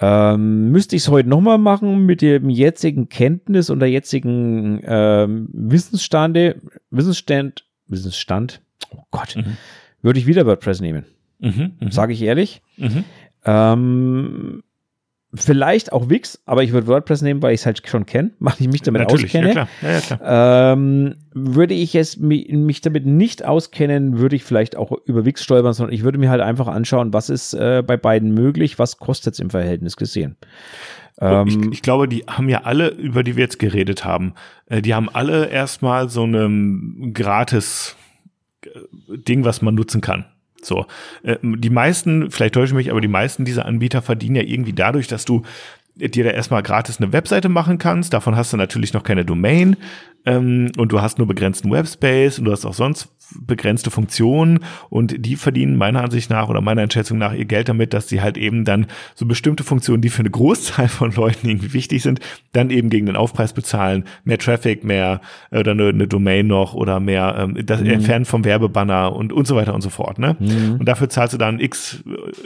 [0.00, 5.48] Ähm, müsste ich es heute nochmal machen mit dem jetzigen Kenntnis und der jetzigen ähm,
[5.52, 6.60] Wissensstande,
[6.90, 8.60] Wissensstand, Wissensstand,
[8.90, 9.56] oh Gott, mhm.
[10.02, 11.04] würde ich wieder WordPress nehmen.
[11.38, 11.90] Mhm, mhm.
[11.90, 12.60] Sage ich ehrlich.
[12.76, 13.04] Mhm.
[13.44, 14.62] Ähm,
[15.36, 18.54] Vielleicht auch Wix, aber ich würde WordPress nehmen, weil ich es halt schon kenne, weil
[18.58, 19.48] ich mich damit Natürlich, auskenne.
[19.48, 19.68] Ja, klar.
[19.82, 20.72] Ja, klar.
[20.72, 25.72] Ähm, würde ich es mich damit nicht auskennen, würde ich vielleicht auch über Wix stolpern,
[25.72, 29.34] sondern ich würde mir halt einfach anschauen, was ist äh, bei beiden möglich, was kostet
[29.34, 30.36] es im Verhältnis gesehen.
[31.20, 34.34] Ähm, ich, ich, glaube, die haben ja alle, über die wir jetzt geredet haben,
[34.66, 37.96] äh, die haben alle erstmal so ein gratis
[38.62, 38.68] äh,
[39.08, 40.26] Ding, was man nutzen kann.
[40.64, 40.86] So,
[41.22, 44.72] äh, die meisten, vielleicht täusche ich mich, aber die meisten dieser Anbieter verdienen ja irgendwie
[44.72, 45.42] dadurch, dass du
[45.96, 48.12] dir da erstmal gratis eine Webseite machen kannst.
[48.12, 49.76] Davon hast du natürlich noch keine Domain
[50.26, 53.08] ähm, und du hast nur begrenzten Webspace und du hast auch sonst
[53.40, 54.60] begrenzte Funktionen
[54.90, 58.20] und die verdienen meiner Ansicht nach oder meiner Einschätzung nach ihr Geld damit, dass sie
[58.20, 62.20] halt eben dann so bestimmte Funktionen, die für eine Großzahl von Leuten irgendwie wichtig sind,
[62.52, 65.20] dann eben gegen den Aufpreis bezahlen, mehr Traffic, mehr
[65.50, 67.86] äh, oder eine, eine Domain noch oder mehr ähm, das mhm.
[67.86, 70.18] Entfernen vom Werbebanner und und so weiter und so fort.
[70.18, 70.36] Ne?
[70.38, 70.76] Mhm.
[70.78, 72.02] Und dafür zahlst du dann x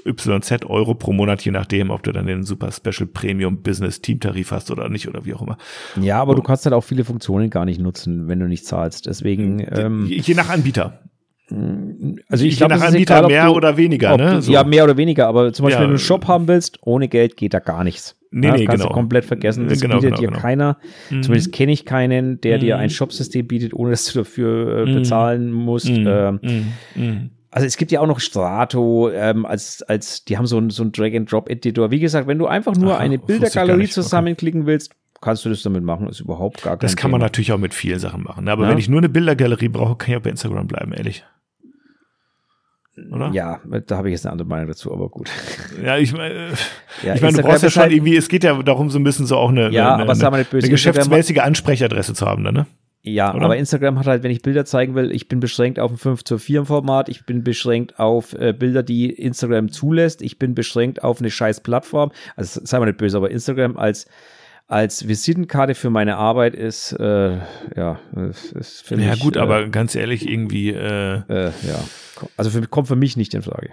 [0.06, 4.20] YZ Euro pro Monat, je nachdem, ob du dann den Super Special Premium Business Team
[4.20, 5.58] Tarif hast oder nicht oder wie auch immer.
[6.00, 8.66] Ja, aber und, du kannst halt auch viele Funktionen gar nicht nutzen, wenn du nicht
[8.66, 9.06] zahlst.
[9.06, 10.77] Deswegen ähm, je nach Anbieter.
[12.28, 14.42] Also ich glaube, nach Anbieter egal, mehr du, oder weniger, ne?
[14.42, 14.52] So.
[14.52, 15.80] Ja, mehr oder weniger, aber zum Beispiel, ja.
[15.80, 18.16] wenn du einen Shop haben willst, ohne Geld geht da gar nichts.
[18.30, 18.88] Nee, ja, das nee, kannst genau.
[18.90, 19.68] du komplett vergessen.
[19.68, 20.40] Das genau, bietet genau, dir genau.
[20.40, 20.76] keiner.
[21.08, 21.22] Mhm.
[21.22, 22.60] Zumindest kenne ich keinen, der mhm.
[22.60, 24.94] dir ein Shopsystem bietet, ohne dass du dafür äh, mhm.
[24.96, 25.88] bezahlen musst.
[25.88, 26.06] Mhm.
[26.06, 26.72] Ähm, mhm.
[26.94, 27.30] Mhm.
[27.50, 30.84] also es gibt ja auch noch Strato ähm, als, als, die haben so ein, so
[30.84, 31.90] Drag-and-Drop-Editor.
[31.90, 35.82] Wie gesagt, wenn du einfach nur Ach, eine Bildergalerie zusammenklicken willst, kannst du das damit
[35.82, 37.18] machen, ist überhaupt gar kein Das kann Thema.
[37.18, 38.44] man natürlich auch mit vielen Sachen machen.
[38.44, 38.52] Ne?
[38.52, 38.70] Aber ja.
[38.70, 41.24] wenn ich nur eine Bildergalerie brauche, kann ich auch bei Instagram bleiben, ehrlich.
[43.12, 43.30] Oder?
[43.32, 45.30] Ja, da habe ich jetzt eine andere Meinung dazu, aber gut.
[45.84, 46.48] Ja, ich meine,
[47.04, 49.04] ja, ich meine, du brauchst ja schon halt irgendwie, es geht ja darum, so ein
[49.04, 52.54] bisschen so auch eine, ja, eine, aber eine, eine, eine geschäftsmäßige Ansprechadresse zu haben, dann,
[52.54, 52.66] ne?
[53.02, 53.44] Ja, Oder?
[53.44, 56.24] aber Instagram hat halt, wenn ich Bilder zeigen will, ich bin beschränkt auf ein 5
[56.24, 61.04] zu 4 Format, ich bin beschränkt auf äh, Bilder, die Instagram zulässt, ich bin beschränkt
[61.04, 62.10] auf eine scheiß Plattform.
[62.36, 64.06] Also sei mal nicht böse, aber Instagram als
[64.68, 67.38] als Visitenkarte für meine Arbeit ist, äh,
[67.74, 67.98] ja,
[68.54, 69.06] ist für mich.
[69.06, 70.70] Ja, gut, äh, aber ganz ehrlich, irgendwie.
[70.70, 71.82] Äh, äh, ja,
[72.36, 73.72] also für, kommt für mich nicht in Frage.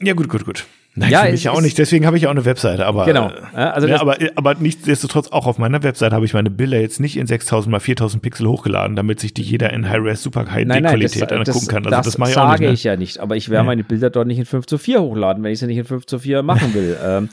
[0.00, 0.66] Ja, gut, gut, gut.
[0.98, 1.78] Nein, ja, für mich auch nicht.
[1.78, 2.86] Deswegen habe ich auch eine Webseite.
[2.86, 3.30] Aber, genau.
[3.54, 7.00] Ja, also ja, aber, aber nichtsdestotrotz auch auf meiner Webseite habe ich meine Bilder jetzt
[7.00, 10.66] nicht in 6000 mal 4000 Pixel hochgeladen, damit sich die jeder in High-Res Super High
[10.66, 11.84] nein, Qualität das, angucken kann.
[11.84, 12.52] Also das, das mache ich auch nicht.
[12.52, 12.72] sage ne?
[12.72, 13.18] ich ja nicht.
[13.20, 15.66] Aber ich werde meine Bilder dort nicht in 5 zu 4 hochladen, wenn ich sie
[15.66, 16.96] nicht in 5 zu 4 machen will.
[17.04, 17.28] ähm,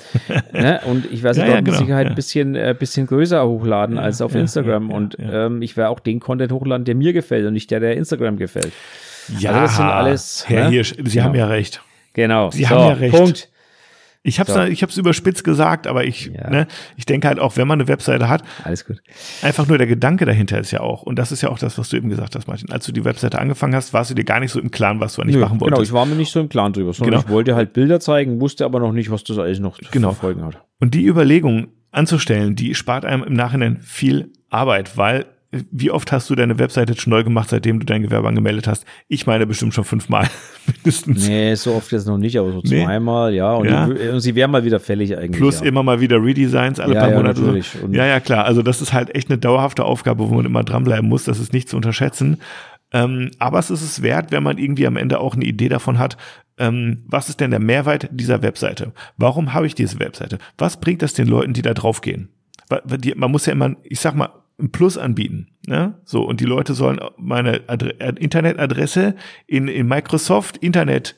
[0.53, 0.81] ne?
[0.85, 4.21] Und ich werde sie dort genau, mit Sicherheit ein bisschen, äh, bisschen größer hochladen als
[4.21, 4.91] auf Instagram.
[4.91, 7.95] Und ähm, ich werde auch den Content hochladen, der mir gefällt und nicht der, der
[7.95, 8.71] Instagram gefällt.
[9.39, 10.45] Ja, also das sind alles.
[10.47, 10.69] Herr ne?
[10.71, 11.25] Hirsch, Sie genau.
[11.25, 11.81] haben ja recht.
[12.13, 12.51] Genau.
[12.51, 13.15] Sie so, haben ja recht.
[13.15, 13.49] Punkt.
[14.27, 14.63] Ich habe es so.
[14.63, 16.49] ich hab's überspitzt gesagt, aber ich, ja.
[16.49, 16.67] ne,
[16.97, 19.01] ich denke halt auch, wenn man eine Webseite hat, alles gut.
[19.43, 21.89] Einfach nur der Gedanke dahinter ist ja auch, und das ist ja auch das, was
[21.89, 22.71] du eben gesagt hast, Martin.
[22.71, 25.13] Als du die Webseite angefangen hast, warst du dir gar nicht so im Klaren, was
[25.13, 25.77] du eigentlich Nö, machen wolltest.
[25.77, 27.23] Genau, ich war mir nicht so im Klaren drüber, sondern genau.
[27.23, 30.09] ich wollte halt Bilder zeigen, wusste aber noch nicht, was das alles noch genau.
[30.09, 30.57] zu verfolgen hat.
[30.79, 35.25] Und die Überlegung, anzustellen, die spart einem im Nachhinein viel Arbeit, weil
[35.71, 38.85] wie oft hast du deine Webseite schon neu gemacht, seitdem du dein Gewerbe angemeldet hast?
[39.07, 40.27] Ich meine bestimmt schon fünfmal
[40.65, 41.27] mindestens.
[41.27, 42.83] Nee, so oft jetzt noch nicht, aber so nee.
[42.83, 43.53] zweimal, ja.
[43.53, 43.87] Und, ja.
[43.87, 45.39] Die, und sie wären mal wieder fällig eigentlich.
[45.39, 45.67] Plus ja.
[45.67, 47.41] immer mal wieder Redesigns alle ja, paar ja, Monate.
[47.41, 47.73] Natürlich.
[47.91, 48.45] ja, ja, klar.
[48.45, 51.25] Also das ist halt echt eine dauerhafte Aufgabe, wo man immer dranbleiben muss.
[51.25, 52.37] Das ist nicht zu unterschätzen.
[52.91, 55.99] Ähm, aber es ist es wert, wenn man irgendwie am Ende auch eine Idee davon
[55.99, 56.17] hat,
[56.57, 58.93] ähm, was ist denn der Mehrwert dieser Webseite?
[59.17, 60.37] Warum habe ich diese Webseite?
[60.57, 62.29] Was bringt das den Leuten, die da draufgehen?
[63.15, 64.29] Man muss ja immer, ich sag mal,
[64.59, 65.47] ein Plus anbieten.
[65.67, 65.95] Ne?
[66.05, 69.15] So, und die Leute sollen meine Adre äh, Internetadresse
[69.47, 71.15] in, in Microsoft Internet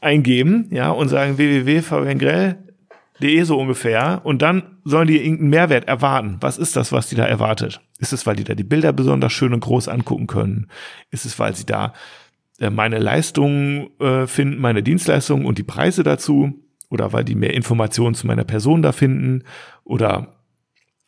[0.00, 4.20] eingeben, ja, und sagen www.fabiangrell.de so ungefähr.
[4.24, 6.38] Und dann sollen die irgendeinen Mehrwert erwarten.
[6.40, 7.80] Was ist das, was die da erwartet?
[7.98, 10.68] Ist es, weil die da die Bilder besonders schön und groß angucken können?
[11.10, 11.92] Ist es, weil sie da
[12.58, 16.54] äh, meine Leistungen äh, finden, meine Dienstleistungen und die Preise dazu?
[16.88, 19.44] Oder weil die mehr Informationen zu meiner Person da finden?
[19.84, 20.41] Oder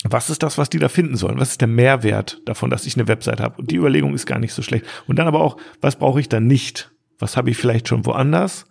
[0.05, 1.41] was ist das, was die da finden sollen?
[1.41, 3.57] Was ist der Mehrwert davon, dass ich eine Website habe?
[3.59, 4.85] Und die Überlegung ist gar nicht so schlecht.
[5.07, 6.91] Und dann aber auch, was brauche ich dann nicht?
[7.19, 8.67] Was habe ich vielleicht schon woanders?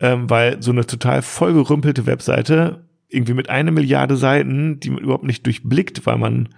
[0.00, 5.24] Ähm, weil so eine total vollgerümpelte Webseite, irgendwie mit einer Milliarde Seiten, die man überhaupt
[5.24, 6.48] nicht durchblickt, weil man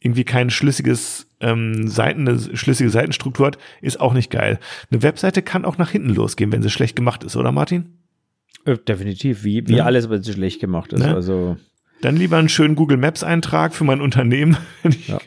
[0.00, 4.58] irgendwie kein schlüssiges ähm, Seiten, eine schlüssige Seitenstruktur hat, ist auch nicht geil.
[4.90, 7.98] Eine Webseite kann auch nach hinten losgehen, wenn sie schlecht gemacht ist, oder Martin?
[8.64, 9.84] Äh, definitiv, wie, wie ja.
[9.84, 11.04] alles, wenn sie schlecht gemacht ist.
[11.04, 11.14] Ja.
[11.14, 11.56] Also
[12.00, 14.56] dann lieber einen schönen Google Maps Eintrag für mein Unternehmen,
[15.06, 15.18] ja.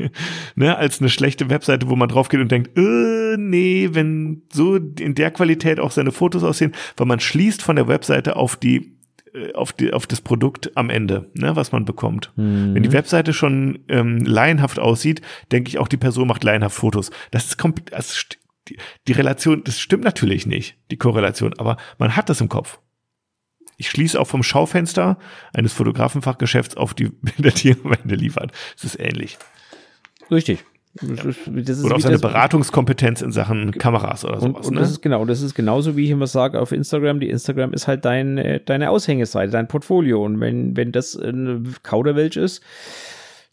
[0.55, 4.75] ne, als eine schlechte Webseite, wo man drauf geht und denkt, äh, nee, wenn so
[4.75, 8.99] in der Qualität auch seine Fotos aussehen, weil man schließt von der Webseite auf die
[9.33, 12.31] äh, auf, die, auf das Produkt am Ende, ne, was man bekommt.
[12.35, 12.73] Mhm.
[12.73, 17.11] Wenn die Webseite schon ähm, laienhaft aussieht, denke ich auch, die Person macht laienhaft Fotos.
[17.31, 22.29] Das ist komplett, die, die Relation, das stimmt natürlich nicht, die Korrelation, aber man hat
[22.29, 22.79] das im Kopf.
[23.79, 25.17] Ich schließe auch vom Schaufenster
[25.53, 28.51] eines Fotografenfachgeschäfts auf die Bilder, die er am Ende liefert.
[28.77, 29.37] Es ist ähnlich.
[30.29, 30.65] Richtig.
[30.95, 34.65] Das ist, das ist oder auf seine Beratungskompetenz in Sachen Kameras oder sowas.
[34.65, 34.81] Und, und ne?
[34.81, 37.21] das ist genau, das ist genauso wie ich immer sage auf Instagram.
[37.21, 40.25] Die Instagram ist halt dein, äh, deine Aushängeseite, dein Portfolio.
[40.25, 42.61] Und wenn, wenn das ein Kauderwelsch ist,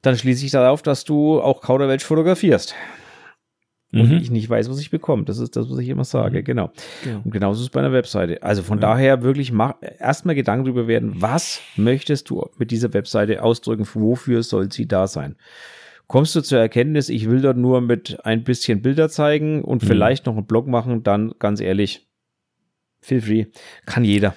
[0.02, 2.74] dann schließe ich darauf, dass du auch Kauderwelsch fotografierst
[3.92, 4.16] und mhm.
[4.16, 5.24] ich nicht weiß, was ich bekomme.
[5.24, 6.44] Das ist das, was ich immer sage, mhm.
[6.44, 6.72] genau.
[7.04, 7.20] Ja.
[7.24, 8.42] Und genauso ist es bei einer Webseite.
[8.42, 8.88] Also von ja.
[8.88, 14.42] daher wirklich mach, erstmal Gedanken darüber werden, was möchtest du mit dieser Webseite ausdrücken, wofür
[14.42, 15.36] soll sie da sein?
[16.08, 19.86] Kommst du zur Erkenntnis, ich will dort nur mit ein bisschen Bilder zeigen und mhm.
[19.86, 22.08] vielleicht noch einen Blog machen, dann ganz ehrlich,
[23.00, 23.46] feel free,
[23.86, 24.34] kann jeder.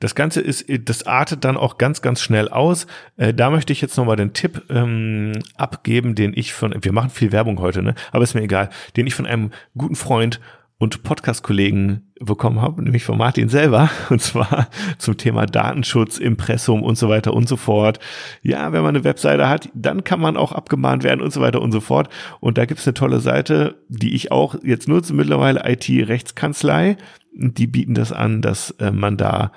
[0.00, 2.86] Das Ganze ist, das artet dann auch ganz, ganz schnell aus.
[3.16, 7.10] Äh, da möchte ich jetzt nochmal den Tipp ähm, abgeben, den ich von, wir machen
[7.10, 7.94] viel Werbung heute, ne?
[8.10, 10.40] Aber ist mir egal, den ich von einem guten Freund
[10.80, 16.96] und Podcast-Kollegen bekommen habe, nämlich von Martin selber, und zwar zum Thema Datenschutz, Impressum und
[16.96, 18.00] so weiter und so fort.
[18.42, 21.60] Ja, wenn man eine Webseite hat, dann kann man auch abgemahnt werden und so weiter
[21.60, 22.08] und so fort.
[22.40, 26.96] Und da gibt's eine tolle Seite, die ich auch jetzt nutze, mittlerweile IT-Rechtskanzlei.
[27.32, 29.52] Die bieten das an, dass äh, man da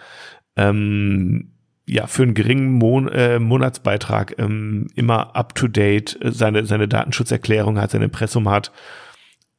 [0.56, 1.54] ähm,
[1.86, 6.88] ja, für einen geringen Mon äh, Monatsbeitrag ähm, immer up to date äh, seine, seine
[6.88, 8.72] Datenschutzerklärung hat, sein Impressum hat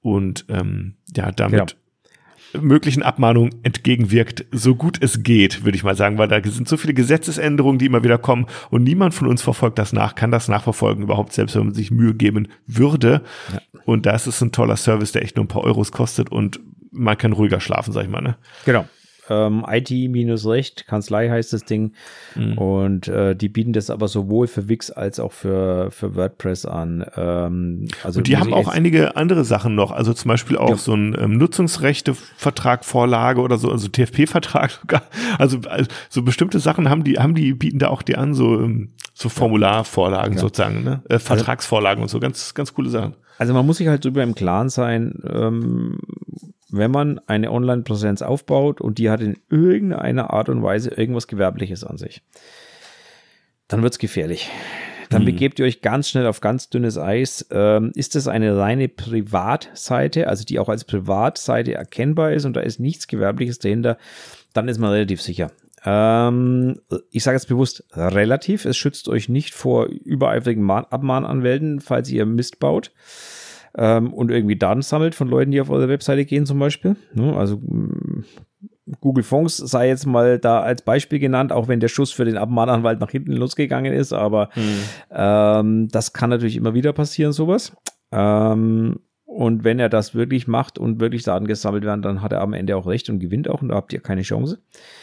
[0.01, 1.77] und ähm, ja, damit
[2.53, 2.65] genau.
[2.65, 6.79] möglichen Abmahnungen entgegenwirkt, so gut es geht, würde ich mal sagen, weil da sind so
[6.79, 10.49] viele Gesetzesänderungen, die immer wieder kommen und niemand von uns verfolgt das nach, kann das
[10.49, 13.23] nachverfolgen überhaupt, selbst wenn man sich Mühe geben würde.
[13.53, 13.61] Ja.
[13.85, 16.59] Und da ist ein toller Service, der echt nur ein paar Euros kostet und
[16.95, 18.23] man kann ruhiger schlafen, sag ich mal.
[18.23, 18.37] Ne?
[18.65, 18.87] Genau
[19.29, 21.93] ähm, IT-Recht, Kanzlei heißt das Ding.
[22.35, 22.59] Mhm.
[22.59, 27.05] Und äh, die bieten das aber sowohl für Wix als auch für, für WordPress an.
[27.17, 30.77] Ähm, also und die haben auch einige andere Sachen noch, also zum Beispiel auch ja.
[30.77, 35.03] so ein ähm, Nutzungsrechte-Vertrag, Vorlage oder so, also TFP-Vertrag sogar.
[35.39, 38.61] Also, also so bestimmte Sachen haben die, haben die, bieten da auch die an, so,
[38.61, 40.41] ähm, so Formularvorlagen ja.
[40.41, 41.03] sozusagen, ne?
[41.09, 43.15] Äh, also Vertragsvorlagen und so, ganz, ganz coole Sachen.
[43.39, 45.99] Also man muss sich halt darüber im Klaren sein, ähm,
[46.77, 51.85] wenn man eine Online-Präsenz aufbaut und die hat in irgendeiner Art und Weise irgendwas Gewerbliches
[51.85, 52.23] an sich,
[53.69, 54.51] dann wird es gefährlich.
[55.11, 55.27] Dann mhm.
[55.27, 57.47] begebt ihr euch ganz schnell auf ganz dünnes Eis.
[57.51, 62.61] Ähm, ist es eine reine Privatseite, also die auch als Privatseite erkennbar ist und da
[62.61, 63.99] ist nichts Gewerbliches dahinter,
[64.53, 65.51] dann ist man relativ sicher.
[65.85, 68.65] Ähm, ich sage jetzt bewusst relativ.
[68.65, 72.91] Es schützt euch nicht vor übereifrigen Abmahnanwälten, falls ihr Mist baut
[73.77, 76.97] ähm, und irgendwie Daten sammelt von Leuten, die auf eure Webseite gehen zum Beispiel.
[77.15, 77.35] Ne?
[77.37, 78.25] Also mm,
[79.01, 82.37] Google Fonds sei jetzt mal da als Beispiel genannt, auch wenn der Schuss für den
[82.37, 84.65] Abmahnanwalt nach hinten losgegangen ist, aber hm.
[85.11, 87.75] ähm, das kann natürlich immer wieder passieren, sowas.
[88.13, 92.41] Ähm, und wenn er das wirklich macht und wirklich Daten gesammelt werden, dann hat er
[92.41, 94.59] am Ende auch recht und gewinnt auch und da habt ihr keine Chance.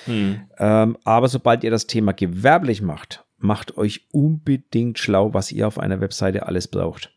[0.06, 0.42] Hm.
[0.58, 5.80] Ähm, aber sobald ihr das Thema gewerblich macht, macht euch unbedingt schlau, was ihr auf
[5.80, 7.12] einer Webseite alles braucht.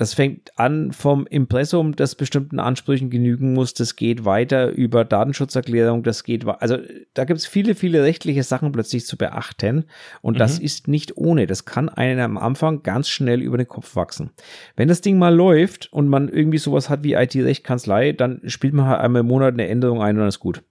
[0.00, 3.74] Das fängt an vom Impressum, das bestimmten Ansprüchen genügen muss.
[3.74, 6.02] Das geht weiter über Datenschutzerklärung.
[6.04, 6.78] Das geht, also
[7.12, 9.84] da gibt es viele, viele rechtliche Sachen plötzlich zu beachten.
[10.22, 10.38] Und mhm.
[10.38, 11.46] das ist nicht ohne.
[11.46, 14.30] Das kann einen am Anfang ganz schnell über den Kopf wachsen.
[14.74, 18.86] Wenn das Ding mal läuft und man irgendwie sowas hat wie IT-Rechtkanzlei, dann spielt man
[18.86, 20.62] halt einmal im Monat eine Änderung ein und dann ist gut.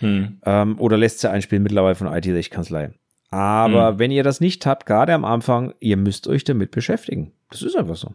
[0.00, 0.40] Mhm.
[0.46, 2.94] Ähm, oder lässt sie einspielen mittlerweile von IT-Rechtkanzlei.
[3.28, 3.98] Aber mhm.
[3.98, 7.32] wenn ihr das nicht habt, gerade am Anfang, ihr müsst euch damit beschäftigen.
[7.50, 8.14] Das ist einfach so.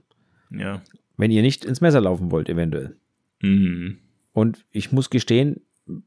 [0.52, 0.82] Ja.
[1.18, 2.96] Wenn ihr nicht ins Messer laufen wollt, eventuell.
[3.42, 4.00] Mhm.
[4.34, 5.62] Und ich muss gestehen,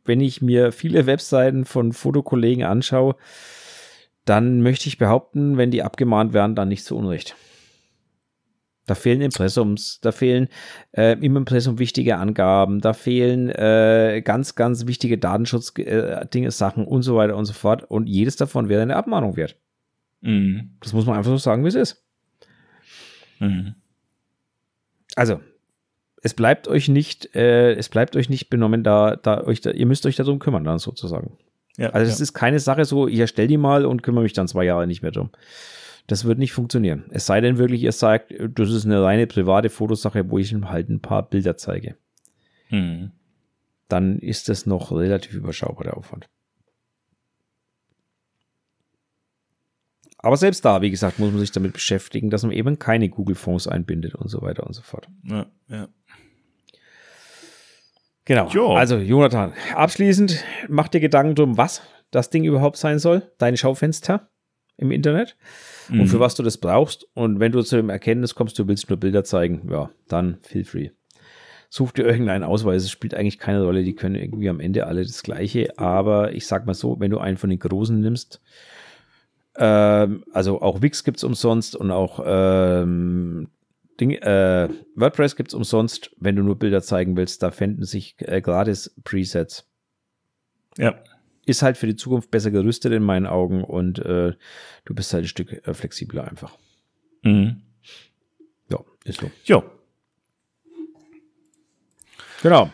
[0.05, 3.17] wenn ich mir viele Webseiten von Fotokollegen anschaue,
[4.25, 7.37] dann möchte ich behaupten, wenn die abgemahnt werden, dann nicht zu Unrecht.
[8.87, 10.49] Da fehlen Impressums, da fehlen
[10.93, 17.03] äh, im Impressum wichtige Angaben, da fehlen äh, ganz, ganz wichtige Datenschutz-Dinge, äh, Sachen und
[17.03, 17.85] so weiter und so fort.
[17.85, 19.57] Und jedes davon wäre eine Abmahnung wert.
[20.21, 20.77] Mhm.
[20.81, 22.05] Das muss man einfach so sagen, wie es ist.
[23.41, 23.75] Mhm
[25.17, 25.41] also
[26.23, 29.87] es bleibt euch nicht, äh, es bleibt euch nicht benommen, da, da euch, da, ihr
[29.87, 31.37] müsst euch darum kümmern, dann sozusagen.
[31.77, 32.23] Ja, also es ja.
[32.23, 35.03] ist keine Sache so, ich erstelle die mal und kümmere mich dann zwei Jahre nicht
[35.03, 35.31] mehr drum.
[36.07, 37.05] Das wird nicht funktionieren.
[37.11, 40.89] Es sei denn wirklich, ihr sagt, das ist eine reine private Fotosache, wo ich halt
[40.89, 41.97] ein paar Bilder zeige.
[42.71, 43.13] Mhm.
[43.89, 46.27] Dann ist das noch relativ überschaubar, der Aufwand.
[50.25, 53.69] Aber selbst da, wie gesagt, muss man sich damit beschäftigen, dass man eben keine Google-Fonds
[53.69, 55.07] einbindet und so weiter und so fort.
[55.23, 55.89] Ja, ja.
[58.25, 58.49] Genau.
[58.49, 58.73] Jo.
[58.73, 64.31] Also, Jonathan, abschließend, mach dir Gedanken drum, was das Ding überhaupt sein soll, dein Schaufenster
[64.79, 65.37] im Internet
[65.91, 66.01] mhm.
[66.01, 67.07] und für was du das brauchst.
[67.13, 70.65] Und wenn du zu dem Erkenntnis kommst, du willst nur Bilder zeigen, ja, dann feel
[70.65, 70.89] free.
[71.69, 75.03] Such dir irgendeinen Ausweis, es spielt eigentlich keine Rolle, die können irgendwie am Ende alle
[75.03, 75.79] das Gleiche.
[75.79, 78.41] Aber ich sag mal so, wenn du einen von den Großen nimmst,
[79.57, 83.49] ähm, also auch Wix gibt es umsonst und auch ähm,
[84.01, 87.43] Ding, äh, WordPress gibt es umsonst, wenn du nur Bilder zeigen willst.
[87.43, 89.69] Da fänden sich äh, gratis Presets.
[90.79, 90.97] Ja.
[91.47, 94.33] Ist halt für die Zukunft besser gerüstet in meinen Augen und äh,
[94.85, 96.59] du bist halt ein Stück äh, flexibler einfach.
[97.23, 97.63] Mhm.
[98.71, 99.31] Ja, ist so.
[99.45, 99.63] Ja.
[102.43, 102.71] Genau.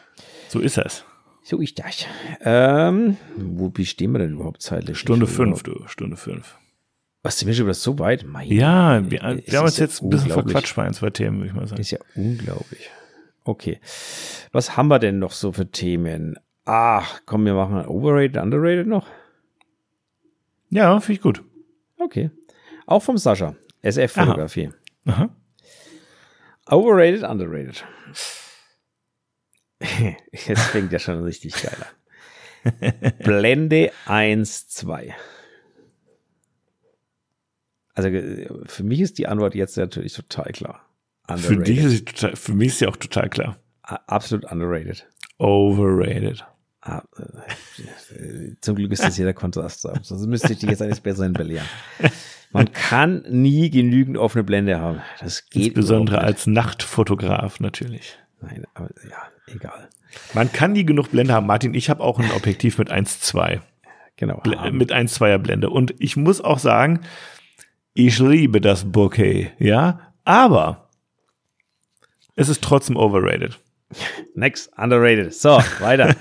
[0.48, 1.04] So ist es.
[1.42, 2.06] So ist das.
[2.40, 4.98] Ähm, wo wie stehen wir denn überhaupt zeitlich?
[4.98, 5.86] Stunde fünf, du.
[5.86, 6.59] Stunde fünf.
[7.22, 8.24] Was, sind wir schon wieder so weit?
[8.24, 11.38] Mein ja, wir, wir haben uns ja jetzt ein bisschen verquatscht bei ein, zwei Themen,
[11.38, 11.80] würde ich mal sagen.
[11.80, 12.90] Ist ja unglaublich.
[13.44, 13.78] Okay.
[14.52, 16.38] Was haben wir denn noch so für Themen?
[16.64, 19.06] Ach, komm, wir machen Overrated, Underrated noch.
[20.70, 21.42] Ja, finde ich gut.
[21.98, 22.30] Okay.
[22.86, 23.54] Auch vom Sascha.
[23.82, 24.70] SF-Fotografie.
[25.06, 25.30] Aha.
[26.66, 26.76] Aha.
[26.76, 27.84] Overrated, Underrated.
[30.32, 32.92] Jetzt fängt ja schon richtig geil an.
[33.24, 35.14] Blende 1, 2.
[37.94, 40.86] Also äh, für mich ist die Antwort jetzt natürlich total klar.
[41.36, 43.56] Für dich ist sie total, für mich ist sie auch total klar.
[43.82, 45.06] Absolut underrated.
[45.38, 46.44] Overrated.
[46.82, 49.82] Ah, äh, zum Glück ist das hier der Kontrast.
[49.82, 51.66] Sonst müsste ich dich jetzt eines Besseren belehren.
[52.52, 55.00] Man kann nie genügend offene Blende haben.
[55.20, 58.18] Das geht Insbesondere als Nachtfotograf natürlich.
[58.40, 59.88] Nein, aber ja, egal.
[60.32, 61.46] Man kann nie genug Blende haben.
[61.46, 63.60] Martin, ich habe auch ein Objektiv mit 1,2.
[64.16, 64.40] Genau.
[64.40, 65.70] Bl mit 1,2er Blende.
[65.70, 67.00] Und ich muss auch sagen,
[67.94, 70.88] ich liebe das Bouquet, ja, aber
[72.36, 73.58] es ist trotzdem overrated.
[74.34, 75.34] Next, underrated.
[75.34, 76.14] So, weiter.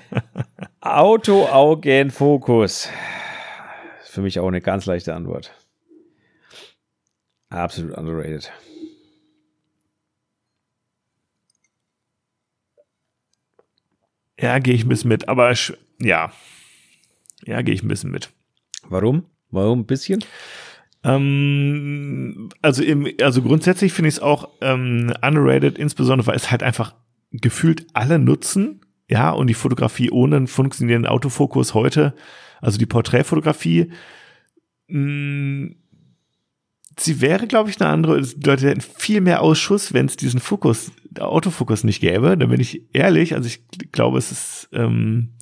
[0.80, 2.88] Auto-Augen-Fokus.
[4.04, 5.52] Für mich auch eine ganz leichte Antwort.
[7.48, 8.50] Absolut underrated.
[14.38, 15.54] Ja, gehe ich ein bisschen mit, aber
[15.98, 16.32] ja.
[17.44, 18.30] Ja, gehe ich ein bisschen mit.
[18.82, 19.24] Warum?
[19.50, 20.22] Warum ein bisschen?
[21.06, 26.62] Ähm, also, im, also grundsätzlich finde ich es auch ähm, underrated, insbesondere weil es halt
[26.62, 26.94] einfach
[27.30, 28.80] gefühlt alle nutzen.
[29.08, 32.14] Ja, und die Fotografie ohne einen funktionierenden Autofokus heute,
[32.60, 33.92] also die Porträtfotografie,
[34.88, 35.66] mm,
[36.98, 38.20] sie wäre, glaube ich, eine andere.
[38.20, 42.36] Die Leute hätten viel mehr Ausschuss, wenn es diesen Fokus, Autofokus nicht gäbe.
[42.36, 43.34] Da bin ich ehrlich.
[43.34, 43.62] Also ich
[43.92, 45.34] glaube, es ist ähm,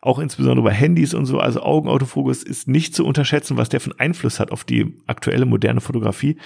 [0.00, 3.98] auch insbesondere bei Handys und so, also Augenautofokus ist nicht zu unterschätzen, was der einen
[3.98, 6.36] Einfluss hat auf die aktuelle moderne Fotografie.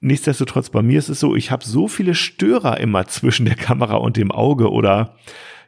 [0.00, 3.96] Nichtsdestotrotz, bei mir ist es so, ich habe so viele Störer immer zwischen der Kamera
[3.96, 5.16] und dem Auge oder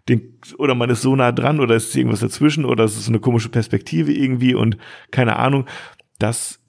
[0.09, 3.21] den, oder man ist so nah dran oder ist irgendwas dazwischen oder es ist eine
[3.21, 4.79] komische Perspektive irgendwie und
[5.11, 5.67] keine Ahnung,
[6.19, 6.61] dass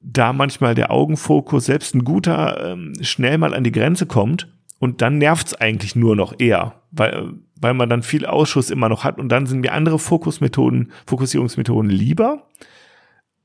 [0.00, 4.48] da manchmal der Augenfokus selbst ein guter ähm, schnell mal an die Grenze kommt
[4.78, 9.04] und dann nervt's eigentlich nur noch eher, weil weil man dann viel Ausschuss immer noch
[9.04, 12.48] hat und dann sind mir andere Fokusmethoden, Fokussierungsmethoden lieber.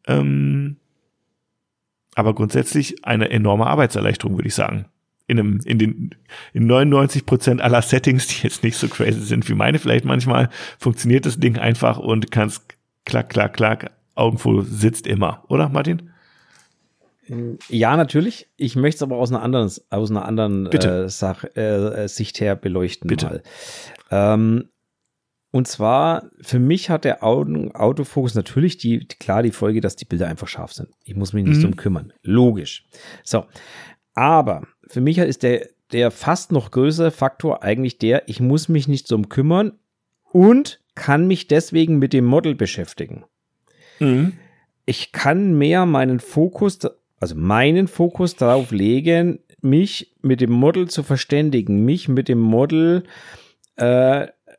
[0.07, 0.77] Ähm,
[2.15, 4.85] aber grundsätzlich eine enorme Arbeitserleichterung, würde ich sagen.
[5.27, 6.15] In, einem, in den
[6.53, 10.49] in 99 Prozent aller Settings, die jetzt nicht so crazy sind wie meine vielleicht manchmal,
[10.79, 12.63] funktioniert das Ding einfach und kannst
[13.05, 16.09] klack, klack, klack, Augenfoto sitzt immer, oder Martin?
[17.69, 18.47] Ja, natürlich.
[18.57, 22.55] Ich möchte es aber aus einer anderen, aus einer anderen äh, Sach, äh, Sicht her
[22.55, 23.25] beleuchten Bitte.
[23.27, 23.43] mal.
[24.11, 24.69] Ähm,
[25.51, 30.27] und zwar, für mich hat der Autofokus natürlich die, klar die Folge, dass die Bilder
[30.27, 30.89] einfach scharf sind.
[31.03, 31.61] Ich muss mich nicht Mhm.
[31.63, 32.13] drum kümmern.
[32.21, 32.85] Logisch.
[33.23, 33.45] So.
[34.13, 38.87] Aber für mich ist der, der fast noch größere Faktor eigentlich der, ich muss mich
[38.87, 39.73] nicht drum kümmern
[40.31, 43.23] und kann mich deswegen mit dem Model beschäftigen
[43.99, 44.33] Mhm.
[44.85, 46.79] ich kann mehr meinen Fokus,
[47.19, 53.03] also meinen Fokus darauf legen, mich mit dem Model zu verständigen, mich mit dem Model,
[53.03, 53.07] äh,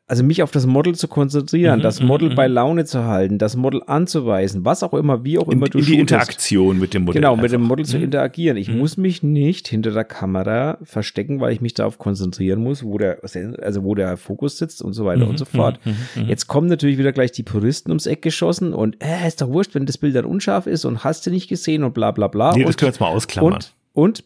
[0.07, 2.35] also mich auf das Model zu konzentrieren, Mhm, das mhm, Model mhm.
[2.35, 5.77] bei Laune zu halten, das Model anzuweisen, was auch immer, wie auch In, immer du
[5.79, 5.99] in die.
[5.99, 7.21] Interaktion mit dem Modell.
[7.21, 7.69] Genau, mit dem einfach.
[7.69, 8.03] Model zu Mhm.
[8.03, 8.57] interagieren.
[8.57, 8.77] Ich Mhm.
[8.79, 13.19] muss mich nicht hinter der Kamera verstecken, weil ich mich darauf konzentrieren muss, wo der,
[13.61, 15.79] also wo der Fokus sitzt und so weiter und so fort.
[15.85, 16.27] Mhm, mhm, mhm.
[16.29, 19.75] Jetzt kommen natürlich wieder gleich die Puristen ums Eck geschossen und äh, ist doch wurscht,
[19.75, 22.51] wenn das Bild dann unscharf ist und hast du nicht gesehen und bla bla bla.
[22.53, 23.53] Nee, das und, können wir jetzt mal ausklammern.
[23.53, 24.23] und, und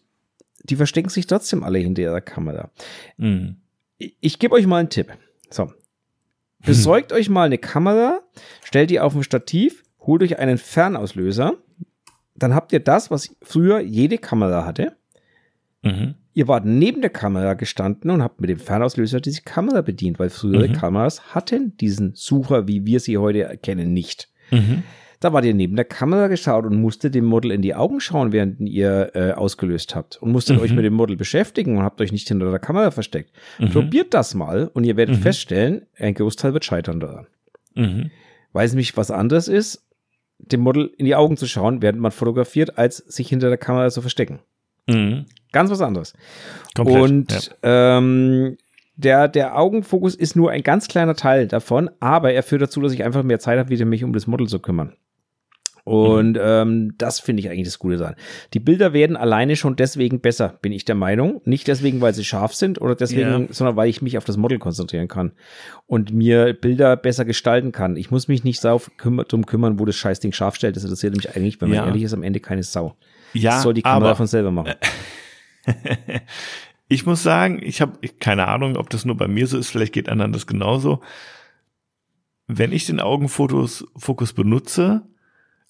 [0.63, 2.71] die verstecken sich trotzdem alle hinter ihrer Kamera.
[3.17, 3.57] Mhm.
[3.97, 5.13] Ich, gebe euch mal einen Tipp.
[5.49, 5.71] So.
[6.65, 8.21] Besorgt euch mal eine Kamera,
[8.63, 11.53] stellt die auf ein Stativ, holt euch einen Fernauslöser,
[12.35, 14.97] dann habt ihr das, was früher jede Kamera hatte.
[15.83, 16.15] Mhm.
[16.33, 20.29] Ihr wart neben der Kamera gestanden und habt mit dem Fernauslöser diese Kamera bedient, weil
[20.29, 20.73] frühere Mhm.
[20.73, 24.29] Kameras hatten diesen Sucher, wie wir sie heute erkennen, nicht.
[24.51, 24.83] Mhm.
[25.19, 28.31] Da wart ihr neben der Kamera geschaut und musstet dem Model in die Augen schauen,
[28.31, 30.17] während ihr äh, ausgelöst habt.
[30.21, 30.63] Und musstet Mhm.
[30.63, 33.31] euch mit dem Model beschäftigen und habt euch nicht hinter der Kamera versteckt.
[33.59, 33.69] Mhm.
[33.71, 35.21] Probiert das mal und ihr werdet Mhm.
[35.21, 37.27] feststellen, ein Großteil wird scheitern daran.
[37.75, 38.11] Mhm.
[38.53, 39.83] Weil es nämlich was anderes ist,
[40.39, 43.89] dem Model in die Augen zu schauen, während man fotografiert, als sich hinter der Kamera
[43.89, 44.39] zu verstecken.
[44.87, 45.25] Mhm.
[45.53, 46.13] Ganz was anderes.
[46.75, 46.97] Komplett.
[47.01, 48.57] Und ähm,
[48.97, 52.93] der, der Augenfokus ist nur ein ganz kleiner Teil davon, aber er führt dazu, dass
[52.93, 54.93] ich einfach mehr Zeit habe, wieder mich um das Model zu kümmern.
[55.85, 58.15] Und ähm, das finde ich eigentlich das Gute daran.
[58.53, 61.41] Die Bilder werden alleine schon deswegen besser, bin ich der Meinung.
[61.45, 63.47] Nicht deswegen, weil sie scharf sind oder deswegen, Ja.
[63.51, 65.33] sondern weil ich mich auf das Model konzentrieren kann
[65.85, 67.97] und mir Bilder besser gestalten kann.
[67.97, 70.75] Ich muss mich nicht darauf kümmer, drum kümmern, wo das Scheißding scharf stellt.
[70.75, 71.85] Das interessiert mich eigentlich, wenn man Ja.
[71.85, 72.97] ehrlich ist, am Ende keine Sau.
[73.33, 74.73] ja, das soll die Kamera aber von selber machen.
[76.87, 79.93] ich muss sagen, ich habe keine Ahnung, ob das nur bei mir so ist, vielleicht
[79.93, 81.01] geht anderen das genauso.
[82.47, 85.03] Wenn ich den Augenfotos Fokus benutze,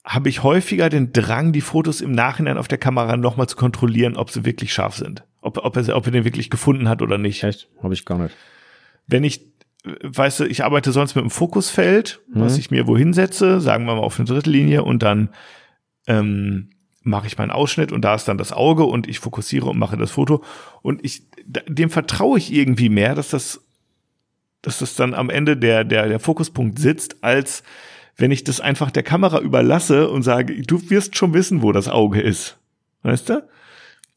[0.06, 4.16] habe ich häufiger den Drang, die Fotos im Nachhinein auf der Kamera nochmal zu kontrollieren,
[4.18, 5.24] ob sie wirklich scharf sind.
[5.42, 7.44] Ob, ob, er, ob er den wirklich gefunden hat oder nicht.
[7.44, 7.68] Echt?
[7.82, 8.36] Habe ich gar nicht.
[9.08, 9.42] Wenn ich,
[10.04, 12.60] weißt du, ich arbeite sonst mit einem Fokusfeld, was Mhm.
[12.60, 15.30] ich mir wohin setze, sagen wir mal auf eine Drittellinie und dann
[16.08, 16.70] ähm,
[17.02, 19.98] mache ich meinen Ausschnitt und da ist dann das Auge und ich fokussiere und mache
[19.98, 20.44] das Foto
[20.82, 23.62] und ich dem vertraue ich irgendwie mehr, dass das
[24.64, 27.62] dass das dann am Ende der der der Fokuspunkt sitzt, als
[28.18, 31.88] wenn ich das einfach der Kamera überlasse und sage, du wirst schon wissen, wo das
[31.90, 32.58] Auge ist.
[33.04, 33.44] Weißt du?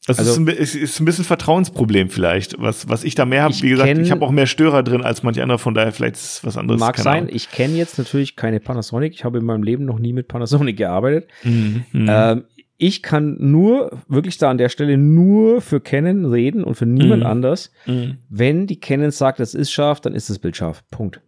[0.07, 3.43] Das Also- ist, ein, ist, ist ein bisschen Vertrauensproblem vielleicht, was, was ich da mehr
[3.43, 3.53] habe.
[3.53, 5.91] Ich Wie gesagt, kenn- ich habe auch mehr Störer drin als manche andere, von daher
[5.91, 6.79] vielleicht ist es was anderes.
[6.79, 7.23] Mag sein.
[7.23, 7.29] Ahnung.
[7.35, 9.13] Ich kenne jetzt natürlich keine Panasonic.
[9.13, 11.29] Ich habe in meinem Leben noch nie mit Panasonic gearbeitet.
[11.43, 11.83] Mhm.
[11.91, 12.07] Mhm.
[12.09, 12.43] Ähm,
[12.77, 17.23] ich kann nur, wirklich da an der Stelle nur für Canon reden und für niemand
[17.23, 17.27] Mhm.
[17.29, 17.71] anders.
[17.85, 18.19] Mhm.
[18.29, 20.81] Wenn die Canon sagt, es ist scharf, dann ist das Bild scharf.
[20.89, 21.21] Punkt.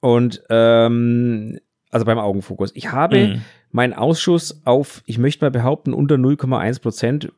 [0.00, 1.58] Und ähm,
[1.90, 2.70] also beim Augenfokus.
[2.74, 3.42] Ich habe Mhm.
[3.70, 7.32] meinen Ausschuss auf, ich möchte mal behaupten, unter 0,1 Prozent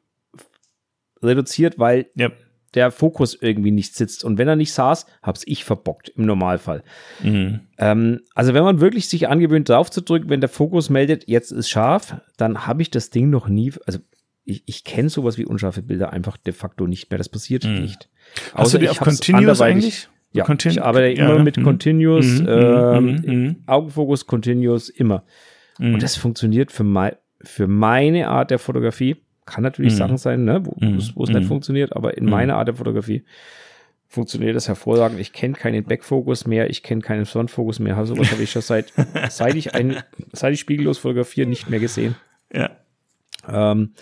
[1.23, 2.31] reduziert, weil Ja.
[2.75, 4.25] der Fokus irgendwie nicht sitzt.
[4.25, 6.83] Und wenn er nicht saß, hab's ich verbockt im Normalfall.
[7.23, 7.61] Mhm.
[7.79, 11.51] Ähm, also wenn man wirklich sich angewöhnt, drauf zu drücken, wenn der Fokus meldet, jetzt
[11.51, 13.99] ist scharf, dann habe ich das Ding noch nie, also
[14.45, 17.19] ich, ich kenne sowas wie unscharfe Bilder einfach de facto nicht mehr.
[17.19, 17.83] Das passiert Mhm.
[17.83, 18.09] nicht.
[18.55, 20.09] Hast du die auf Continuous eigentlich?
[20.33, 21.45] Ja, Continu- ich arbeite ja, immer ne?
[21.45, 21.63] mit Mhm.
[21.65, 23.57] Continuous, Mhm, ähm, mhm, mhm.
[23.67, 25.25] Augenfokus Continuous, immer.
[25.79, 25.95] Mhm.
[25.95, 29.17] Und das funktioniert für, mei für meine Art der Fotografie.
[29.47, 29.99] Kann natürlich Mhm.
[29.99, 30.77] Sachen sein, ne, wo
[31.25, 33.25] es nicht funktioniert, aber in meiner Art der Fotografie
[34.07, 35.19] funktioniert das hervorragend.
[35.21, 37.97] Ich kenne keinen Backfokus mehr, ich kenne keinen Frontfokus mehr.
[37.97, 38.93] Also was habe ich schon seit,
[39.31, 39.97] seit ich ein,
[40.33, 42.15] seit ich spiegellos fotografiere, nicht mehr gesehen.
[42.53, 42.71] ja.
[43.49, 43.93] Ähm,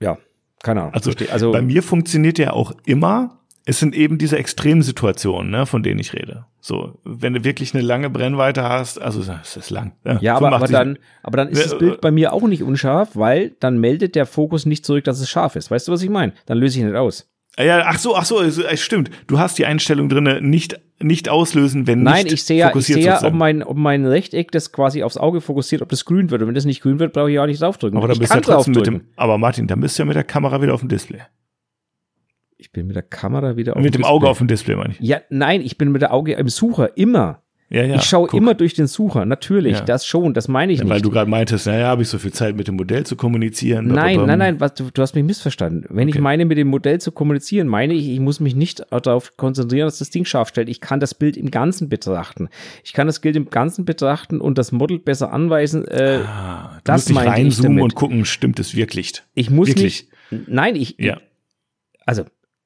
[0.00, 0.18] ja,
[0.62, 0.94] keine Ahnung.
[0.94, 3.38] Also, also bei mir funktioniert ja auch immer.
[3.64, 6.46] Es sind eben diese Extremsituationen, ne, von denen ich rede.
[6.60, 9.92] So, wenn du wirklich eine lange Brennweite hast, also es ist lang.
[10.20, 12.42] ja, aber, aber 85 dann, aber dann ist Ja, das äh, Bild bei mir auch
[12.42, 15.70] nicht unscharf, weil dann meldet der Fokus nicht zurück, dass es scharf ist.
[15.70, 16.32] Weißt du, was ich meine?
[16.46, 17.28] Dann löse ich nicht aus.
[17.56, 18.40] Ah Ja, ach so, ach so,
[18.74, 19.10] stimmt.
[19.26, 22.86] Du hast die Einstellung drinne, nicht nicht auslösen, wenn Nein, nicht ich sehe ja, ich
[22.86, 26.30] sehe ja ob, mein, ob mein Rechteck das quasi aufs Auge fokussiert, ob das grün
[26.30, 26.42] wird.
[26.42, 27.98] Und wenn das nicht grün wird, brauche ich auch nicht draufdrücken.
[27.98, 29.02] Aber da ich bist du ja trotzdem mit dem.
[29.16, 31.20] Aber Martin, da bist du ja mit der Kamera wieder auf dem Display.
[32.62, 34.92] Ich bin mit der Kamera wieder auf mit dem dem Auge auf dem Display, meine
[34.94, 35.00] ich.
[35.00, 37.42] Ja, nein, ich bin mit der Auge im Sucher, immer.
[37.70, 37.96] Ja, ja.
[37.96, 38.38] ich schaue guck.
[38.38, 39.84] immer durch den Sucher, natürlich, Ja.
[39.84, 40.92] das schon, das meine ich Ja, nicht.
[40.92, 43.88] weil du gerade meintest, naja, habe ich so viel Zeit mit dem Modell zu kommunizieren.
[43.88, 45.86] Nein, nein, nein, was, du, du hast mich missverstanden.
[45.88, 46.22] Wenn ich Okay.
[46.22, 49.98] meine, mit dem Modell zu kommunizieren, meine ich, ich muss mich nicht darauf konzentrieren, dass
[49.98, 50.68] das Ding scharf stellt.
[50.68, 52.48] Ich kann das Bild im Ganzen betrachten.
[52.84, 55.84] Ich kann das Bild im Ganzen betrachten und das Model besser anweisen.
[55.88, 59.14] Äh, Ah, du das musst ich reinzoomen und gucken, stimmt es wirklich?
[59.34, 60.08] ich muss Wirklich?
[60.30, 60.48] nicht.
[60.48, 60.96] Nein, ich.
[60.98, 61.18] Ja.
[62.04, 62.24] Also,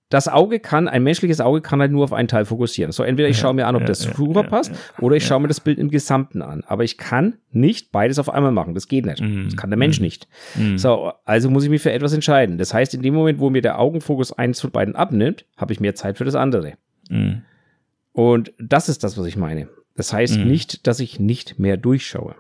[0.09, 2.93] das Auge kann, ein menschliches Auge kann halt nur auf einen Teil fokussieren.
[2.93, 5.41] So, entweder ich schaue mir an, ob das ja, rüber ja, passt, oder ich schaue
[5.41, 6.62] mir das Bild im Gesamten an.
[6.66, 8.74] Aber ich kann nicht beides auf einmal machen.
[8.74, 9.20] Das geht nicht.
[9.20, 9.47] Mhm.
[9.47, 10.28] Das kann der Mensch nicht.
[10.55, 10.78] Mhm.
[10.78, 12.57] So, also muss ich mich für etwas entscheiden.
[12.57, 15.81] Das heißt, in dem Moment, wo mir der Augenfokus eins von beiden abnimmt, habe ich
[15.81, 16.74] mehr Zeit für das andere.
[17.11, 17.43] Mhm.
[18.12, 19.69] Und das ist das, was ich meine.
[19.97, 20.47] Das heißt Mhm.
[20.47, 22.35] nicht, dass ich nicht mehr durchschaue.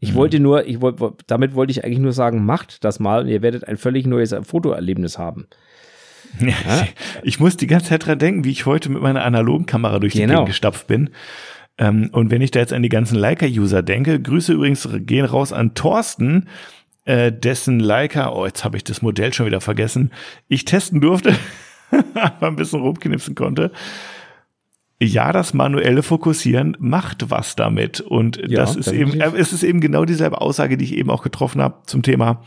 [0.00, 0.16] Ich Mhm.
[0.16, 3.40] wollte nur, ich wollte, damit wollte ich eigentlich nur sagen, macht das mal und ihr
[3.42, 5.46] werdet ein völlig neues Fotoerlebnis haben.
[6.40, 6.86] Ja.
[7.22, 10.12] Ich muss die ganze Zeit dran denken, wie ich heute mit meiner analogen Kamera durch
[10.12, 10.34] die Genau.
[10.34, 11.10] Gegend gestapft bin.
[11.78, 15.52] Ähm, und wenn ich da jetzt an die ganzen Leica-User denke, Grüße übrigens gehen raus
[15.52, 16.48] an Thorsten,
[17.04, 20.10] äh, dessen Leica, oh, jetzt habe ich das Modell schon wieder vergessen,
[20.48, 21.34] ich testen durfte,
[22.14, 23.70] aber ein bisschen rumknipsen konnte.
[25.00, 28.00] Ja, das manuelle Fokussieren macht was damit.
[28.00, 31.10] Und Ja, das ist eben, äh, es ist eben genau dieselbe Aussage, die ich eben
[31.10, 32.42] auch getroffen habe zum Thema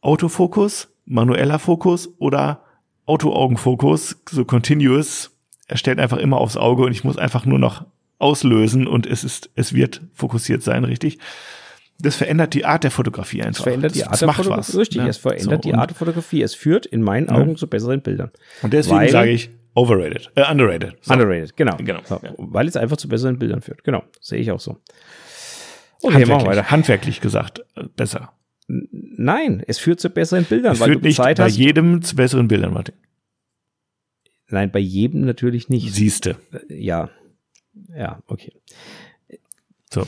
[0.00, 2.64] Autofokus, manueller Fokus oder
[3.10, 5.30] Autoaugenfokus, so continuous.
[5.66, 7.84] Er stellt einfach immer aufs Auge und ich muss einfach nur noch
[8.18, 11.18] auslösen und es ist, es wird fokussiert sein, richtig?
[11.98, 13.60] Das verändert die Art der Fotografie einfach.
[13.60, 14.68] Es verändert die das, Art das der macht Fotografie.
[14.72, 14.76] was.
[14.78, 15.08] Richtig, ne?
[15.08, 16.42] es verändert So, die Art der Fotografie.
[16.42, 18.30] Es führt in meinen Augen zu besseren Bildern.
[18.62, 20.96] Und deswegen sage ich overrated, äh, underrated.
[21.02, 21.12] So.
[21.12, 21.76] Underrated, genau.
[21.76, 22.32] Genau, So, ja.
[22.38, 23.84] Weil es einfach zu besseren Bildern führt.
[23.84, 24.78] Genau, sehe ich auch so.
[26.02, 26.70] Okay, machen wir handwerklich, weiter.
[26.70, 28.32] handwerklich gesagt, äh, besser.
[28.72, 31.56] Nein, es führt zu besseren Bildern, Es weil führt du nicht Zeit bei hast.
[31.56, 32.94] jedem zu besseren Bildern, Martin.
[34.48, 35.92] Nein, bei jedem natürlich nicht.
[35.92, 36.36] Siehste.
[36.68, 37.10] Ja.
[37.96, 38.52] Ja, okay.
[39.92, 40.06] So.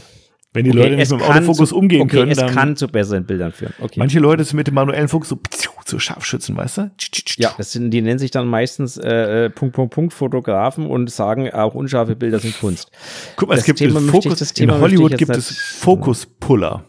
[0.55, 2.86] Wenn die okay Leute nicht mit dem Autofokus umgehen okay, können, es dann kann zu
[2.89, 3.72] besseren Bildern führen.
[3.80, 3.98] Okay.
[3.98, 5.40] manche Leute sind mit dem manuellen Fokus so,
[5.86, 6.90] so Scharfschützen, weißt du?
[7.39, 11.10] ja, das sind, die nennen sich dann meistens äh, äh, Punkt, Punkt, Punkt Fotografen und
[11.10, 12.90] sagen, auch unscharfe Bilder sind Kunst.
[13.36, 15.56] Guck mal, Das es gibt Thema möchte ich- Fokus, das Thema in Hollywood gibt es
[15.56, 16.84] Fokuspuller.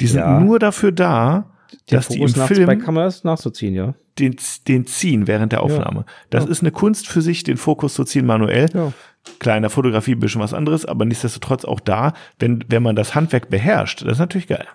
[0.00, 0.40] Die sind Ja.
[0.40, 1.50] nur dafür da,
[1.90, 3.94] Den dass die im Fokus Film bei Kameras nachzuziehen, ja.
[4.18, 4.36] den,
[4.68, 6.04] den ziehen während der Aufnahme.
[6.30, 6.50] Das Ja.
[6.50, 8.68] ist eine Kunst für sich, den Fokus zu ziehen manuell.
[8.74, 8.92] Ja.
[9.40, 12.94] Klar, in der Fotografie ein bisschen was anderes, aber nichtsdestotrotz auch da, wenn, wenn man
[12.94, 14.66] das Handwerk beherrscht, das ist natürlich geil.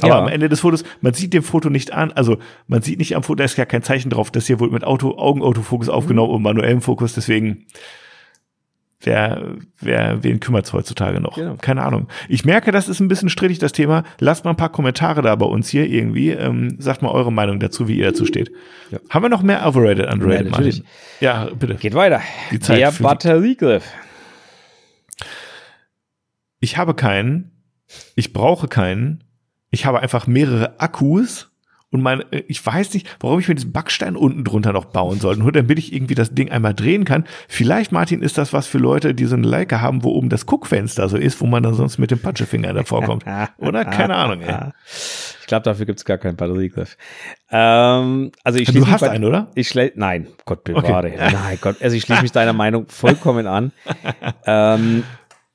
[0.00, 0.18] Aber Ja.
[0.18, 3.22] am Ende des Fotos, man sieht dem Foto nicht an, also man sieht nicht am
[3.22, 6.42] Foto, da ist ja kein Zeichen drauf, das hier wohl mit Auto, Augenautofokus aufgenommen und
[6.42, 7.66] manuellem Fokus, deswegen
[9.06, 11.36] wer, wer, wen kümmert's heutzutage noch?
[11.36, 11.56] Genau.
[11.60, 12.08] Keine Ahnung.
[12.28, 14.04] Ich merke, das ist ein bisschen strittig, das Thema.
[14.18, 16.30] Lasst mal ein paar Kommentare da bei uns hier irgendwie.
[16.30, 18.50] Ähm, sagt mal eure Meinung dazu, wie ihr dazu steht.
[18.90, 18.98] Ja.
[19.10, 20.76] Haben wir noch mehr overrated, underrated, Ja, natürlich.
[20.82, 20.84] Martin?
[21.20, 21.74] Ja, bitte.
[21.76, 22.20] Geht weiter.
[22.50, 22.90] Die Zeit Der.
[22.92, 23.84] Batteriegriff.
[26.60, 27.50] Ich habe keinen,
[28.14, 29.24] ich brauche keinen,
[29.70, 31.50] ich habe einfach mehrere Akkus
[31.94, 35.20] und meine, äh, ich weiß nicht, warum ich mir diesen Backstein unten drunter noch bauen
[35.20, 37.24] soll, nur damit ich irgendwie das Ding einmal drehen kann.
[37.48, 40.44] Vielleicht, Martin, ist das was für Leute, die so eine Leica haben, wo oben das
[40.46, 43.24] Guckfenster so ist, wo man dann sonst mit dem Patschefinger davor kommt.
[43.58, 43.84] Oder?
[43.84, 44.72] Keine Ahnung, ey.
[45.40, 46.96] Ich glaube, dafür gibt es gar keinen Batteriegriff.
[47.50, 49.48] Ähm, also ich Du schließe mich hast bei- einen, oder?
[49.54, 51.08] Ich Nein, Gott bewahre.
[51.08, 51.18] Okay.
[51.32, 51.76] Nein, Gott.
[51.80, 53.72] Also ich schließe mich deiner Meinung vollkommen an.
[54.46, 55.04] Ähm,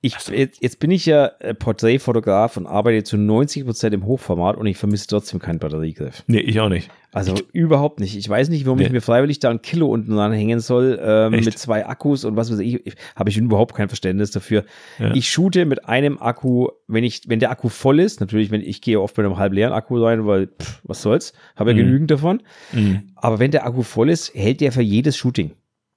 [0.01, 4.55] ich, jetzt, jetzt bin ich ja äh, Porträtfotograf und arbeite zu 90 Prozent im Hochformat
[4.55, 6.23] und ich vermisse trotzdem keinen Batteriegriff.
[6.27, 6.89] Nee, ich auch nicht.
[7.11, 8.15] Also überhaupt nicht.
[8.15, 8.85] Ich weiß nicht, warum Nee.
[8.85, 12.51] ich mir freiwillig da ein Kilo unten dranhängen soll ähm, mit zwei Akkus und was
[12.51, 12.85] weiß ich.
[12.85, 14.63] ich Habe ich überhaupt kein Verständnis dafür.
[14.99, 15.13] Ja.
[15.15, 18.81] Ich shoote mit einem Akku, wenn ich, wenn der Akku voll ist, natürlich, wenn ich
[18.81, 21.79] gehe oft mit einem halb leeren Akku rein, weil pff, was soll's, habe ja Mhm.
[21.79, 22.41] genügend davon.
[22.71, 23.09] Mhm.
[23.15, 25.51] Aber wenn der Akku voll ist, hält der für jedes Shooting.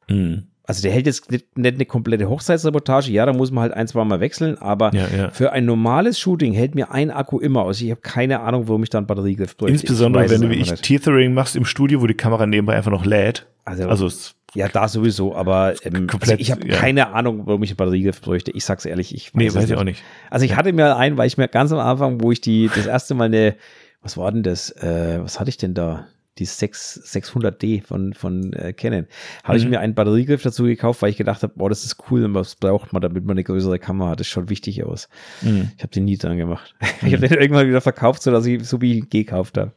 [0.08, 0.48] Mhm.
[0.64, 3.88] Also der hält jetzt nicht, nicht eine komplette Hochzeitsreportage, ja, da muss man halt ein,
[3.88, 5.30] zwei Mal wechseln, aber Ja, ja.
[5.30, 7.80] für ein normales Shooting hält mir ein Akku immer aus.
[7.80, 9.72] Ich habe keine Ahnung, warum ich da einen Batteriegriff bräuchte.
[9.72, 10.84] Insbesondere, wenn du wie ich nicht.
[10.84, 13.46] Tethering machst im Studio, wo die Kamera nebenbei einfach noch lädt.
[13.64, 14.08] Also, Also,
[14.54, 16.76] ja, da sowieso, aber ähm, Komplett, also ich habe ja.
[16.76, 18.50] keine Ahnung, warum ich einen Batteriegriff bräuchte.
[18.50, 20.02] Ich sag's ehrlich, ich weiß, nee, es weiß ich auch nicht.
[20.30, 22.86] Also ich hatte mir einen, weil ich mir ganz am Anfang, wo ich die das
[22.86, 23.56] erste Mal eine,
[24.02, 24.70] was war denn das?
[24.70, 26.06] Äh, was hatte ich denn da?
[26.38, 29.06] Die 6, 600D von, von äh, Canon.
[29.44, 29.64] Habe mhm.
[29.64, 32.54] ich mir einen Batteriegriff dazu gekauft, weil ich gedacht habe, boah, das ist cool was
[32.54, 34.20] braucht man, damit man eine größere Kamera hat.
[34.20, 35.08] Das schaut wichtig aus.
[35.42, 35.70] Mhm.
[35.76, 36.74] Ich habe den nie dran gemacht.
[37.02, 37.08] Mhm.
[37.08, 39.72] Ich habe den irgendwann wieder verkauft, so dass ich so wie ich ihn gekauft habe.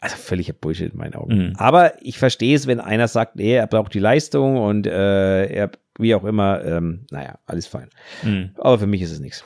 [0.00, 1.36] Also völliger Bullshit in meinen Augen.
[1.36, 1.52] Mhm.
[1.56, 5.70] Aber ich verstehe es, wenn einer sagt, nee, er braucht die Leistung und äh, er,
[5.98, 7.88] wie auch immer, ähm, naja, alles fein.
[8.24, 8.50] Mhm.
[8.56, 9.44] Aber für mich ist es nichts.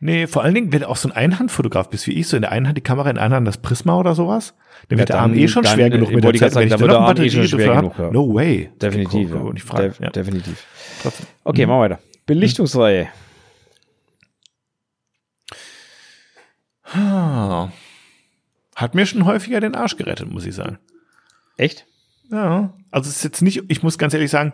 [0.00, 2.42] Nee, vor allen Dingen, wenn du auch so ein Einhandfotograf bist wie ich, so in
[2.42, 4.54] der einen Hand die Kamera, in der anderen Hand das Prisma oder sowas,
[4.88, 6.52] dann wird ja, der Arm eh schon schwer genug mit der Zeit.
[6.52, 8.10] Sagen, wenn ich dann noch eh schon schwer genug, ja.
[8.10, 8.70] No way.
[8.80, 9.30] Definitiv.
[9.30, 9.50] Ja.
[9.54, 10.10] Ich frage, De ja.
[10.10, 10.66] Definitiv.
[11.44, 11.70] Okay, mhm.
[11.70, 11.98] machen wir weiter.
[12.26, 13.08] Belichtungsreihe.
[18.76, 20.78] Hat mir schon häufiger den Arsch gerettet, muss ich sagen.
[21.56, 21.86] Echt?
[22.30, 22.74] Ja.
[22.90, 24.52] Also es ist jetzt nicht, ich muss ganz ehrlich sagen,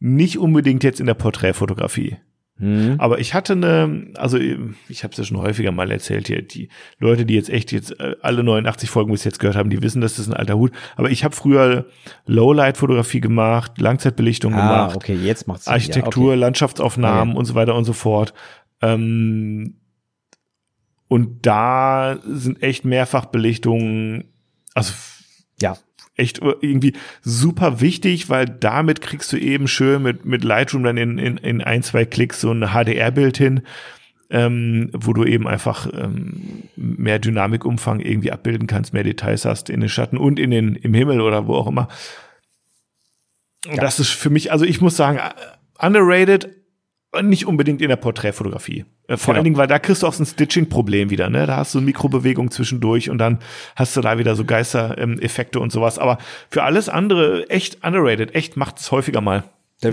[0.00, 2.18] nicht unbedingt jetzt in der Porträtfotografie.
[2.58, 2.96] Mhm.
[2.98, 6.68] Aber ich hatte eine, also ich habe es ja schon häufiger mal erzählt hier, die
[6.98, 10.00] Leute, die jetzt echt jetzt äh, alle 89 Folgen bis jetzt gehört haben, die wissen,
[10.00, 10.72] dass das ein alter Hut.
[10.96, 11.86] Aber ich habe früher
[12.26, 16.40] Lowlight-Fotografie gemacht, Langzeitbelichtung ah, gemacht, okay, jetzt macht's Architektur, okay.
[16.40, 17.38] Landschaftsaufnahmen okay.
[17.38, 18.34] und so weiter und so fort.
[18.82, 19.74] Ähm,
[21.08, 24.24] und da sind echt Mehrfachbelichtungen,
[24.74, 24.92] also
[26.18, 31.18] echt irgendwie super wichtig, weil damit kriegst du eben schön mit, mit Lightroom dann in,
[31.18, 33.62] in, in ein, zwei Klicks so ein HDR-Bild hin,
[34.30, 39.80] ähm, wo du eben einfach ähm, mehr Dynamikumfang irgendwie abbilden kannst, mehr Details hast in
[39.80, 41.88] den Schatten und in den, im Himmel oder wo auch immer.
[43.66, 43.76] Ja.
[43.76, 45.20] das ist für mich, also ich muss sagen,
[45.78, 46.54] underrated,
[47.22, 48.84] nicht unbedingt in der Porträtfotografie.
[49.06, 49.38] Äh, vor genau.
[49.38, 51.46] allen Dingen, weil da kriegst du auch so ein Stitching-Problem wieder, ne?
[51.46, 53.38] Da hast du eine Mikrobewegung zwischendurch und dann
[53.76, 55.98] hast du da wieder so Geistereffekte und sowas.
[55.98, 56.18] Aber
[56.50, 59.44] für alles andere echt underrated, echt macht es häufiger mal.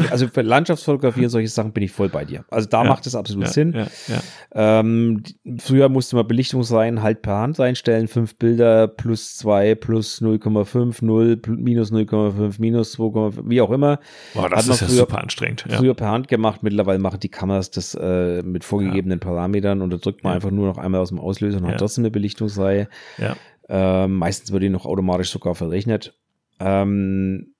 [0.10, 2.44] Also für Landschaftsfotografie und solche Sachen bin ich voll bei dir.
[2.50, 3.86] Also da ja, macht es absolut ja, Sinn.
[4.08, 5.22] Ja, ähm,
[5.60, 8.08] früher musste man Belichtungsreihen halt per Hand einstellen.
[8.08, 14.00] Fünf Bilder plus zwei plus 0,5, 0, minus 0,5, minus 2, wie auch immer.
[14.34, 15.66] Boah, das ist ja früher, super anstrengend.
[15.70, 16.64] Früher per Hand gemacht.
[16.64, 20.68] Mittlerweile machen die Kameras das äh, mit vorgegebenen Parametern und da drückt man einfach nur
[20.68, 22.88] noch einmal aus dem Auslöser und hat trotzdem eine Belichtungsreihe.
[23.20, 23.36] Ja.
[23.70, 26.16] Ähm, meistens wird die noch automatisch sogar verrechnet.
[26.60, 27.55] Ähm,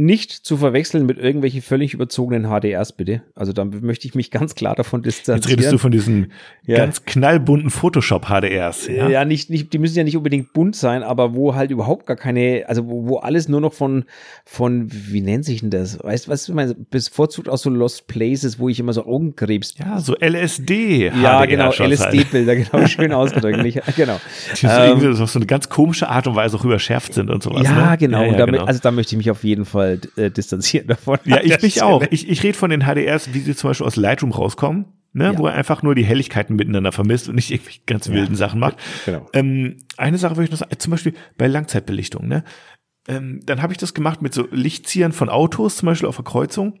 [0.00, 3.22] nicht zu verwechseln mit irgendwelchen völlig überzogenen HDRs, bitte.
[3.34, 5.40] Also da möchte ich mich ganz klar davon distanzieren.
[5.40, 6.30] Jetzt redest du von diesen
[6.64, 6.76] ja.
[6.76, 8.86] ganz knallbunten Photoshop-HDRs.
[8.86, 12.06] Ja, ja nicht, nicht, die müssen ja nicht unbedingt bunt sein, aber wo halt überhaupt
[12.06, 14.04] gar keine, also wo, wo alles nur noch von,
[14.44, 15.98] von, wie nennt sich denn das?
[16.00, 16.76] Weißt du, was ich meine?
[16.76, 19.74] Bevorzugt aus so Lost Places, wo ich immer so Augenkrebs.
[19.80, 21.10] Ja, so LSD.
[21.20, 22.70] Ja, genau, LSD-Bilder, halt.
[22.70, 23.58] genau, schön ausgedrückt.
[23.96, 24.20] genau.
[24.60, 27.64] Die ähm, so, so eine ganz komische Art und Weise auch überschärft sind und sowas.
[27.64, 27.98] Ja, ne?
[27.98, 28.22] genau.
[28.22, 28.66] Ja, ja, damit, genau.
[28.66, 31.18] Also da möchte ich mich auf jeden Fall Fall äh, distanzieren davon.
[31.24, 32.04] Ja, ich mich auch.
[32.10, 34.86] Ich, ich rede von den HDRs, wie sie zum Beispiel aus Lightroom rauskommen.
[35.14, 35.38] Ne, ja.
[35.38, 38.38] wo er einfach nur die Helligkeiten miteinander vermisst und nicht irgendwie ganz wilden ja.
[38.38, 38.76] Sachen macht.
[39.06, 39.26] Genau.
[39.32, 42.44] Ähm, eine Sache würde ich noch sagen, zum Beispiel bei Langzeitbelichtung, ne?
[43.08, 46.26] Ähm, dann habe ich das gemacht mit so Lichtziehern von Autos, zum Beispiel auf der
[46.26, 46.80] Kreuzung.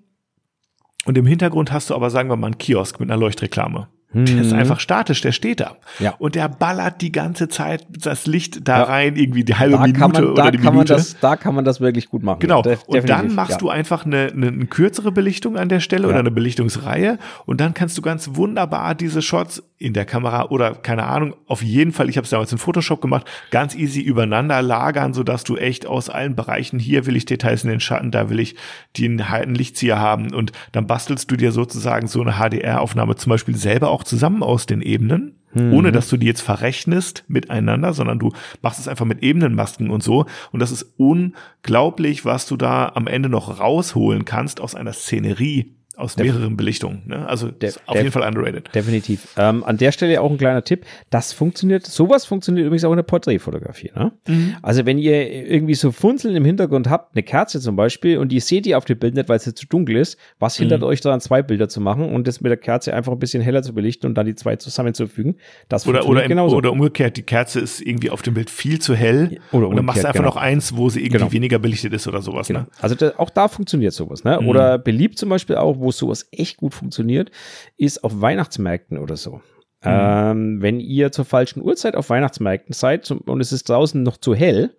[1.06, 3.88] Und im Hintergrund hast du aber, sagen wir mal, einen Kiosk mit einer Leuchtreklame.
[4.10, 4.58] Der ist mhm.
[4.58, 5.76] einfach statisch, der steht da.
[5.98, 6.14] Ja.
[6.18, 8.84] Und der ballert die ganze Zeit das Licht da ja.
[8.84, 10.94] rein, irgendwie die halbe da Minute man, oder die kann Minute.
[10.94, 12.38] Man das, da kann man das wirklich gut machen.
[12.40, 12.62] Genau.
[12.62, 13.58] Def und dann machst ja.
[13.58, 16.08] du einfach eine, eine, eine, kürzere Belichtung an der Stelle ja.
[16.08, 20.74] oder eine Belichtungsreihe und dann kannst du ganz wunderbar diese Shots in der Kamera oder
[20.74, 24.60] keine Ahnung, auf jeden Fall, ich habe es damals in Photoshop gemacht, ganz easy übereinander
[24.60, 28.28] lagern, sodass du echt aus allen Bereichen, hier will ich Details in den Schatten, da
[28.28, 28.56] will ich
[28.96, 33.56] den einen Lichtzieher haben und dann bastelst du dir sozusagen so eine HDR-Aufnahme zum Beispiel
[33.56, 35.34] selber auch zusammen aus den Ebenen.
[35.54, 35.72] Mhm.
[35.72, 40.02] Ohne dass du die jetzt verrechnest miteinander, sondern du machst es einfach mit Ebenenmasken und
[40.02, 40.26] so.
[40.52, 45.74] Und das ist unglaublich, was du da am Ende noch rausholen kannst aus einer Szenerie,
[45.98, 47.02] aus Def mehreren Belichtungen.
[47.06, 47.26] Ne?
[47.28, 47.50] Also
[47.86, 48.74] auf jeden Fall underrated.
[48.74, 49.28] Definitiv.
[49.36, 50.84] Ähm, an der Stelle auch ein kleiner Tipp.
[51.10, 53.90] Das funktioniert, sowas funktioniert übrigens auch in der Porträtfotografie.
[53.94, 54.12] Ne?
[54.26, 54.56] Mhm.
[54.62, 58.40] Also wenn ihr irgendwie so Funzeln im Hintergrund habt, eine Kerze zum Beispiel, und ihr
[58.40, 60.86] seht die auf dem Bild nicht, weil es jetzt zu dunkel ist, was hindert mhm.
[60.86, 63.62] euch daran, zwei Bilder zu machen und das mit der Kerze einfach ein bisschen heller
[63.62, 65.36] zu belichten und dann die zwei zusammenzufügen?
[65.68, 66.56] Das oder, oder, im, genauso.
[66.56, 69.84] oder umgekehrt, die Kerze ist irgendwie auf dem Bild viel zu hell oder und dann
[69.84, 70.34] machst du einfach genau.
[70.34, 71.32] noch eins, wo sie irgendwie genau.
[71.32, 72.48] weniger belichtet ist oder sowas.
[72.48, 72.60] Genau.
[72.60, 72.66] Ne?
[72.80, 74.24] Also da, auch da funktioniert sowas.
[74.24, 74.38] Ne?
[74.40, 74.48] Mhm.
[74.48, 77.30] Oder beliebt zum Beispiel auch, wo wo sowas echt gut funktioniert,
[77.78, 79.36] ist auf Weihnachtsmärkten oder so.
[79.82, 79.84] Mhm.
[79.84, 84.34] Ähm, wenn ihr zur falschen Uhrzeit auf Weihnachtsmärkten seid und es ist draußen noch zu
[84.34, 84.76] hell,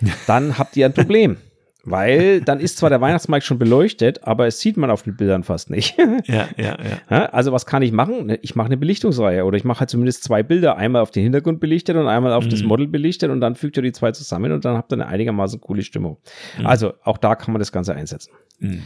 [0.28, 1.38] dann habt ihr ein Problem.
[1.84, 5.42] Weil dann ist zwar der Weihnachtsmarkt schon beleuchtet, aber es sieht man auf den Bildern
[5.42, 5.96] fast nicht.
[6.26, 6.76] Ja, ja,
[7.10, 7.26] ja.
[7.26, 8.26] Also was kann ich machen?
[8.26, 11.22] Ne, ich mache eine Belichtungsreihe oder ich mache halt zumindest zwei Bilder, einmal auf den
[11.22, 12.50] Hintergrund belichtet und einmal auf mhm.
[12.50, 15.06] das Model belichtet und dann fügt ihr die zwei zusammen und dann habt ihr eine
[15.06, 16.18] einigermaßen coole Stimmung.
[16.58, 16.66] Mhm.
[16.66, 18.32] Also auch da kann man das Ganze einsetzen.
[18.58, 18.82] Mhm.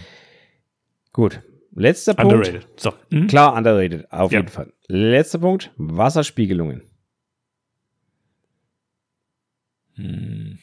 [1.13, 1.43] Gut,
[1.75, 2.35] Letzter Punkt.
[2.35, 2.69] Underrated.
[2.77, 2.93] So.
[3.11, 3.27] Mhm.
[3.29, 4.41] Klar, underrated, auf ja.
[4.41, 4.73] jeden Fall.
[4.89, 6.83] Letzter Punkt, Wasserspiegelungen.
[9.95, 10.59] Hm.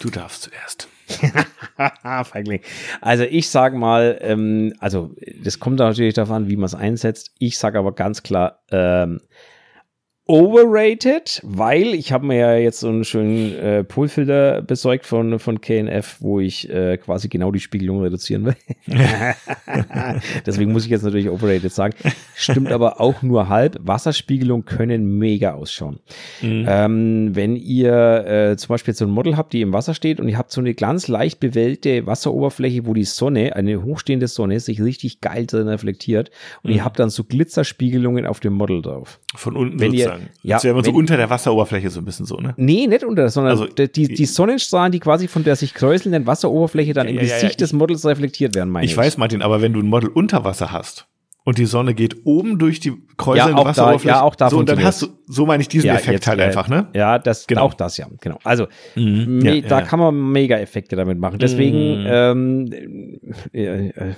[0.00, 0.88] Du darfst zuerst.
[2.24, 2.60] Feigling.
[3.00, 7.32] Also ich sage mal, ähm, also das kommt natürlich darauf an, wie man es einsetzt.
[7.38, 9.20] Ich sage aber ganz klar, ähm,
[10.26, 15.60] overrated, weil ich habe mir ja jetzt so einen schönen äh, Polfilter besorgt von, von
[15.60, 18.56] KNF, wo ich äh, quasi genau die Spiegelung reduzieren will.
[20.46, 21.94] Deswegen muss ich jetzt natürlich overrated sagen.
[22.34, 23.76] Stimmt aber auch nur halb.
[23.82, 25.98] Wasserspiegelung können mega ausschauen.
[26.40, 26.66] Mhm.
[26.68, 30.28] Ähm, wenn ihr äh, zum Beispiel so ein Model habt, die im Wasser steht und
[30.28, 34.82] ihr habt so eine ganz leicht bewellte Wasseroberfläche, wo die Sonne, eine hochstehende Sonne, sich
[34.82, 36.30] richtig geil drin reflektiert
[36.62, 36.76] und mhm.
[36.76, 39.20] ihr habt dann so Glitzerspiegelungen auf dem Model drauf.
[39.34, 40.38] Von unten wenn sozusagen sozusagen.
[40.42, 42.54] Ja, also ja wenn, so unter der Wasseroberfläche so ein bisschen so, ne?
[42.56, 46.92] Nee, nicht unter, sondern also, die, die Sonnenstrahlen, die quasi von der sich kräuselnden Wasseroberfläche
[46.92, 48.92] dann ja, im ja, Gesicht des Models reflektiert werden, meine ich.
[48.92, 51.06] Ich weiß, Martin, aber wenn du ein Model unter Wasser hast
[51.44, 54.08] und die Sonne geht oben durch die kräuselnde ja, Wasseroberfläche.
[54.08, 56.26] Da, ja, auch da so, und dann hast du, so meine ich diesen Effekt jetzt,
[56.26, 56.88] halt einfach, ne?
[56.94, 57.62] Ja, das, genau.
[57.62, 58.38] auch das, ja, genau.
[58.44, 61.38] Also, mhm, da kann man mega Effekte damit machen.
[61.38, 62.06] Deswegen, mhm.
[62.08, 63.20] ähm,
[63.52, 64.14] äh,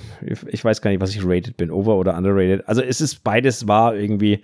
[0.47, 2.68] ich weiß gar nicht, was ich rated bin, over oder underrated.
[2.68, 4.43] Also, es ist beides war irgendwie,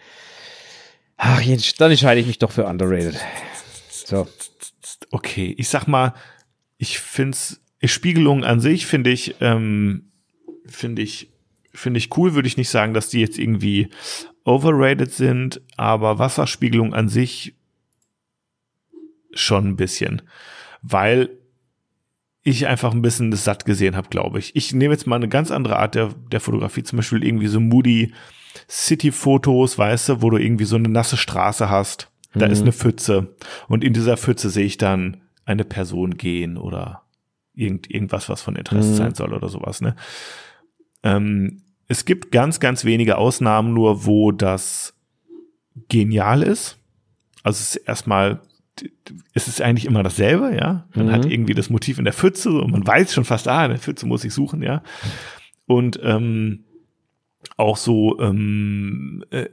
[1.25, 1.41] Ach,
[1.79, 3.17] dann entscheide ich mich doch für underrated.
[3.89, 4.27] So.
[5.13, 6.15] Okay, ich sag mal,
[6.79, 10.11] ich finde es, Spiegelung an sich finde ich, ähm,
[10.67, 11.31] finde ich,
[11.73, 13.89] finde ich cool, würde ich nicht sagen, dass die jetzt irgendwie
[14.45, 17.55] overrated sind, aber Wasserspiegelung an sich
[19.33, 20.23] schon ein bisschen,
[20.83, 21.31] weil
[22.43, 24.57] ich einfach ein bisschen das satt gesehen habe, glaube ich.
[24.57, 27.61] Ich nehme jetzt mal eine ganz andere Art der, der Fotografie, zum Beispiel irgendwie so
[27.61, 28.13] moody
[28.69, 32.11] City-Fotos, weißt du, wo du irgendwie so eine nasse Straße hast.
[32.35, 32.53] Da mhm.
[32.53, 33.35] ist eine Pfütze.
[33.69, 37.03] Und in dieser Pfütze sehe ich dann eine Person gehen oder
[37.55, 38.97] irgend, irgendwas, was von Interesse mhm.
[38.97, 39.97] sein soll oder sowas, ne?
[41.03, 44.95] Ähm, es gibt ganz, ganz wenige Ausnahmen nur, wo das
[45.89, 46.79] genial ist.
[47.43, 48.41] Also es ist erstmal,
[49.35, 50.87] es ist eigentlich immer dasselbe, ja.
[50.95, 51.13] Man mhm.
[51.13, 53.81] hat irgendwie das Motiv in der Pfütze und man weiß schon fast, ah, in der
[53.81, 54.83] Pfütze muss ich suchen, ja.
[55.67, 56.65] Und ähm,
[57.57, 59.47] auch so, ähm, äh,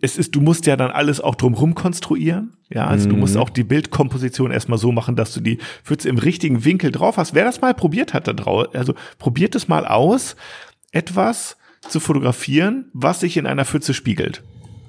[0.00, 2.54] es ist, du musst ja dann alles auch drumherum konstruieren.
[2.70, 3.12] Ja, also mhm.
[3.12, 3.40] du musst mhm.
[3.40, 7.34] auch die Bildkomposition erstmal so machen, dass du die Pfütze im richtigen Winkel drauf hast.
[7.34, 10.36] Wer das mal probiert hat da drauf, also probiert es mal aus,
[10.90, 11.56] etwas
[11.88, 14.42] zu fotografieren, was sich in einer Pfütze spiegelt.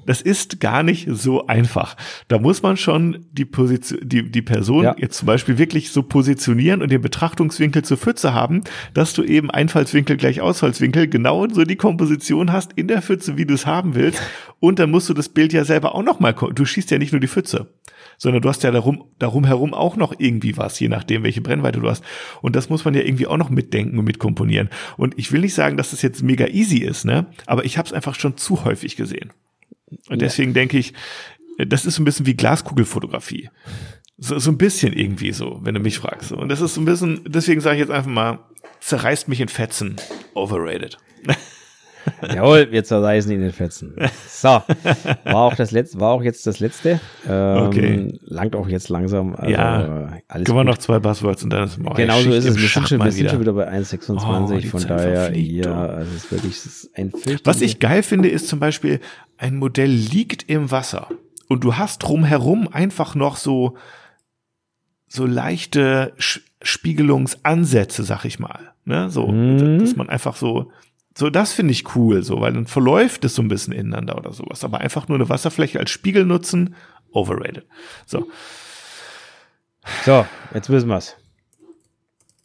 [0.05, 1.95] Das ist gar nicht so einfach.
[2.27, 4.95] Da muss man schon die Position, die, die Person ja.
[4.97, 8.63] jetzt zum Beispiel wirklich so positionieren und den Betrachtungswinkel zur Pfütze haben,
[8.93, 13.45] dass du eben Einfallswinkel gleich Ausfallswinkel genau so die Komposition hast in der Pfütze, wie
[13.45, 14.21] du es haben willst.
[14.59, 17.11] Und dann musst du das Bild ja selber auch noch mal, du schießt ja nicht
[17.11, 17.67] nur die Pfütze,
[18.17, 21.79] sondern du hast ja darum, darum herum auch noch irgendwie was, je nachdem, welche Brennweite
[21.79, 22.03] du hast.
[22.41, 24.69] Und das muss man ja irgendwie auch noch mitdenken und mitkomponieren.
[24.97, 27.25] Und ich will nicht sagen, dass das jetzt mega easy ist, ne?
[27.45, 29.31] Aber ich habe es einfach schon zu häufig gesehen.
[30.09, 30.55] Und deswegen ja.
[30.55, 30.93] denke ich,
[31.57, 33.49] das ist so ein bisschen wie Glaskugelfotografie.
[34.17, 36.31] So, so ein bisschen irgendwie so, wenn du mich fragst.
[36.31, 38.39] Und das ist so ein bisschen, deswegen sage ich jetzt einfach mal,
[38.79, 39.95] zerreißt mich in Fetzen.
[40.33, 40.97] Overrated.
[42.35, 43.95] Jawohl, wir zerreißen ihn in Fetzen.
[44.27, 46.99] So, war auch das letzte, war auch jetzt das letzte.
[47.27, 48.19] Ähm, okay.
[48.25, 49.35] Langt auch jetzt langsam.
[49.35, 52.45] Also, ja, alles können wir noch zwei Buzzwords und dann ist es Genau so ist
[52.45, 52.57] es.
[52.57, 54.65] Wir sind, schon, wir sind schon wieder bei 1,26.
[54.65, 57.13] Oh, von Zeit daher, verfliegt, ja, also es ist wirklich ein
[57.43, 58.99] Was ich geil finde, ist zum Beispiel,
[59.37, 61.09] ein Modell liegt im Wasser
[61.47, 63.77] und du hast drumherum einfach noch so,
[65.07, 68.73] so leichte Spiegelungsansätze, sag ich mal.
[68.85, 69.09] Ne?
[69.09, 69.79] So, mhm.
[69.79, 70.71] dass man einfach so,
[71.15, 74.33] so, das finde ich cool, so, weil dann verläuft es so ein bisschen ineinander oder
[74.33, 74.63] sowas.
[74.63, 76.75] Aber einfach nur eine Wasserfläche als Spiegel nutzen,
[77.11, 77.65] overrated.
[78.05, 78.27] So.
[80.05, 81.15] So, jetzt wissen wir's.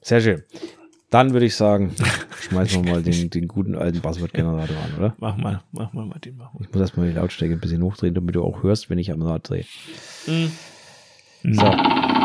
[0.02, 0.42] Sehr schön.
[1.10, 1.94] Dann würde ich sagen,
[2.40, 5.14] schmeißen wir mal den, den guten alten Buzzword-Generator an, oder?
[5.18, 6.60] Mach mal, mach mal, Martin, mach mal.
[6.62, 9.22] Ich muss erstmal die Lautstärke ein bisschen hochdrehen, damit du auch hörst, wenn ich am
[9.22, 9.64] Rad drehe.
[10.26, 10.52] Mhm.
[11.54, 12.17] So.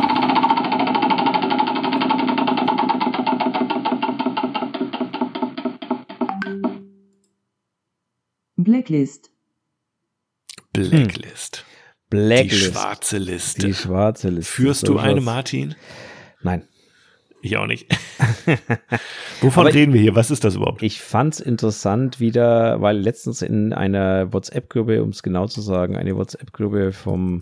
[8.63, 9.31] Blacklist.
[10.71, 11.65] Blacklist.
[12.09, 12.51] Blacklist.
[12.51, 13.67] Die schwarze Liste.
[13.67, 14.51] Die schwarze Liste.
[14.51, 15.75] Führst du eine, Martin?
[16.41, 16.67] Nein.
[17.41, 17.91] Ich auch nicht.
[19.41, 20.15] Wovon Aber reden wir hier?
[20.15, 20.81] Was ist das überhaupt?
[20.81, 25.97] Ich fand es interessant wieder, weil letztens in einer WhatsApp-Gruppe, um es genau zu sagen,
[25.97, 27.41] eine WhatsApp-Gruppe vom,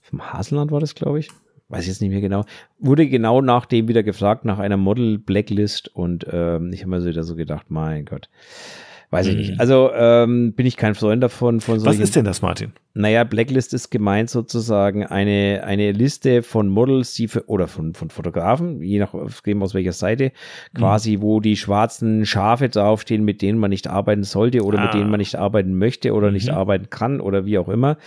[0.00, 1.28] vom Haselland war das, glaube ich.
[1.68, 2.44] Weiß ich jetzt nicht mehr genau.
[2.80, 7.22] Wurde genau nach dem wieder gefragt, nach einer Model-Blacklist und ähm, ich habe mir wieder
[7.22, 8.28] so gedacht, mein Gott.
[9.12, 9.52] Weiß ich nicht.
[9.52, 9.60] Mhm.
[9.60, 11.60] Also ähm, bin ich kein Freund davon.
[11.60, 12.72] Von Was ist denn das, Martin?
[12.94, 18.08] Naja, Blacklist ist gemeint sozusagen eine, eine Liste von Models, die für, oder von, von
[18.08, 20.32] Fotografen, je nachdem aus welcher Seite,
[20.74, 21.22] quasi, mhm.
[21.22, 24.84] wo die schwarzen Schafe draufstehen, mit denen man nicht arbeiten sollte oder ah.
[24.84, 26.32] mit denen man nicht arbeiten möchte oder mhm.
[26.32, 27.98] nicht arbeiten kann oder wie auch immer.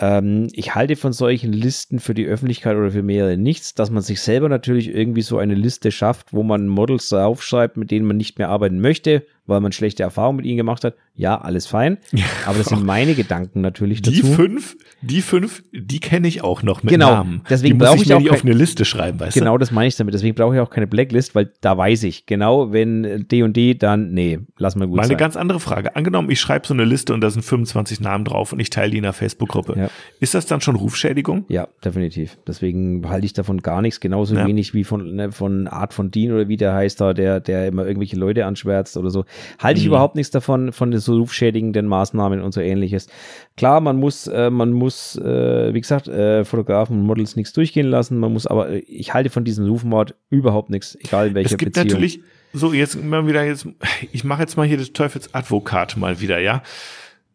[0.00, 4.02] Ähm, ich halte von solchen Listen für die Öffentlichkeit oder für mehrere nichts, dass man
[4.02, 8.16] sich selber natürlich irgendwie so eine Liste schafft, wo man Models aufschreibt, mit denen man
[8.16, 10.94] nicht mehr arbeiten möchte, weil man schlechte Erfahrungen mit ihnen gemacht hat.
[11.14, 11.98] Ja, alles fein.
[12.46, 14.12] Aber das sind meine Gedanken natürlich dazu.
[14.16, 17.42] Die fünf, die fünf, die kenne ich auch noch mit Genau, Namen.
[17.50, 19.34] deswegen die muss brauche ich ich mir auch nicht kein- auf eine Liste schreiben, weißt
[19.34, 20.14] Genau das meine ich damit.
[20.14, 23.74] Deswegen brauche ich auch keine Blacklist, weil da weiß ich genau, wenn D und D,
[23.74, 24.90] dann nee, lass mal du?
[24.90, 25.16] gut Mal eine sein.
[25.18, 25.94] ganz andere Frage.
[25.94, 28.90] Angenommen, ich schreibe so eine Liste und da sind 25 Namen drauf und ich teile
[28.92, 29.74] die in der Facebook-Gruppe.
[29.76, 29.90] Ja.
[30.20, 31.44] Ist das dann schon Rufschädigung?
[31.48, 32.38] Ja, definitiv.
[32.46, 34.46] Deswegen halte ich davon gar nichts, genauso Ja.
[34.46, 37.66] wenig wie von, ne, von Art von Dean oder wie der heißt da, der, der
[37.68, 39.24] immer irgendwelche Leute anschwärzt oder so.
[39.58, 39.90] Halte ich Mhm.
[39.92, 43.08] überhaupt nichts davon, von den so rufschädigenden Maßnahmen und so ähnliches.
[43.56, 47.86] Klar, man muss, äh, man muss, äh, wie gesagt, äh, Fotografen und Models nichts durchgehen
[47.86, 48.18] lassen.
[48.18, 51.58] Man muss aber, äh, ich halte von diesem Rufmord überhaupt nichts, egal in welcher Es
[51.58, 51.86] gibt Beziehung.
[51.88, 52.20] natürlich
[52.52, 53.68] so jetzt immer wieder jetzt,
[54.12, 56.62] ich mache jetzt mal hier das Teufelsadvokat mal wieder, ja.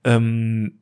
[0.03, 0.79] Ähm,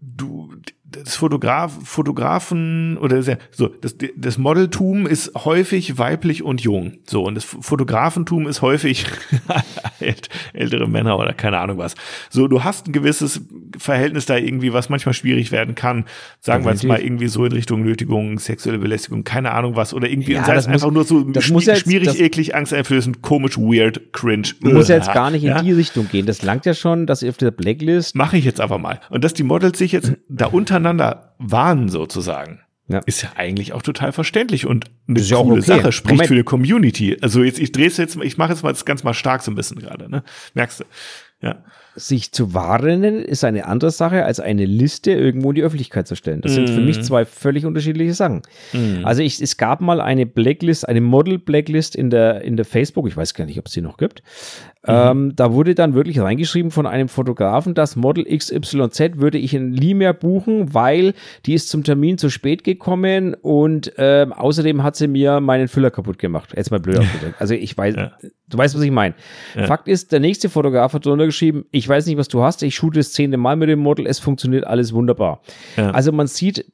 [0.00, 0.50] du,
[0.88, 6.94] das Fotograf, Fotografen oder so, das, das Modeltum ist häufig weiblich und jung.
[7.04, 9.04] So, und das Fotografentum ist häufig
[10.00, 11.94] ält- ältere Männer oder keine Ahnung was.
[12.30, 13.40] So, du hast ein gewisses
[13.76, 16.04] Verhältnis da irgendwie, was manchmal schwierig werden kann.
[16.40, 16.88] Sagen wir jetzt Definitiv.
[17.02, 19.92] mal irgendwie so in Richtung Nötigung, sexuelle Belästigung, keine Ahnung was.
[19.92, 22.06] Oder irgendwie, Ja, sei das es einfach muss- nur so das muss ja jetzt- schmierig,
[22.08, 24.48] das- eklig, angsteinflößend, komisch, weird, cringe.
[24.60, 25.62] muss ja jetzt gar nicht in Ja?
[25.62, 26.26] die Richtung gehen.
[26.26, 29.00] Das langt ja schon, dass ihr auf der Blacklist Mache ich jetzt aber mal.
[29.10, 30.46] Und dass die Models sich jetzt da
[30.76, 33.00] untereinander warnen sozusagen, Ja.
[33.06, 35.62] ist ja eigentlich auch total verständlich und eine Ist ja coole okay.
[35.62, 36.28] Sache, spricht Moment.
[36.28, 37.16] für die Community.
[37.20, 39.50] Also jetzt, ich drehe es jetzt, ich mache jetzt mal das ganz mal stark so
[39.50, 40.22] ein bisschen gerade, ne?
[40.54, 40.84] Merkst du?
[41.42, 41.64] Ja.
[41.98, 46.14] sich zu warnen ist eine andere Sache, als eine Liste irgendwo in die Öffentlichkeit zu
[46.16, 46.40] stellen.
[46.40, 46.86] Das sind für Mhm.
[46.86, 48.40] mich zwei völlig unterschiedliche Sachen.
[49.02, 53.16] Also ich, es gab mal eine Blacklist, eine Model-Blacklist in der, in der Facebook, ich
[53.16, 54.22] weiß gar nicht, ob es die noch gibt.
[54.88, 59.70] Ähm, da wurde dann wirklich reingeschrieben von einem Fotografen, das Model XYZ würde ich in
[59.70, 61.14] nie mehr buchen, weil
[61.44, 65.90] die ist zum Termin zu spät gekommen und ähm, außerdem hat sie mir meinen Füller
[65.90, 66.52] kaputt gemacht.
[66.56, 67.34] Jetzt mal blöd ausgedrückt.
[67.40, 68.12] Also ich weiß, Ja.
[68.48, 69.14] du weißt, was ich meine.
[69.66, 72.74] Fakt ist, der nächste Fotograf hat drunter geschrieben, ich weiß nicht, was du hast, ich
[72.74, 75.40] shoote das zehnte Mal mit dem Model, es funktioniert alles wunderbar.
[75.76, 75.90] Ja.
[75.90, 76.64] Also man sieht,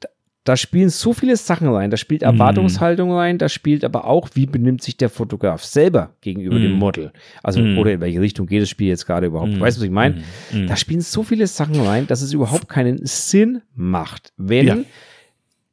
[0.44, 4.46] da spielen so viele Sachen rein, da spielt Erwartungshaltung rein, da spielt aber auch, wie
[4.46, 7.12] benimmt sich der Fotograf selber gegenüber dem Model.
[7.44, 9.60] Also, oder in welche Richtung geht das Spiel jetzt gerade überhaupt.
[9.60, 10.22] Weißt du, was ich meine?
[10.66, 14.78] Da spielen so viele Sachen rein, dass es überhaupt keinen Sinn macht, wenn, Ja.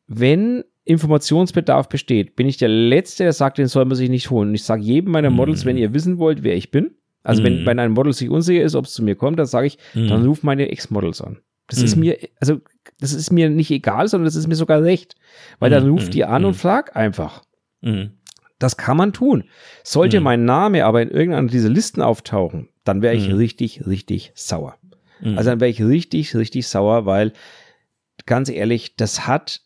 [0.07, 4.49] wenn Informationsbedarf besteht, bin ich der Letzte, der sagt, den soll man sich nicht holen.
[4.49, 6.91] Und ich sage jedem meiner Models, wenn ihr wissen wollt, wer ich bin,
[7.23, 9.67] also wenn, wenn ein Model sich unsicher ist, ob es zu mir kommt, dann sage
[9.67, 11.37] ich, dann ruf meine Ex-Models an.
[11.67, 12.61] Das ist mir, also,
[12.99, 15.15] das ist mir nicht egal, sondern das ist mir sogar recht.
[15.59, 17.43] Weil dann ruft die an und frag einfach.
[17.81, 18.11] Mhm.
[18.59, 19.45] Das kann man tun.
[19.83, 24.75] Sollte mein Name aber in irgendeiner dieser Listen auftauchen, dann wäre ich richtig, richtig sauer.
[25.21, 27.33] Also dann wäre ich richtig, richtig sauer, weil
[28.25, 29.61] ganz ehrlich, das hat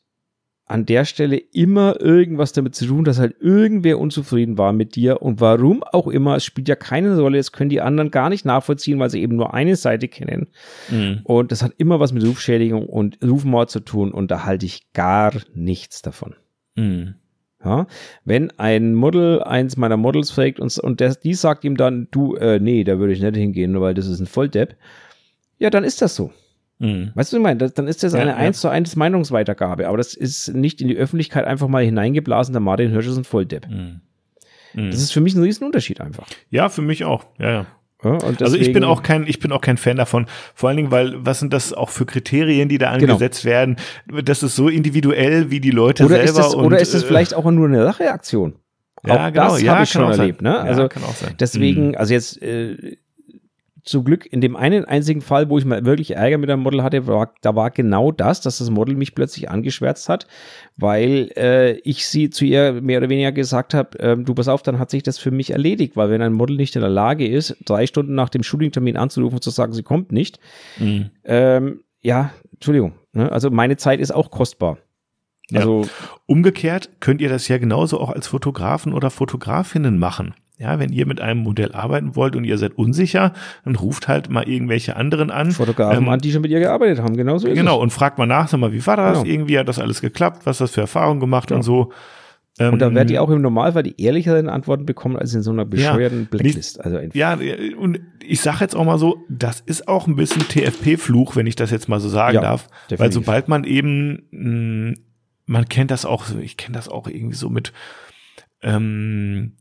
[0.65, 5.21] an der Stelle immer irgendwas damit zu tun, dass halt irgendwer unzufrieden war mit dir
[5.21, 8.45] und warum auch immer, es spielt ja keine Rolle, es können die anderen gar nicht
[8.45, 10.47] nachvollziehen, weil sie eben nur eine Seite kennen.
[10.89, 11.19] Mhm.
[11.25, 14.91] Und das hat immer was mit Rufschädigung und Rufmord zu tun und da halte ich
[14.93, 16.35] gar nichts davon.
[16.75, 17.15] Mhm.
[17.63, 17.87] Ja,
[18.25, 22.35] wenn ein Model eins meiner Models fragt und, und der, die sagt ihm dann, du,
[22.35, 24.75] äh, nee, da würde ich nicht hingehen, weil das ist ein Volldepp,
[25.59, 26.31] ja, dann ist das so.
[26.79, 27.11] Mhm.
[27.15, 27.57] Weißt du, was ich meine?
[27.59, 28.37] Das, dann ist das Ja, eine ja.
[28.37, 32.61] 1 zu 1 Meinungsweitergabe, aber das ist nicht in die Öffentlichkeit einfach mal hineingeblasen, der
[32.61, 33.67] Martin Hirsch ist ein Volldepp.
[33.69, 34.01] Mhm.
[34.75, 36.27] Das ist für mich ein Riesenunterschied einfach.
[36.49, 37.25] Ja, für mich auch.
[37.39, 37.65] Ja, ja.
[38.03, 40.25] Ja, Also ich bin deswegen- auch kein, ich bin auch kein Fan davon.
[40.55, 43.13] Vor allen Dingen, weil was sind das auch für Kriterien, die da Genau.
[43.13, 43.77] angesetzt werden?
[44.25, 46.29] Das ist so individuell wie die Leute oder selber.
[46.29, 48.55] ist das, und, oder ist das äh, vielleicht auch nur eine Racheaktion?
[49.05, 49.47] Ja, auch genau.
[49.51, 50.41] das Ja, habe ich schon erlebt.
[50.41, 50.49] Ne?
[50.49, 51.31] Ja, Also kann auch sein.
[51.31, 51.37] Mhm.
[51.39, 52.97] deswegen, also jetzt äh,
[53.83, 56.83] zum Glück in dem einen einzigen Fall, wo ich mal wirklich Ärger mit einem Model
[56.83, 60.25] hatte, war, da war genau das, dass das Model mich plötzlich angeschwärzt hat,
[60.77, 64.61] weil äh, ich sie zu ihr mehr oder weniger gesagt habe, ähm, du pass auf,
[64.61, 67.27] dann hat sich das für mich erledigt, weil wenn ein Model nicht in der Lage
[67.27, 70.39] ist, drei Stunden nach dem Shootingtermin anzurufen und zu sagen, sie kommt nicht,
[70.79, 71.09] Mhm.
[71.25, 73.31] ähm, ja, Entschuldigung, ne?
[73.31, 74.77] also meine Zeit ist auch kostbar.
[75.49, 75.59] Ja.
[75.59, 75.87] Also
[76.25, 80.33] Umgekehrt könnt ihr das ja genauso auch als Fotografen oder Fotografinnen machen.
[80.59, 83.33] Ja, wenn ihr mit einem Modell arbeiten wollt und ihr seid unsicher,
[83.65, 85.51] dann ruft halt mal irgendwelche anderen an.
[85.51, 88.27] Fotografen Ähm, an, die schon mit ihr gearbeitet haben, genauso ist Genau, und fragt mal
[88.27, 89.23] nach, sag mal, wie war das?
[89.23, 89.33] Genau.
[89.33, 90.45] Irgendwie hat das alles geklappt?
[90.45, 91.91] Was du für Erfahrungen gemacht und so?
[92.59, 92.69] es.
[92.69, 95.49] Und da Ähm, werdet ihr auch im Normalfall die ehrlicheren Antworten bekommen als in so
[95.49, 96.79] einer bescheuerten Blacklist.
[96.85, 97.35] Also Ja,
[97.79, 101.55] und ich sage jetzt auch mal so, das ist auch ein bisschen TFP-Fluch, wenn ich
[101.55, 102.67] das jetzt mal so sagen Ja, darf.
[102.89, 103.13] Weil definitiv.
[103.15, 104.93] sobald man eben, mh,
[105.47, 107.73] man kennt das auch so, ich kenne das auch irgendwie so mit,
[108.61, 109.53] ähm,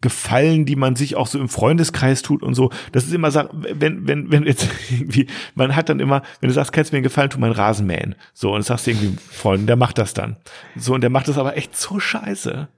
[0.00, 2.70] Gefallen, die man sich auch so im Freundeskreis tut und so.
[2.92, 6.54] Das ist immer, so, wenn, wenn, wenn jetzt irgendwie, man hat dann immer, wenn du
[6.54, 8.14] sagst, kannst du mir einen Gefallen, tu mein Rasenmähen.
[8.32, 10.36] So, und sagst du irgendwie Freund, der macht das dann.
[10.76, 12.68] So, und der macht das aber echt so scheiße.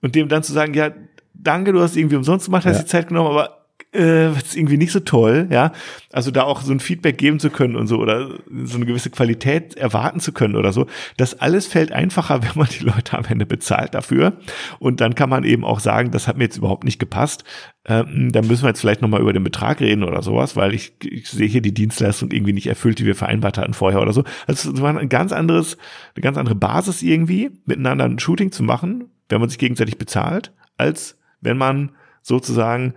[0.00, 0.90] Und dem dann zu sagen, ja,
[1.34, 2.82] danke, du hast irgendwie umsonst gemacht, hast Ja.
[2.82, 3.61] die Zeit genommen, aber
[3.94, 5.72] äh, ist irgendwie nicht so toll, ja.
[6.12, 9.10] Also da auch so ein Feedback geben zu können und so oder so eine gewisse
[9.10, 10.86] Qualität erwarten zu können oder so.
[11.18, 14.38] Das alles fällt einfacher, wenn man die Leute am Ende bezahlt dafür.
[14.78, 17.44] Und dann kann man eben auch sagen, das hat mir jetzt überhaupt nicht gepasst.
[17.84, 20.94] Ähm, da müssen wir jetzt vielleicht nochmal über den Betrag reden oder sowas, weil ich,
[21.04, 24.24] ich sehe hier die Dienstleistung irgendwie nicht erfüllt, die wir vereinbart hatten vorher oder so.
[24.46, 25.76] Also es war ein ganz anderes,
[26.14, 30.52] eine ganz andere Basis irgendwie, miteinander ein Shooting zu machen, wenn man sich gegenseitig bezahlt,
[30.78, 31.90] als wenn man
[32.22, 32.94] sozusagen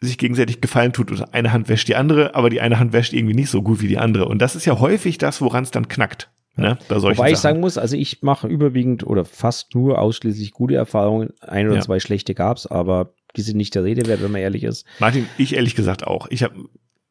[0.00, 3.12] sich gegenseitig Gefallen tut und eine Hand wäscht die andere, aber die eine Hand wäscht
[3.12, 4.26] irgendwie nicht so gut wie die andere.
[4.26, 6.30] Und das ist ja häufig das, woran es dann knackt.
[6.56, 7.36] Ne, Wobei ich Sachen.
[7.36, 11.30] sagen muss, also ich mache überwiegend oder fast nur ausschließlich gute Erfahrungen.
[11.40, 11.82] Ein oder Ja.
[11.82, 14.84] zwei schlechte gab's, aber die sind nicht der Rede wert, wenn man ehrlich ist.
[14.98, 16.26] Martin, ich ehrlich gesagt auch.
[16.30, 16.54] Ich habe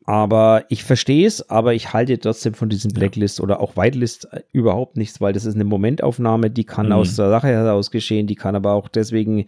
[0.10, 4.42] Aber ich verstehe es, aber ich halte trotzdem von diesen Blacklist oder auch Whitelist äh,
[4.54, 6.92] überhaupt nichts, weil das ist eine Momentaufnahme, die kann Mhm.
[6.94, 9.48] aus der Sache heraus geschehen, die kann aber auch deswegen,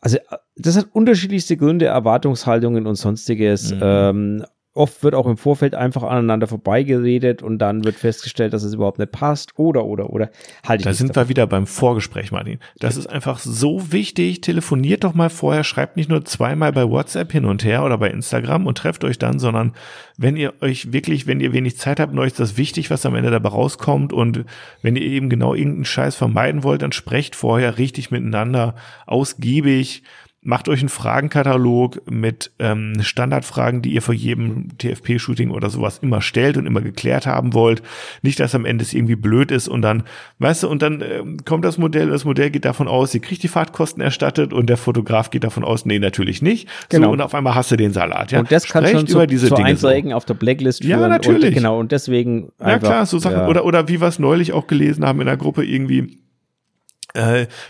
[0.00, 3.72] also äh, das hat unterschiedlichste Gründe, Erwartungshaltungen und sonstiges.
[3.72, 3.80] Mhm.
[3.82, 4.44] Ähm,
[4.78, 8.98] oft wird auch im Vorfeld einfach aneinander vorbeigeredet und dann wird festgestellt, dass es überhaupt
[8.98, 10.30] nicht passt oder oder oder
[10.66, 11.24] halte ich Da sind davon.
[11.24, 12.58] wir wieder beim Vorgespräch, Martin.
[12.78, 14.40] Das ist einfach so wichtig.
[14.40, 18.08] Telefoniert doch mal vorher, schreibt nicht nur zweimal bei WhatsApp hin und her oder bei
[18.08, 19.74] Instagram und trefft euch dann, sondern
[20.16, 23.04] wenn ihr euch wirklich, wenn ihr wenig Zeit habt und euch ist das wichtig, was
[23.04, 24.44] am Ende dabei rauskommt und
[24.82, 28.74] wenn ihr eben genau irgendeinen Scheiß vermeiden wollt, dann sprecht vorher richtig miteinander,
[29.06, 30.02] ausgiebig.
[30.48, 36.22] Macht euch einen Fragenkatalog mit ähm, Standardfragen, die ihr vor jedem TFP-Shooting oder sowas immer
[36.22, 37.82] stellt und immer geklärt haben wollt.
[38.22, 40.04] Nicht, dass am Ende es irgendwie blöd ist und dann,
[40.38, 43.42] weißt du, und dann ähm, kommt das Modell, das Modell geht davon aus, ihr kriegt
[43.42, 46.66] die Fahrtkosten erstattet und der Fotograf geht davon aus, nee, natürlich nicht.
[46.88, 47.08] Genau.
[47.08, 48.32] So, und auf einmal hast du den Salat.
[48.32, 48.38] Ja?
[48.40, 49.88] Und das kann Sprecht schon zu, über diese zu Dinge so.
[49.88, 51.10] Einträgen auf der Blacklist Ja, führen.
[51.10, 51.48] natürlich.
[51.48, 53.36] Und, genau, und deswegen Ja einfach, klar, so Sachen.
[53.36, 53.48] ja.
[53.48, 56.08] Oder, oder wie wir es neulich auch gelesen haben in der Gruppe irgendwie, äh,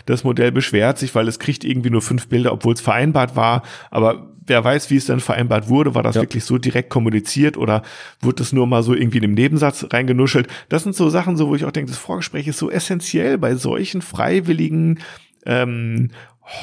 [0.05, 3.63] das Modell beschwert sich, weil es kriegt irgendwie nur fünf Bilder, obwohl es vereinbart war.
[3.89, 5.95] Aber wer weiß, wie es dann vereinbart wurde.
[5.95, 6.21] War das Ja.
[6.23, 7.83] wirklich so direkt kommuniziert oder
[8.19, 10.47] wurde das nur mal so irgendwie in dem Nebensatz reingenuschelt?
[10.67, 13.55] Das sind so Sachen, so wo ich auch denke, das Vorgespräch ist so essentiell bei
[13.55, 14.99] solchen freiwilligen
[15.45, 16.09] ähm,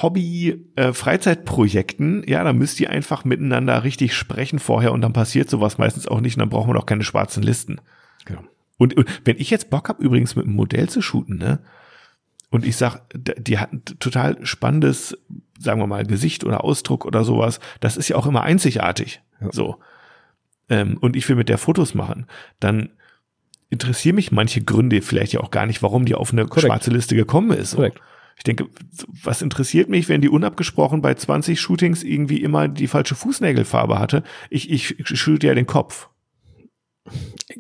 [0.03, 6.09] Hobby-Freizeitprojekten, ja, da müsst ihr einfach miteinander richtig sprechen vorher und dann passiert sowas meistens
[6.09, 7.81] auch nicht und dann braucht man auch keine schwarzen Listen.
[8.25, 8.43] Genau.
[8.79, 11.61] Und, und wenn ich jetzt Bock habe, übrigens mit einem Modell zu shooten, ne?
[12.51, 15.19] Und ich sag, die hat ein total spannendes,
[15.59, 19.21] sagen wir mal, Gesicht oder Ausdruck oder sowas, das ist ja auch immer einzigartig.
[19.41, 19.49] Ja.
[19.53, 19.79] So.
[20.69, 22.27] Ähm, und ich will mit der Fotos machen,
[22.61, 22.91] dann
[23.69, 26.67] interessieren mich manche Gründe vielleicht ja auch gar nicht, warum die auf eine Korrekt.
[26.67, 27.73] schwarze Liste gekommen ist.
[27.73, 27.89] So.
[28.37, 28.67] Ich denke,
[29.23, 34.23] was interessiert mich, wenn die unabgesprochen bei 20 Shootings irgendwie immer die falsche Fußnägelfarbe hatte?
[34.51, 36.09] Ich, ich, shoote ja den Kopf.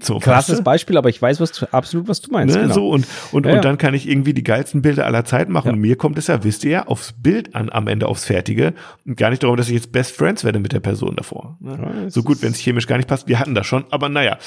[0.03, 0.65] So, Krasses weißt du?
[0.65, 2.55] Beispiel, aber ich weiß was, du- absolut, was du meinst.
[2.55, 2.75] Ne, genau.
[2.75, 5.69] So und, und, Ja, und dann kann ich irgendwie die geilsten Bilder aller Zeit machen.
[5.69, 5.73] Ja.
[5.73, 8.75] Und mir kommt es ja, wisst ihr ja, aufs Bild an, am Ende aufs Fertige.
[9.07, 11.57] Und gar nicht darum, dass ich jetzt Best Friends werde mit der Person davor.
[11.61, 11.79] Ne?
[12.05, 13.29] Ja, so gut, wenn es chemisch gar nicht passt.
[13.29, 14.39] Wir hatten das schon, aber naja.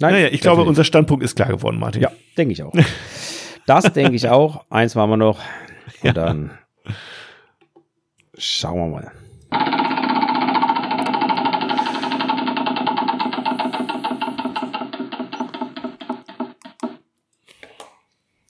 [0.00, 2.02] Nein, naja, ich glaube, unser Standpunkt ist klar geworden, Martin.
[2.02, 2.72] Ja, denke ich auch.
[3.66, 4.64] Das denke ich auch.
[4.70, 5.38] Eins machen wir noch.
[6.02, 6.50] Und dann
[8.36, 9.12] schauen wir mal.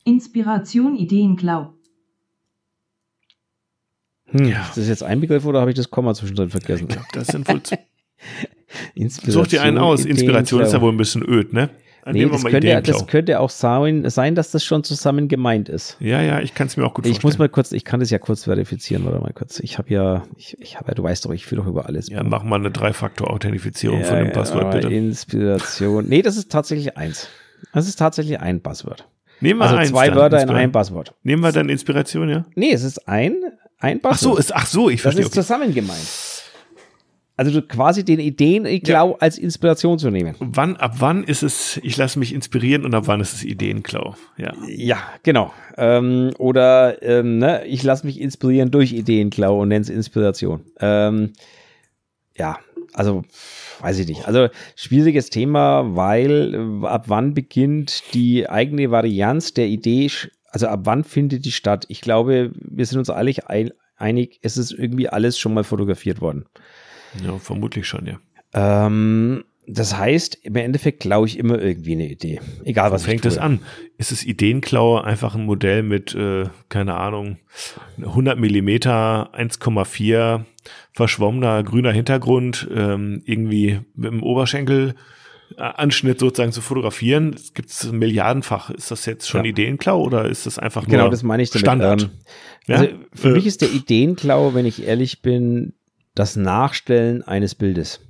[0.05, 1.75] Inspiration Ideenklau.
[4.27, 4.63] Hm, Ja.
[4.69, 6.89] Ist das jetzt ein Begriff oder habe ich das Komma zwischendrin vergessen?
[7.13, 7.61] Das sind wohl,
[9.27, 10.05] such dir einen aus.
[10.05, 11.71] Inspiration ist ja wohl ein bisschen öd, ne?
[12.07, 15.97] Nee, das mal könnte, das könnte auch sein, sein, dass das schon zusammen gemeint ist.
[16.01, 17.29] Ja, ja, ich kann es mir auch gut Ich vorstellen.
[17.31, 19.59] muss mal kurz, ich kann das ja kurz verifizieren, oder mal kurz.
[19.61, 22.11] Ich habe ja, ich, ich habe ja, du weißt doch, ich fühle doch über alles.
[22.11, 24.89] ja, mach mal eine Drei-Faktor-Authentifizierung Ja, von dem ja, Passwort, bitte.
[24.93, 26.05] Inspiration.
[26.07, 27.29] Nee, das ist tatsächlich eins.
[27.73, 29.09] Das ist tatsächlich ein Passwort.
[29.41, 31.15] Nehmen wir Also eins zwei dann, Wörter in einem Passwort.
[31.23, 32.45] Nehmen wir dann Inspiration, ja?
[32.55, 33.37] Nee, es ist ein,
[33.79, 35.23] ein Ach so, ist, ach so, ich das verstehe.
[35.23, 35.41] ist Okay.
[35.41, 36.07] zusammen gemeint.
[37.37, 40.37] Also du quasi den Ideenklau als Inspiration zu nehmen.
[40.39, 44.15] Wann, ab wann ist es, ich lasse mich inspirieren und ab wann ist es Ideenklau?
[44.37, 44.53] Ja.
[44.69, 45.53] Ja, genau.
[45.77, 50.61] Ähm, oder ähm, ne, ich lasse mich inspirieren durch Ideenklau und nenne es Inspiration.
[50.79, 51.33] Ähm,
[52.37, 52.59] ja,
[52.93, 53.25] also
[53.81, 54.27] weiß ich nicht.
[54.27, 60.11] Also schwieriges Thema, weil äh, ab wann beginnt die eigene Varianz der Idee,
[60.51, 61.85] also ab wann findet die statt?
[61.89, 66.21] Ich glaube, wir sind uns alle ein, einig, es ist irgendwie alles schon mal fotografiert
[66.21, 66.47] worden.
[67.25, 68.19] Ja, vermutlich schon, ja.
[68.53, 72.41] Ähm, das heißt, im Endeffekt klaue ich immer irgendwie eine Idee.
[72.65, 73.61] Egal was Was fängt es an?
[73.97, 77.39] Ist es Ideenklau einfach ein Modell mit, äh, keine Ahnung,
[77.99, 80.45] 100 Millimeter, 1,4
[80.95, 84.95] verschwommener grüner Hintergrund, ähm, irgendwie mit dem Oberschenkel
[85.59, 87.37] äh, Anschnitt sozusagen zu fotografieren?
[87.53, 88.71] Gibt es milliardenfach.
[88.71, 89.51] Ist das jetzt schon Ja.
[89.51, 91.61] Ideenklau oder ist das einfach Genau, nur das meine ich damit.
[91.67, 92.03] Standard?
[92.05, 92.11] Ähm,
[92.67, 92.77] Ja?
[92.77, 95.75] Also für Äh, mich ist der Ideenklau, wenn ich ehrlich bin,
[96.15, 98.01] das Nachstellen eines Bildes.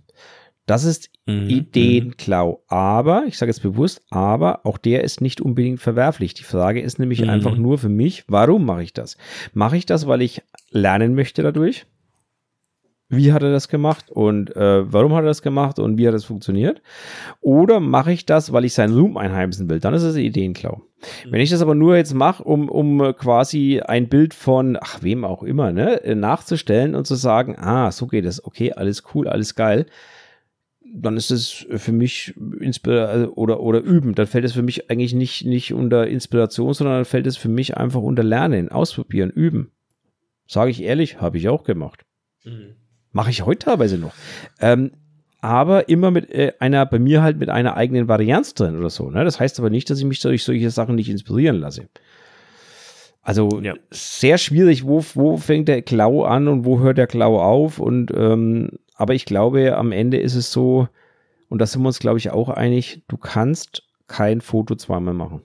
[0.66, 2.62] Das ist Mhm, Ideenklau.
[2.68, 6.34] Aber, ich sage jetzt bewusst, aber auch der ist nicht unbedingt verwerflich.
[6.34, 7.30] Die Frage ist nämlich Mhm.
[7.30, 9.16] einfach nur für mich, warum mache ich das?
[9.54, 11.86] Mache ich das, weil ich lernen möchte dadurch?
[13.16, 16.14] Wie hat er das gemacht und äh, warum hat er das gemacht und wie hat
[16.14, 16.82] das funktioniert?
[17.40, 19.80] Oder mache ich das, weil ich seinen Zoom einheimsen will?
[19.80, 20.82] Dann ist es Ideenklau.
[21.28, 25.24] Wenn ich das aber nur jetzt mache, um, um quasi ein Bild von, ach, wem
[25.24, 29.28] auch immer, ne, äh, nachzustellen und zu sagen, ah, so geht es, okay, alles cool,
[29.28, 29.86] alles geil,
[30.94, 34.14] dann ist es für mich Inspira also, oder, oder üben.
[34.14, 37.48] Dann fällt es für mich eigentlich nicht, nicht unter Inspiration, sondern dann fällt es für
[37.48, 39.72] mich einfach unter Lernen, ausprobieren, üben.
[40.46, 42.04] Sage ich ehrlich, habe ich auch gemacht.
[42.44, 42.76] Mhm.
[43.14, 44.12] Mache ich heute teilweise noch.
[44.60, 44.90] Ähm,
[45.40, 49.10] aber immer mit äh, einer, bei mir halt mit einer eigenen Varianz drin oder so.
[49.10, 49.24] Ne?
[49.24, 51.88] Das heißt aber nicht, dass ich mich durch solche Sachen nicht inspirieren lasse.
[53.22, 53.74] Also Ja.
[53.90, 57.78] sehr schwierig, wo, wo fängt der Klau an und wo hört der Klau auf?
[57.78, 60.88] Und ähm, aber ich glaube, am Ende ist es so,
[61.48, 65.42] und da sind wir uns, glaube ich, auch einig, du kannst kein Foto zweimal machen.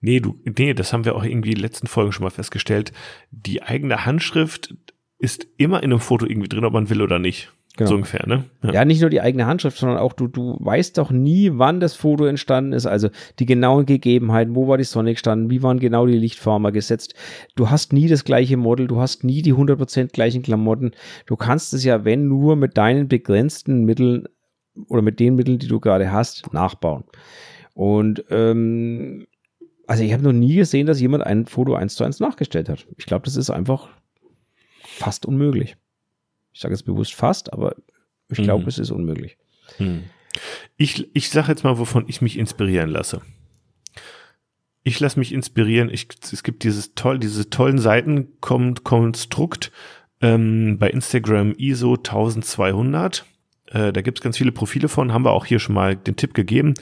[0.00, 2.92] Nee, du, nee, das haben wir auch irgendwie in den letzten Folgen schon mal festgestellt.
[3.30, 4.74] Die eigene Handschrift
[5.20, 7.52] ist immer in einem Foto irgendwie drin, ob man will oder nicht.
[7.76, 7.90] Genau.
[7.90, 8.44] So ungefähr, ne?
[8.64, 8.84] Ja.
[8.84, 12.24] nicht nur die eigene Handschrift, sondern auch du, du weißt doch nie, wann das Foto
[12.24, 12.86] entstanden ist.
[12.86, 17.14] Also die genauen Gegebenheiten, wo war die Sonne gestanden, wie waren genau die Lichtfarmer gesetzt.
[17.54, 20.92] Du hast nie das gleiche Model, du hast nie die 100% gleichen Klamotten.
[21.26, 24.26] Du kannst es ja, wenn nur mit deinen begrenzten Mitteln
[24.88, 27.04] oder mit den Mitteln, die du gerade hast, nachbauen.
[27.74, 29.26] Und ähm,
[29.86, 32.86] also ich habe noch nie gesehen, dass jemand ein Foto eins zu eins nachgestellt hat.
[32.96, 33.88] Ich glaube, das ist einfach
[35.00, 35.76] fast unmöglich.
[36.52, 37.74] Ich sage jetzt bewusst fast, aber
[38.28, 38.68] ich glaube, Mhm.
[38.68, 39.36] es ist unmöglich.
[39.78, 40.04] Hm.
[40.76, 43.20] Ich, ich sage jetzt mal, wovon ich mich inspirieren lasse.
[44.82, 45.90] Ich lasse mich inspirieren.
[45.90, 49.72] Ich, es gibt dieses toll, diese tollen Seiten Konstrukt
[50.20, 53.24] ähm, bei Instagram ISO 1200.
[53.66, 56.16] Äh, da gibt es ganz viele Profile von, haben wir auch hier schon mal den
[56.16, 56.74] Tipp gegeben,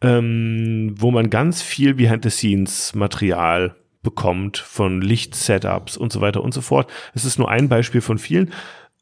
[0.00, 6.90] ähm, wo man ganz viel Behind-the-Scenes-Material bekommt von Licht-Setups und so weiter und so fort.
[7.14, 8.52] Es ist nur ein Beispiel von vielen.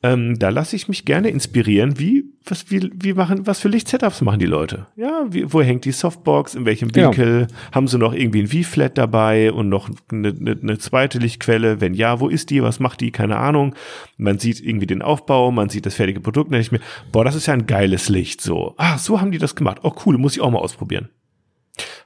[0.03, 1.99] Ähm, da lasse ich mich gerne inspirieren.
[1.99, 4.87] Wie, was, wie, wie machen, was für Licht-Setups machen die Leute?
[4.97, 6.55] Ja, wie, wo hängt die Softbox?
[6.55, 6.95] In welchem.
[6.95, 7.49] Winkel?
[7.71, 11.83] Haben sie noch irgendwie ein V-Flat dabei und noch eine, eine, eine zweite Lichtquelle?
[11.83, 12.63] Wenn ja, wo ist die?
[12.63, 13.11] Was macht die?
[13.11, 13.75] Keine Ahnung.
[14.17, 16.51] Man sieht irgendwie den Aufbau, man sieht das fertige Produkt.
[16.51, 18.41] Dann denke ich mir, boah, das ist ja ein geiles Licht.
[18.41, 19.81] So, ah, so haben die das gemacht.
[19.83, 21.11] Oh, cool, muss ich auch mal ausprobieren.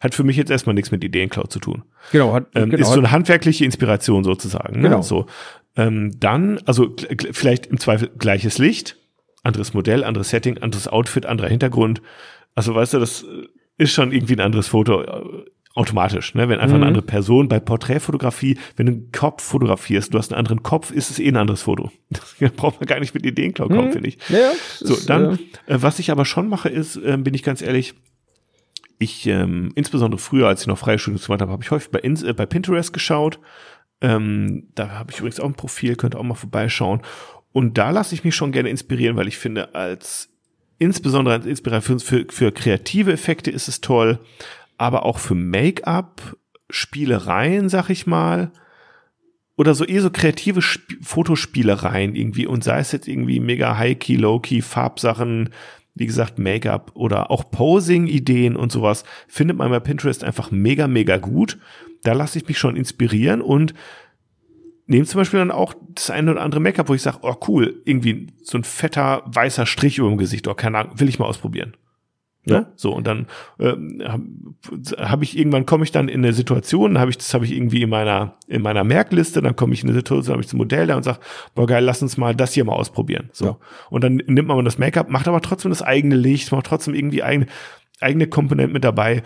[0.00, 1.82] Hat für mich jetzt erstmal nichts mit Ideencloud zu tun.
[2.12, 4.80] Genau, hat, Ähm, genau, ist so eine handwerkliche Inspiration sozusagen.
[4.80, 4.88] Ne?
[4.88, 5.02] Genau.
[5.02, 5.26] So,
[5.76, 6.94] ähm, dann, also
[7.32, 8.96] vielleicht im Zweifel gleiches Licht,
[9.42, 12.00] anderes Modell, anderes Setting, anderes Outfit, anderer Hintergrund.
[12.54, 13.46] Also weißt du, das äh,
[13.78, 15.44] ist schon irgendwie ein anderes Foto äh,
[15.74, 16.34] automatisch.
[16.34, 16.48] Ne?
[16.48, 16.88] Wenn einfach eine Mhm.
[16.88, 21.10] andere Person bei Porträtfotografie, wenn du einen Kopf fotografierst, du hast einen anderen Kopf, ist
[21.10, 21.90] es eh ein anderes Foto.
[22.40, 23.92] Da braucht man gar nicht mit Ideenklau kommen, Mhm.
[23.92, 24.18] finde ich.
[24.28, 27.60] ja, So, dann, äh, äh, was ich aber schon mache, ist, ähm, bin ich ganz
[27.60, 27.94] ehrlich,
[28.98, 32.00] ich, ähm, insbesondere früher, als ich noch freie Studium gemacht habe, habe ich häufig bei,
[32.00, 33.38] Ins äh, bei Pinterest geschaut.
[34.00, 37.02] Ähm, da habe ich übrigens auch ein Profil, könnt auch mal vorbeischauen.
[37.52, 40.28] Und da lasse ich mich schon gerne inspirieren, weil ich finde, als
[40.78, 44.18] insbesondere als Inspiration für, für kreative Effekte ist es toll,
[44.76, 46.36] aber auch für Make-up,
[46.68, 48.50] Spielereien, sag ich mal,
[49.56, 54.16] oder so eh so kreative Sp Fotospielereien irgendwie und sei es jetzt irgendwie mega High-Key,
[54.16, 55.50] Low-Key, Farbsachen,
[55.94, 61.18] wie gesagt, Make-up oder auch Posing-Ideen und sowas, findet man bei Pinterest einfach mega, mega
[61.18, 61.58] gut.
[62.02, 63.74] Da lasse ich mich schon inspirieren und
[64.86, 67.80] nehme zum Beispiel dann auch das eine oder andere Make-up, wo ich sage, oh cool,
[67.84, 71.26] irgendwie so ein fetter weißer Strich über dem Gesicht, oh keine Ahnung, will ich mal
[71.26, 71.76] ausprobieren.
[72.44, 72.56] Ja.
[72.56, 72.66] Ja.
[72.76, 73.26] So, und dann
[73.58, 74.24] ähm, habe
[74.98, 77.82] hab ich irgendwann komme ich dann in eine Situation, habe ich das habe ich irgendwie
[77.82, 80.86] in meiner in meiner Merkliste, dann komme ich in eine Situation, habe ich das Modell
[80.86, 81.20] da und sage,
[81.54, 83.30] boah geil, lass uns mal das hier mal ausprobieren.
[83.32, 83.44] So.
[83.44, 83.58] Ja.
[83.90, 87.22] Und dann nimmt man das Make-up, macht aber trotzdem das eigene Licht, macht trotzdem irgendwie
[87.22, 87.46] eigene
[88.00, 89.22] eigene Komponenten mit dabei.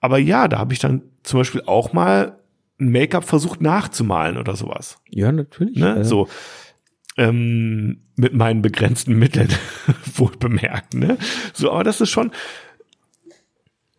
[0.00, 2.38] Aber ja, da habe ich dann zum Beispiel auch mal
[2.78, 4.98] ein Make-up versucht nachzumalen oder sowas.
[5.10, 5.78] ja, natürlich.
[5.78, 5.98] Ne?
[5.98, 6.28] äh, So.
[7.16, 9.48] Ähm, mit meinen begrenzten Mitteln,
[10.16, 11.18] wohl bemerkt, ne?
[11.54, 12.30] So, aber das ist schon,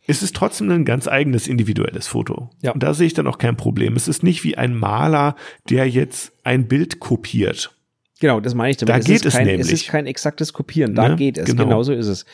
[0.08, 2.50] es ist trotzdem ein ganz eigenes individuelles Foto.
[2.62, 2.72] Ja.
[2.72, 3.96] Und da sehe ich dann auch kein Problem.
[3.96, 5.36] Es ist nicht wie ein Maler,
[5.70, 7.77] der jetzt ein Bild kopiert.
[8.20, 8.96] Genau, das meine ich damit.
[8.96, 9.68] Da geht ist es kein, nämlich.
[9.68, 11.16] Es ist kein exaktes Kopieren, da Ne?
[11.18, 11.46] geht es.
[11.46, 11.64] Genau.
[11.66, 12.26] Genauso ist es.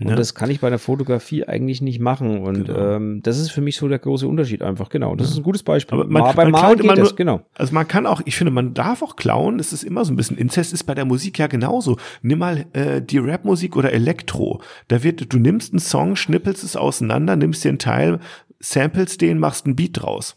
[0.00, 0.14] Und Ne?
[0.14, 2.38] das kann ich bei der Fotografie eigentlich nicht machen.
[2.38, 2.94] Und Genau.
[2.96, 4.88] ähm, das ist für mich so der große Unterschied einfach.
[4.88, 5.98] Genau, das ist ein gutes Beispiel.
[5.98, 7.42] Aber man, Mal, man Malen geht es, genau.
[7.54, 9.58] Also man kann auch, ich finde, man darf auch klauen.
[9.58, 11.98] Es ist immer so ein bisschen Inzest ist bei der Musik ja genauso.
[12.22, 14.62] Nimm mal äh, die Rapmusik oder Elektro.
[14.88, 18.20] Da wird, du nimmst einen Song, schnippelst es auseinander, nimmst dir einen Teil,
[18.58, 20.36] samples den, machst einen Beat draus.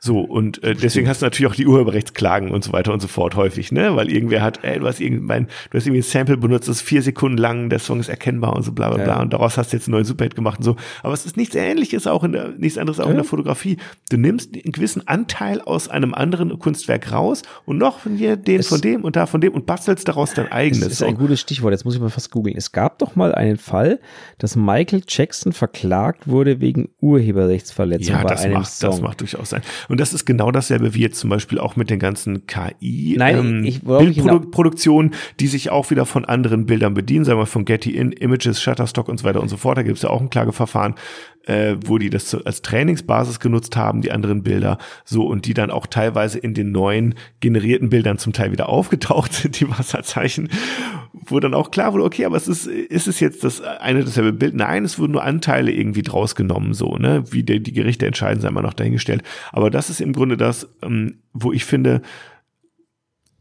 [0.00, 3.08] So, und äh, deswegen hast du natürlich auch die Urheberrechtsklagen und so weiter und so
[3.08, 3.96] fort häufig, ne?
[3.96, 6.82] Weil irgendwer hat, ey, du hast irgendein, du hast irgendwie ein Sample benutzt, das ist
[6.82, 9.16] vier Sekunden lang, der Song ist erkennbar und so bla bla bla.
[9.16, 9.20] Ja.
[9.22, 10.76] Und daraus hast du jetzt einen neuen Superhit gemacht und so.
[11.02, 13.76] Aber es ist nichts ähnliches auch in der, nichts anderes auch in der Fotografie.
[14.10, 18.60] Du nimmst einen gewissen Anteil aus einem anderen Kunstwerk raus und noch von hier den
[18.60, 20.86] Es- von dem und da von dem und bastelst daraus dein Das eigenes.
[20.88, 21.72] ist ein gutes Stichwort.
[21.72, 22.56] Jetzt muss ich mal fast googeln.
[22.56, 23.98] Es gab doch mal einen Fall,
[24.38, 28.90] dass Michael Jackson verklagt wurde wegen Urheberrechtsverletzung ja, das macht, Song.
[28.90, 29.62] das macht durchaus sein.
[29.88, 33.38] Und das ist genau dasselbe wie jetzt zum Beispiel auch mit den ganzen KI Nein,
[33.38, 33.62] ähm,
[35.40, 39.08] die sich auch wieder von anderen Bildern bedienen, sagen wir von Getty In, Images, Shutterstock
[39.08, 39.78] und so weiter und so fort.
[39.78, 40.94] Da gibt es ja auch ein Klageverfahren,
[41.48, 45.70] äh, wo die das als Trainingsbasis genutzt haben, die anderen Bilder, so und die dann
[45.70, 50.50] auch teilweise in den neuen generierten Bildern zum Teil wieder aufgetaucht sind, die Wasserzeichen,
[51.12, 54.32] wo dann auch klar wurde, okay, aber es ist, ist es jetzt das eine dasselbe
[54.32, 54.54] Bild?
[54.54, 57.24] Nein, es wurden nur Anteile irgendwie draus genommen, so, ne?
[57.30, 59.22] Wie die, die Gerichte entscheiden, sei mal noch dahingestellt.
[59.50, 62.02] Aber das ist im Grunde das, ähm, wo ich finde,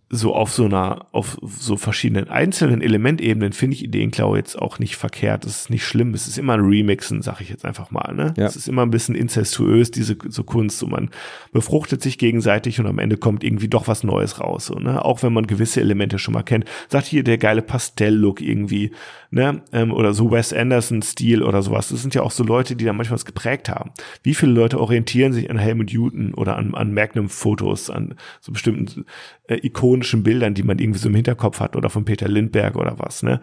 [0.09, 4.95] so auf so einer, auf so verschiedenen einzelnen Elementebenen finde ich Ideenklau jetzt auch nicht
[4.95, 5.45] verkehrt.
[5.45, 6.13] Es ist nicht schlimm.
[6.13, 8.13] Es ist immer ein Remixen, sag ich jetzt einfach mal.
[8.13, 8.33] Ne?
[8.37, 8.45] Ja.
[8.45, 10.79] Es ist immer ein bisschen incestuös, diese so Kunst.
[10.79, 11.09] So man
[11.51, 14.67] befruchtet sich gegenseitig und am Ende kommt irgendwie doch was Neues raus.
[14.67, 15.03] So, ne?
[15.03, 16.63] Auch wenn man gewisse Elemente schon mal kennt.
[16.87, 18.91] Sagt hier der geile Pastell-Look irgendwie,
[19.29, 19.61] ne?
[19.73, 21.89] Ähm, oder so Wes Anderson-Stil oder sowas.
[21.89, 23.91] Das sind ja auch so Leute, die da manchmal was geprägt haben.
[24.23, 29.05] Wie viele Leute orientieren sich an Helmut Newton oder an, an Magnum-Fotos, an so bestimmten
[29.47, 29.55] äh,
[29.97, 33.23] ikonischen Bildern, die man irgendwie so im Hinterkopf hat oder von Peter Lindbergh oder was,
[33.23, 33.41] ne?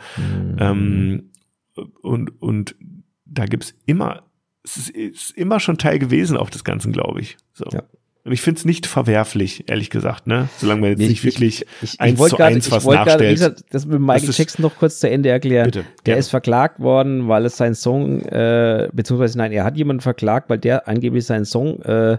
[0.58, 1.30] Ähm,
[2.02, 2.76] und, und
[3.24, 4.22] da gibt's immer,
[4.62, 7.36] es ist, ist immer schon Teil gewesen auch des Ganzen, glaube ich.
[7.52, 7.64] So.
[7.72, 7.82] Ja.
[8.24, 10.48] Und ich finde es nicht verwerflich, ehrlich gesagt, ne?
[10.56, 13.34] Solange man jetzt nicht wirklich ich, eins ich zu gerade, eins ich was nachstellt.
[13.34, 15.66] gesagt, das mit Michael Das Jackson noch kurz zu Ende erklären.
[15.66, 20.00] Bitte, der ist verklagt worden, weil es seinen Song, äh, beziehungsweise nein, er hat jemanden
[20.00, 22.16] verklagt, weil der angeblich seinen Song äh,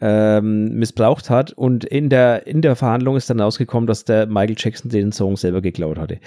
[0.00, 4.56] ähm, missbraucht hat und in der, in der Verhandlung ist dann rausgekommen, dass der Michael
[4.58, 6.18] Jackson den Song selber geklaut hatte.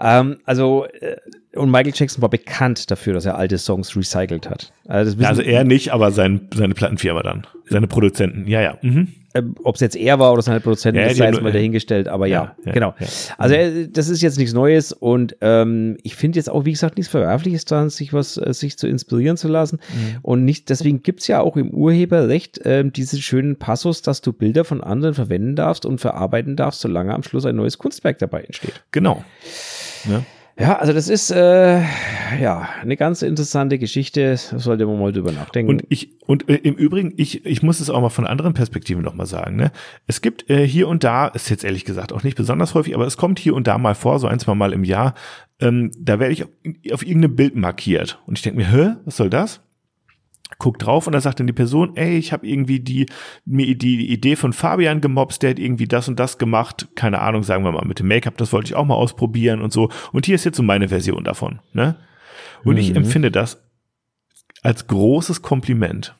[0.00, 1.16] Ähm, also, äh,
[1.54, 4.72] und Michael Jackson war bekannt dafür, dass er alte Songs recycelt hat.
[4.86, 7.46] Also, Also er nicht, aber sein, seine Plattenfirma dann.
[7.68, 8.46] Seine Produzenten.
[8.46, 8.78] Ja, ja.
[8.82, 9.08] Mhm.
[9.34, 12.08] Ähm, ob es jetzt er war oder seine Produzenten, Ja, das sei jetzt mal dahingestellt,
[12.08, 12.94] aber ja, Ja, ja, genau.
[12.98, 13.06] ja.
[13.36, 16.96] Also äh, das ist jetzt nichts Neues und ähm, ich finde jetzt auch, wie gesagt,
[16.96, 19.80] nichts Verwerfliches daran, sich was, äh, sich zu inspirieren zu lassen.
[19.92, 20.18] Mhm.
[20.22, 24.64] Und nicht, deswegen gibt's ja auch im Urheberrecht ähm, diesen schönen Passus, dass du Bilder
[24.64, 28.82] von anderen verwenden darfst und verarbeiten darfst, solange am Schluss ein neues Kunstwerk dabei entsteht.
[28.92, 29.24] Genau.
[30.06, 30.24] Ne?
[30.58, 31.82] Ja, also das ist äh,
[32.40, 34.36] ja eine ganz interessante Geschichte.
[34.50, 35.70] Da sollte man mal drüber nachdenken.
[35.70, 39.04] Und ich, und äh, im Übrigen, ich, ich muss es auch mal von anderen Perspektiven
[39.04, 39.70] nochmal sagen, ne?
[40.08, 43.06] Es gibt äh, hier und da, ist jetzt ehrlich gesagt auch nicht besonders häufig, aber
[43.06, 45.14] es kommt hier und da mal vor, so ein, zwei Mal im Jahr,
[45.60, 46.50] ähm, da werde ich auf,
[46.92, 48.18] auf irgendeinem Bild markiert.
[48.26, 49.60] Und ich denke mir, hä, was soll das?
[50.56, 53.06] Guck drauf und da sagt dann die Person, ey, ich habe irgendwie die,
[53.44, 57.42] mir die Idee von Fabian gemobst, der hat irgendwie das und das gemacht, keine Ahnung,
[57.42, 59.90] sagen wir mal mit dem Make-up, das wollte ich auch mal ausprobieren und so.
[60.12, 61.96] Und hier ist jetzt so meine Version davon, ne?
[62.64, 62.96] Und ich Mhm.
[62.96, 63.62] empfinde das
[64.62, 66.16] als großes Kompliment.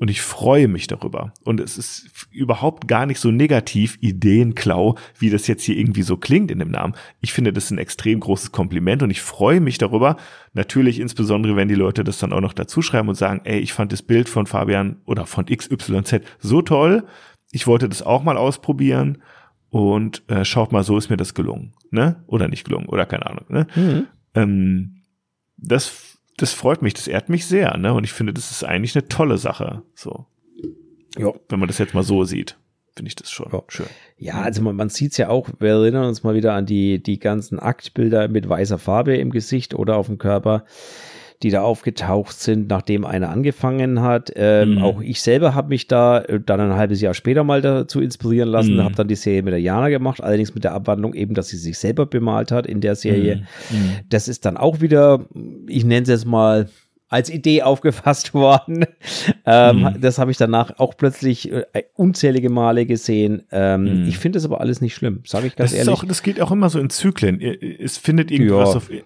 [0.00, 1.32] Und ich freue mich darüber.
[1.44, 6.16] Und es ist überhaupt gar nicht so negativ Ideenklau, wie das jetzt hier irgendwie so
[6.16, 6.94] klingt in dem Namen.
[7.20, 10.16] Ich finde das ein extrem großes Kompliment und ich freue mich darüber.
[10.52, 13.72] Natürlich insbesondere, wenn die Leute das dann auch noch dazu schreiben und sagen, ey, ich
[13.72, 17.04] fand das Bild von Fabian oder von XYZ so toll.
[17.50, 19.18] Ich wollte das auch mal ausprobieren.
[19.70, 21.74] Und äh, schaut mal, so ist mir das gelungen.
[21.90, 22.22] Ne?
[22.26, 23.44] Oder nicht gelungen, oder keine Ahnung.
[23.48, 23.66] Ne?
[23.74, 24.06] Mhm.
[24.34, 24.94] ähm,
[25.58, 26.07] das,
[26.38, 27.92] das freut mich, das ehrt mich sehr, ne?
[27.92, 29.82] Und ich finde, das ist eigentlich eine tolle Sache.
[29.94, 30.26] So,
[31.18, 31.32] ja.
[31.48, 32.56] wenn man das jetzt mal so sieht,
[32.96, 33.62] finde ich das schon Ja.
[33.68, 33.86] schön.
[34.16, 37.02] Ja, also man, man sieht es ja auch, wir erinnern uns mal wieder an die,
[37.02, 40.64] die ganzen Aktbilder mit weißer Farbe im Gesicht oder auf dem Körper,
[41.42, 44.32] die da aufgetaucht sind, nachdem einer angefangen hat.
[44.34, 44.82] Ähm, Mhm.
[44.82, 48.48] Auch ich selber habe mich da äh, dann ein halbes Jahr später mal dazu inspirieren
[48.48, 48.82] lassen, Mhm.
[48.82, 51.56] habe dann die Serie mit der Jana gemacht, allerdings mit der Abwandlung eben, dass sie
[51.56, 53.44] sich selber bemalt hat in der Serie.
[53.70, 53.90] Mhm.
[54.08, 55.26] Das ist dann auch wieder,
[55.68, 56.68] ich nenne es jetzt mal
[57.08, 58.84] als Idee aufgefasst worden.
[59.46, 60.00] Ähm, Mhm.
[60.00, 61.64] Das habe ich danach auch plötzlich äh,
[61.94, 63.42] unzählige Male gesehen.
[63.50, 64.08] Ähm, Mhm.
[64.08, 65.94] Ich finde das aber alles nicht schlimm, sage ich ganz Das, ehrlich.
[65.94, 67.40] auch, das geht auch immer so in Zyklen.
[67.40, 68.76] Es findet irgendwas Ja.
[68.76, 69.02] auf, äh,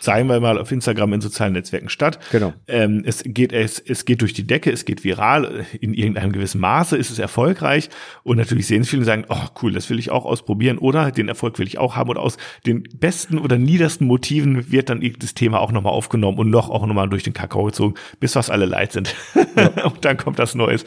[0.00, 2.18] sagen wir mal, auf Instagram in sozialen Netzwerken statt.
[2.32, 2.52] Genau.
[2.68, 5.64] Ähm, es geht, es, es geht durch die Decke, es geht viral.
[5.80, 7.88] In irgendeinem gewissen Maße ist es erfolgreich.
[8.22, 10.78] Und natürlich sehen es viele und sagen, oh cool, das will ich auch ausprobieren.
[10.78, 12.10] Oder den Erfolg will ich auch haben.
[12.10, 12.36] Und aus
[12.66, 16.86] den besten oder niedersten Motiven wird dann das Thema auch nochmal aufgenommen und noch auch
[16.86, 19.14] nochmal durch den Kakao gezogen, bis fast alle leid sind.
[19.84, 20.84] und dann kommt das Neues.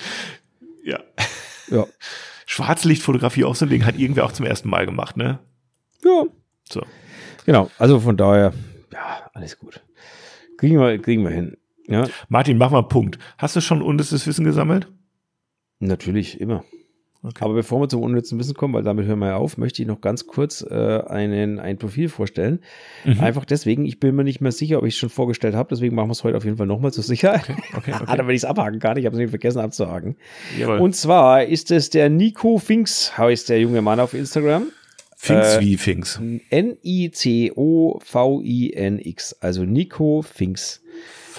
[0.84, 1.00] Ja.
[1.70, 1.86] Ja.
[2.46, 5.40] Schwarzlichtfotografie auch so ein Ding hat irgendwer auch zum ersten Mal gemacht, ne?
[6.04, 6.24] ja,
[6.70, 6.82] So.
[7.46, 7.70] genau.
[7.78, 8.54] Also von daher,
[8.92, 9.84] ja, alles gut.
[10.58, 11.58] Kriegen wir, kriegen wir hin.
[11.88, 13.20] Ja, Martin, mach mal einen Punkt.
[13.38, 14.88] Hast du schon unnützes Wissen gesammelt?
[15.80, 16.64] natürlich, immer.
[17.22, 17.44] Okay.
[17.44, 19.88] Aber bevor wir zum unnützen Wissen kommen, weil damit hören wir ja auf, möchte ich
[19.90, 22.62] noch ganz kurz äh, einen, ein Profil vorstellen.
[23.04, 23.20] Mhm.
[23.20, 25.96] Einfach deswegen, ich bin mir nicht mehr sicher, ob ich es schon vorgestellt habe, deswegen
[25.96, 27.50] machen wir es heute auf jeden Fall nochmal zur Sicherheit.
[27.76, 30.16] Okay, Ah, damit ich es abhaken kann, ich habe es nämlich vergessen abzuhaken.
[30.58, 30.80] Jawohl.
[30.80, 34.68] Und zwar ist es der Nico Finks, heißt der junge Mann auf Instagram.
[35.18, 36.22] Finks äh, wie Finks.
[38.10, 40.82] N-I-C-O-V-I-N-X, also Nico Finks.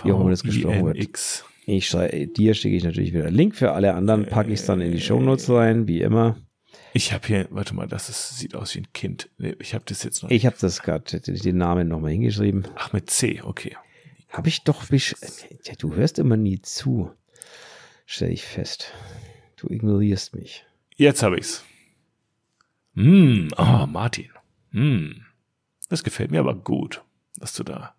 [0.05, 0.99] Wie auch immer das gesprochen wird.
[1.73, 4.67] Ich schrei, dir schicke ich natürlich wieder einen Link für alle anderen, packe ich es
[4.67, 6.37] dann in die Shownotes rein, wie immer.
[6.93, 9.31] Ich habe hier, warte mal, das ist, sieht aus wie ein Kind.
[9.39, 10.31] Nee, Ich habe das jetzt noch.
[10.31, 12.67] Ich habe das gerade, den Namen nochmal hingeschrieben.
[12.75, 13.77] Ach, mit C, okay.
[14.31, 14.85] Habe ich doch,
[15.79, 17.13] du hörst immer nie zu.
[18.05, 18.93] Stell ich fest.
[19.57, 20.67] Du ignorierst mich.
[20.97, 21.65] Jetzt habe ich's.
[22.95, 24.31] Hm, ah, Martin.
[24.73, 25.25] Hm.
[25.89, 27.05] Das gefällt mir aber gut,
[27.39, 27.95] was du da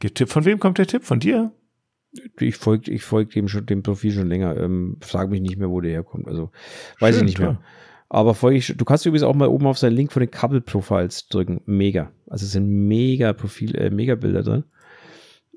[0.00, 0.32] getippt.
[0.32, 1.04] Von wem kommt der Tipp?
[1.04, 1.52] Von dir?
[2.38, 4.56] Ich folge ich folg dem, schon, dem Profil schon länger.
[4.56, 6.26] Ähm, frag mich nicht mehr, wo der herkommt.
[6.26, 6.50] Also
[6.98, 7.52] weiß Schön, ich nicht toll.
[7.54, 7.60] mehr.
[8.08, 10.60] Aber folge ich, du kannst übrigens auch mal oben auf seinen Link von den Couple
[10.60, 11.60] Profiles drücken.
[11.66, 12.10] Mega.
[12.28, 14.64] Also es sind mega Profil, äh, mega Bilder drin.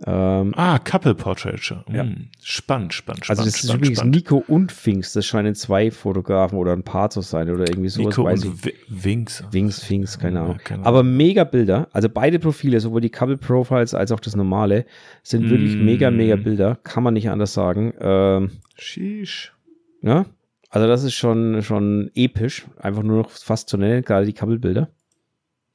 [0.06, 1.86] Ähm, Ah, Couple Portraiture.
[1.92, 2.04] Ja.
[2.04, 2.28] Hm.
[2.42, 3.30] Spannend, spannend, spannend.
[3.40, 4.16] also das ist spannend, übrigens spannend.
[4.16, 5.14] Nico und Finks.
[5.14, 8.18] Das scheinen zwei Fotografen oder ein Paar zu sein oder irgendwie sowas.
[8.18, 9.44] Nico weiß und Wi- Winks.
[9.52, 10.58] Wings, Finks, keine Ja, Ahnung.
[10.64, 10.88] keine Ahnung.
[10.88, 11.88] Aber mega Bilder.
[11.94, 14.86] Also beide Profile, sowohl die Couple Profiles als auch das normale,
[15.24, 15.86] sind wirklich Mm.
[15.86, 16.78] mega, mega Bilder.
[16.84, 17.94] Kann man nicht anders sagen.
[18.02, 19.54] Ähm, Sheesh.
[20.02, 20.26] ja.
[20.70, 22.66] Also das ist schon, schon episch.
[22.80, 24.90] Einfach nur noch fast zu nennen, gerade die Couple-Bilder.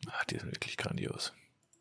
[0.09, 1.33] Ah, die sind wirklich grandios.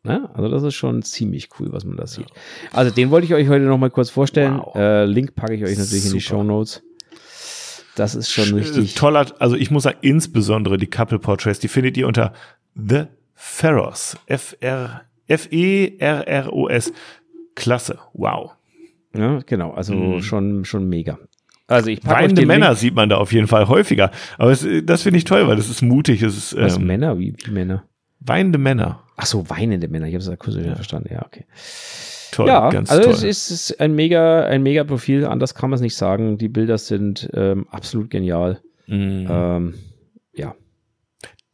[0.04, 2.26] Ja, also das ist schon ziemlich cool, was man da sieht.
[2.72, 4.58] Also den wollte ich euch heute noch mal kurz vorstellen.
[4.58, 4.74] Wow.
[4.76, 6.36] Äh, Link packe ich euch natürlich in die Super.
[6.38, 6.82] Show Notes.
[7.96, 8.94] Das ist schon Sch- richtig.
[8.94, 12.32] Toller, also ich muss sagen, insbesondere die Couple Portraits, die findet ihr unter
[12.74, 13.04] The.
[14.26, 16.92] F-R, F-E-R-R-O-S.
[17.54, 17.98] Klasse.
[18.12, 18.52] Wow.
[19.16, 19.72] Ja, genau.
[19.72, 20.20] Also Mm.
[20.22, 21.18] schon, schon mega.
[21.66, 22.78] Also ich Weinende Männer Link.
[22.78, 24.10] sieht man da auf jeden Fall häufiger.
[24.38, 26.22] Aber es, das finde ich toll, weil das ist mutig.
[26.22, 27.18] Es ist Was, ähm, Männer?
[27.18, 27.84] Wie, wie Männer?
[28.20, 29.02] weinende Männer.
[29.20, 30.06] Ach so, weinende Männer.
[30.06, 31.10] Ich habe es akustisch nicht verstanden.
[31.12, 31.44] Ja, okay.
[32.30, 33.12] Toll, ja, ganz also toll.
[33.12, 35.24] ist, es ist ein mega, ein mega Profil.
[35.26, 36.38] Anders kann man es nicht sagen.
[36.38, 38.60] Die Bilder sind ähm, absolut genial.
[38.86, 39.26] Mhm.
[39.28, 39.74] Ähm,
[40.34, 40.54] ja.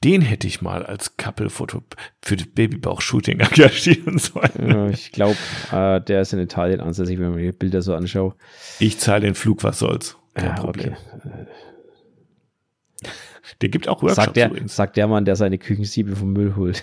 [0.05, 1.83] Den hätte ich mal als Couple-Foto
[2.23, 4.51] für das Babybauch-Shooting engagieren sollen.
[4.59, 5.37] Äh, ich glaube,
[5.73, 8.35] äh, der ist in Italien ansässig, wenn man die Bilder so anschaut.
[8.79, 10.19] Ich zahle den Flug, was soll's.
[10.35, 10.95] Kein Ja, Problem.
[11.17, 11.47] okay.
[13.61, 14.75] Der gibt auch Workshops Sagt der, übrigens.
[14.77, 16.83] sagt der Mann, der seine Küchensiebe vom Müll holt.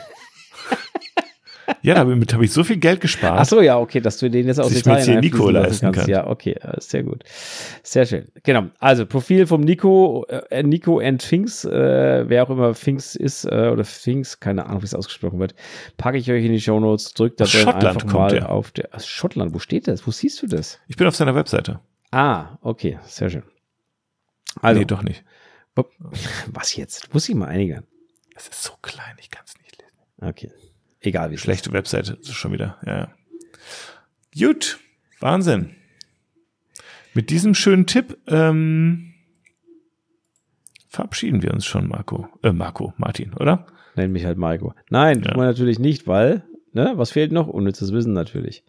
[1.81, 3.39] Ja, damit habe ich so viel Geld gespart.
[3.39, 6.09] Ach so, ja, okay, dass du den jetzt aus mir Italien hier Nico leisten kann.
[6.09, 7.23] Ja, okay, äh, sehr gut.
[7.83, 8.27] Sehr schön.
[8.43, 8.65] Genau.
[8.79, 13.69] Also, Profil vom Nico, äh, Nico and Finks, äh, wer auch immer Finks ist, äh,
[13.71, 15.55] oder Finks, keine Ahnung, wie es ausgesprochen wird,
[15.97, 18.49] packe ich euch in die Shownotes, drückt da einfach kommt mal der.
[18.49, 20.05] auf der, aus Schottland, wo steht das?
[20.05, 20.79] Wo siehst du das?
[20.88, 21.79] Ich bin auf seiner Webseite.
[22.11, 23.43] Ah, okay, sehr schön.
[24.61, 25.23] Also, nee, doch nicht.
[26.47, 27.13] was jetzt?
[27.13, 27.83] Muss ich mal einigen.
[28.35, 29.97] Es ist so klein, ich kann es nicht lesen.
[30.21, 30.51] Okay.
[31.01, 32.77] Egal, wie Schlechte ist schon wieder.
[32.85, 33.11] Ja.
[34.37, 34.79] Gut,
[35.19, 35.75] Wahnsinn.
[37.13, 39.13] Mit diesem schönen Tipp ähm,
[40.87, 42.27] verabschieden wir uns schon, Marco.
[42.43, 43.65] Äh, Marco, Martin, oder?
[43.95, 44.73] Nenn mich halt Maiko.
[44.89, 45.31] Nein, Ja.
[45.31, 47.47] tun wir natürlich nicht, weil, ne, was fehlt noch?
[47.47, 48.63] Unnützes Wissen natürlich.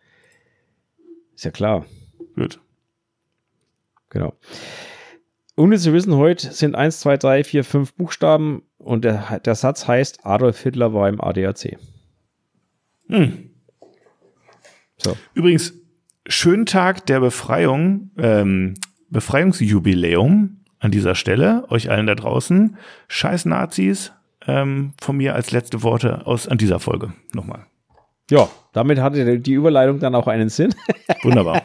[1.34, 1.86] Ist ja klar,
[2.34, 2.60] Gut.
[4.10, 4.34] genau.
[5.54, 10.24] Unnützes Wissen heute sind 1, 2, 3, 4, 5 Buchstaben und der, der Satz heißt,
[10.26, 11.78] Adolf Hitler war im ADAC.
[13.12, 13.50] Hm.
[14.96, 15.16] So.
[15.34, 15.74] Übrigens,
[16.26, 18.74] schönen Tag der Befreiung, ähm,
[19.10, 22.76] Befreiungsjubiläum an dieser Stelle, euch allen da draußen.
[23.08, 24.12] Scheiß Nazis,
[24.46, 27.12] ähm, von mir als letzte Worte aus an dieser Folge.
[27.34, 27.66] Nochmal.
[28.30, 30.74] Ja, damit hatte die Überleitung dann auch einen Sinn.
[31.22, 31.62] Wunderbar.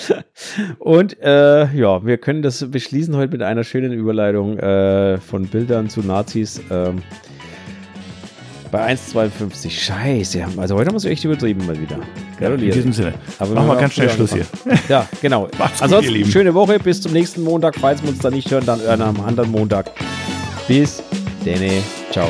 [0.78, 5.90] Und äh, ja, wir können das beschließen heute mit einer schönen Überleitung äh, von Bildern
[5.90, 6.62] zu Nazis.
[6.70, 7.02] Ähm,
[8.70, 9.70] Bei 1,52.
[9.70, 10.44] Scheiße.
[10.56, 11.98] Also heute haben wir es echt übertrieben mal wieder.
[12.40, 13.14] In diesem Sinne.
[13.38, 14.42] Aber Machen wir wir ganz schnell Schluss hier.
[14.64, 14.80] angefangen.
[14.88, 15.48] Ja, genau.
[15.58, 16.30] Macht's gut, Ansonsten, ihr Lieben.
[16.30, 16.78] schöne Woche.
[16.78, 17.76] Bis zum nächsten Montag.
[17.76, 19.90] Falls wir uns da nicht hören, dann hören am anderen Montag.
[20.66, 21.02] Bis
[21.44, 21.82] denne.
[22.12, 22.28] Ciao.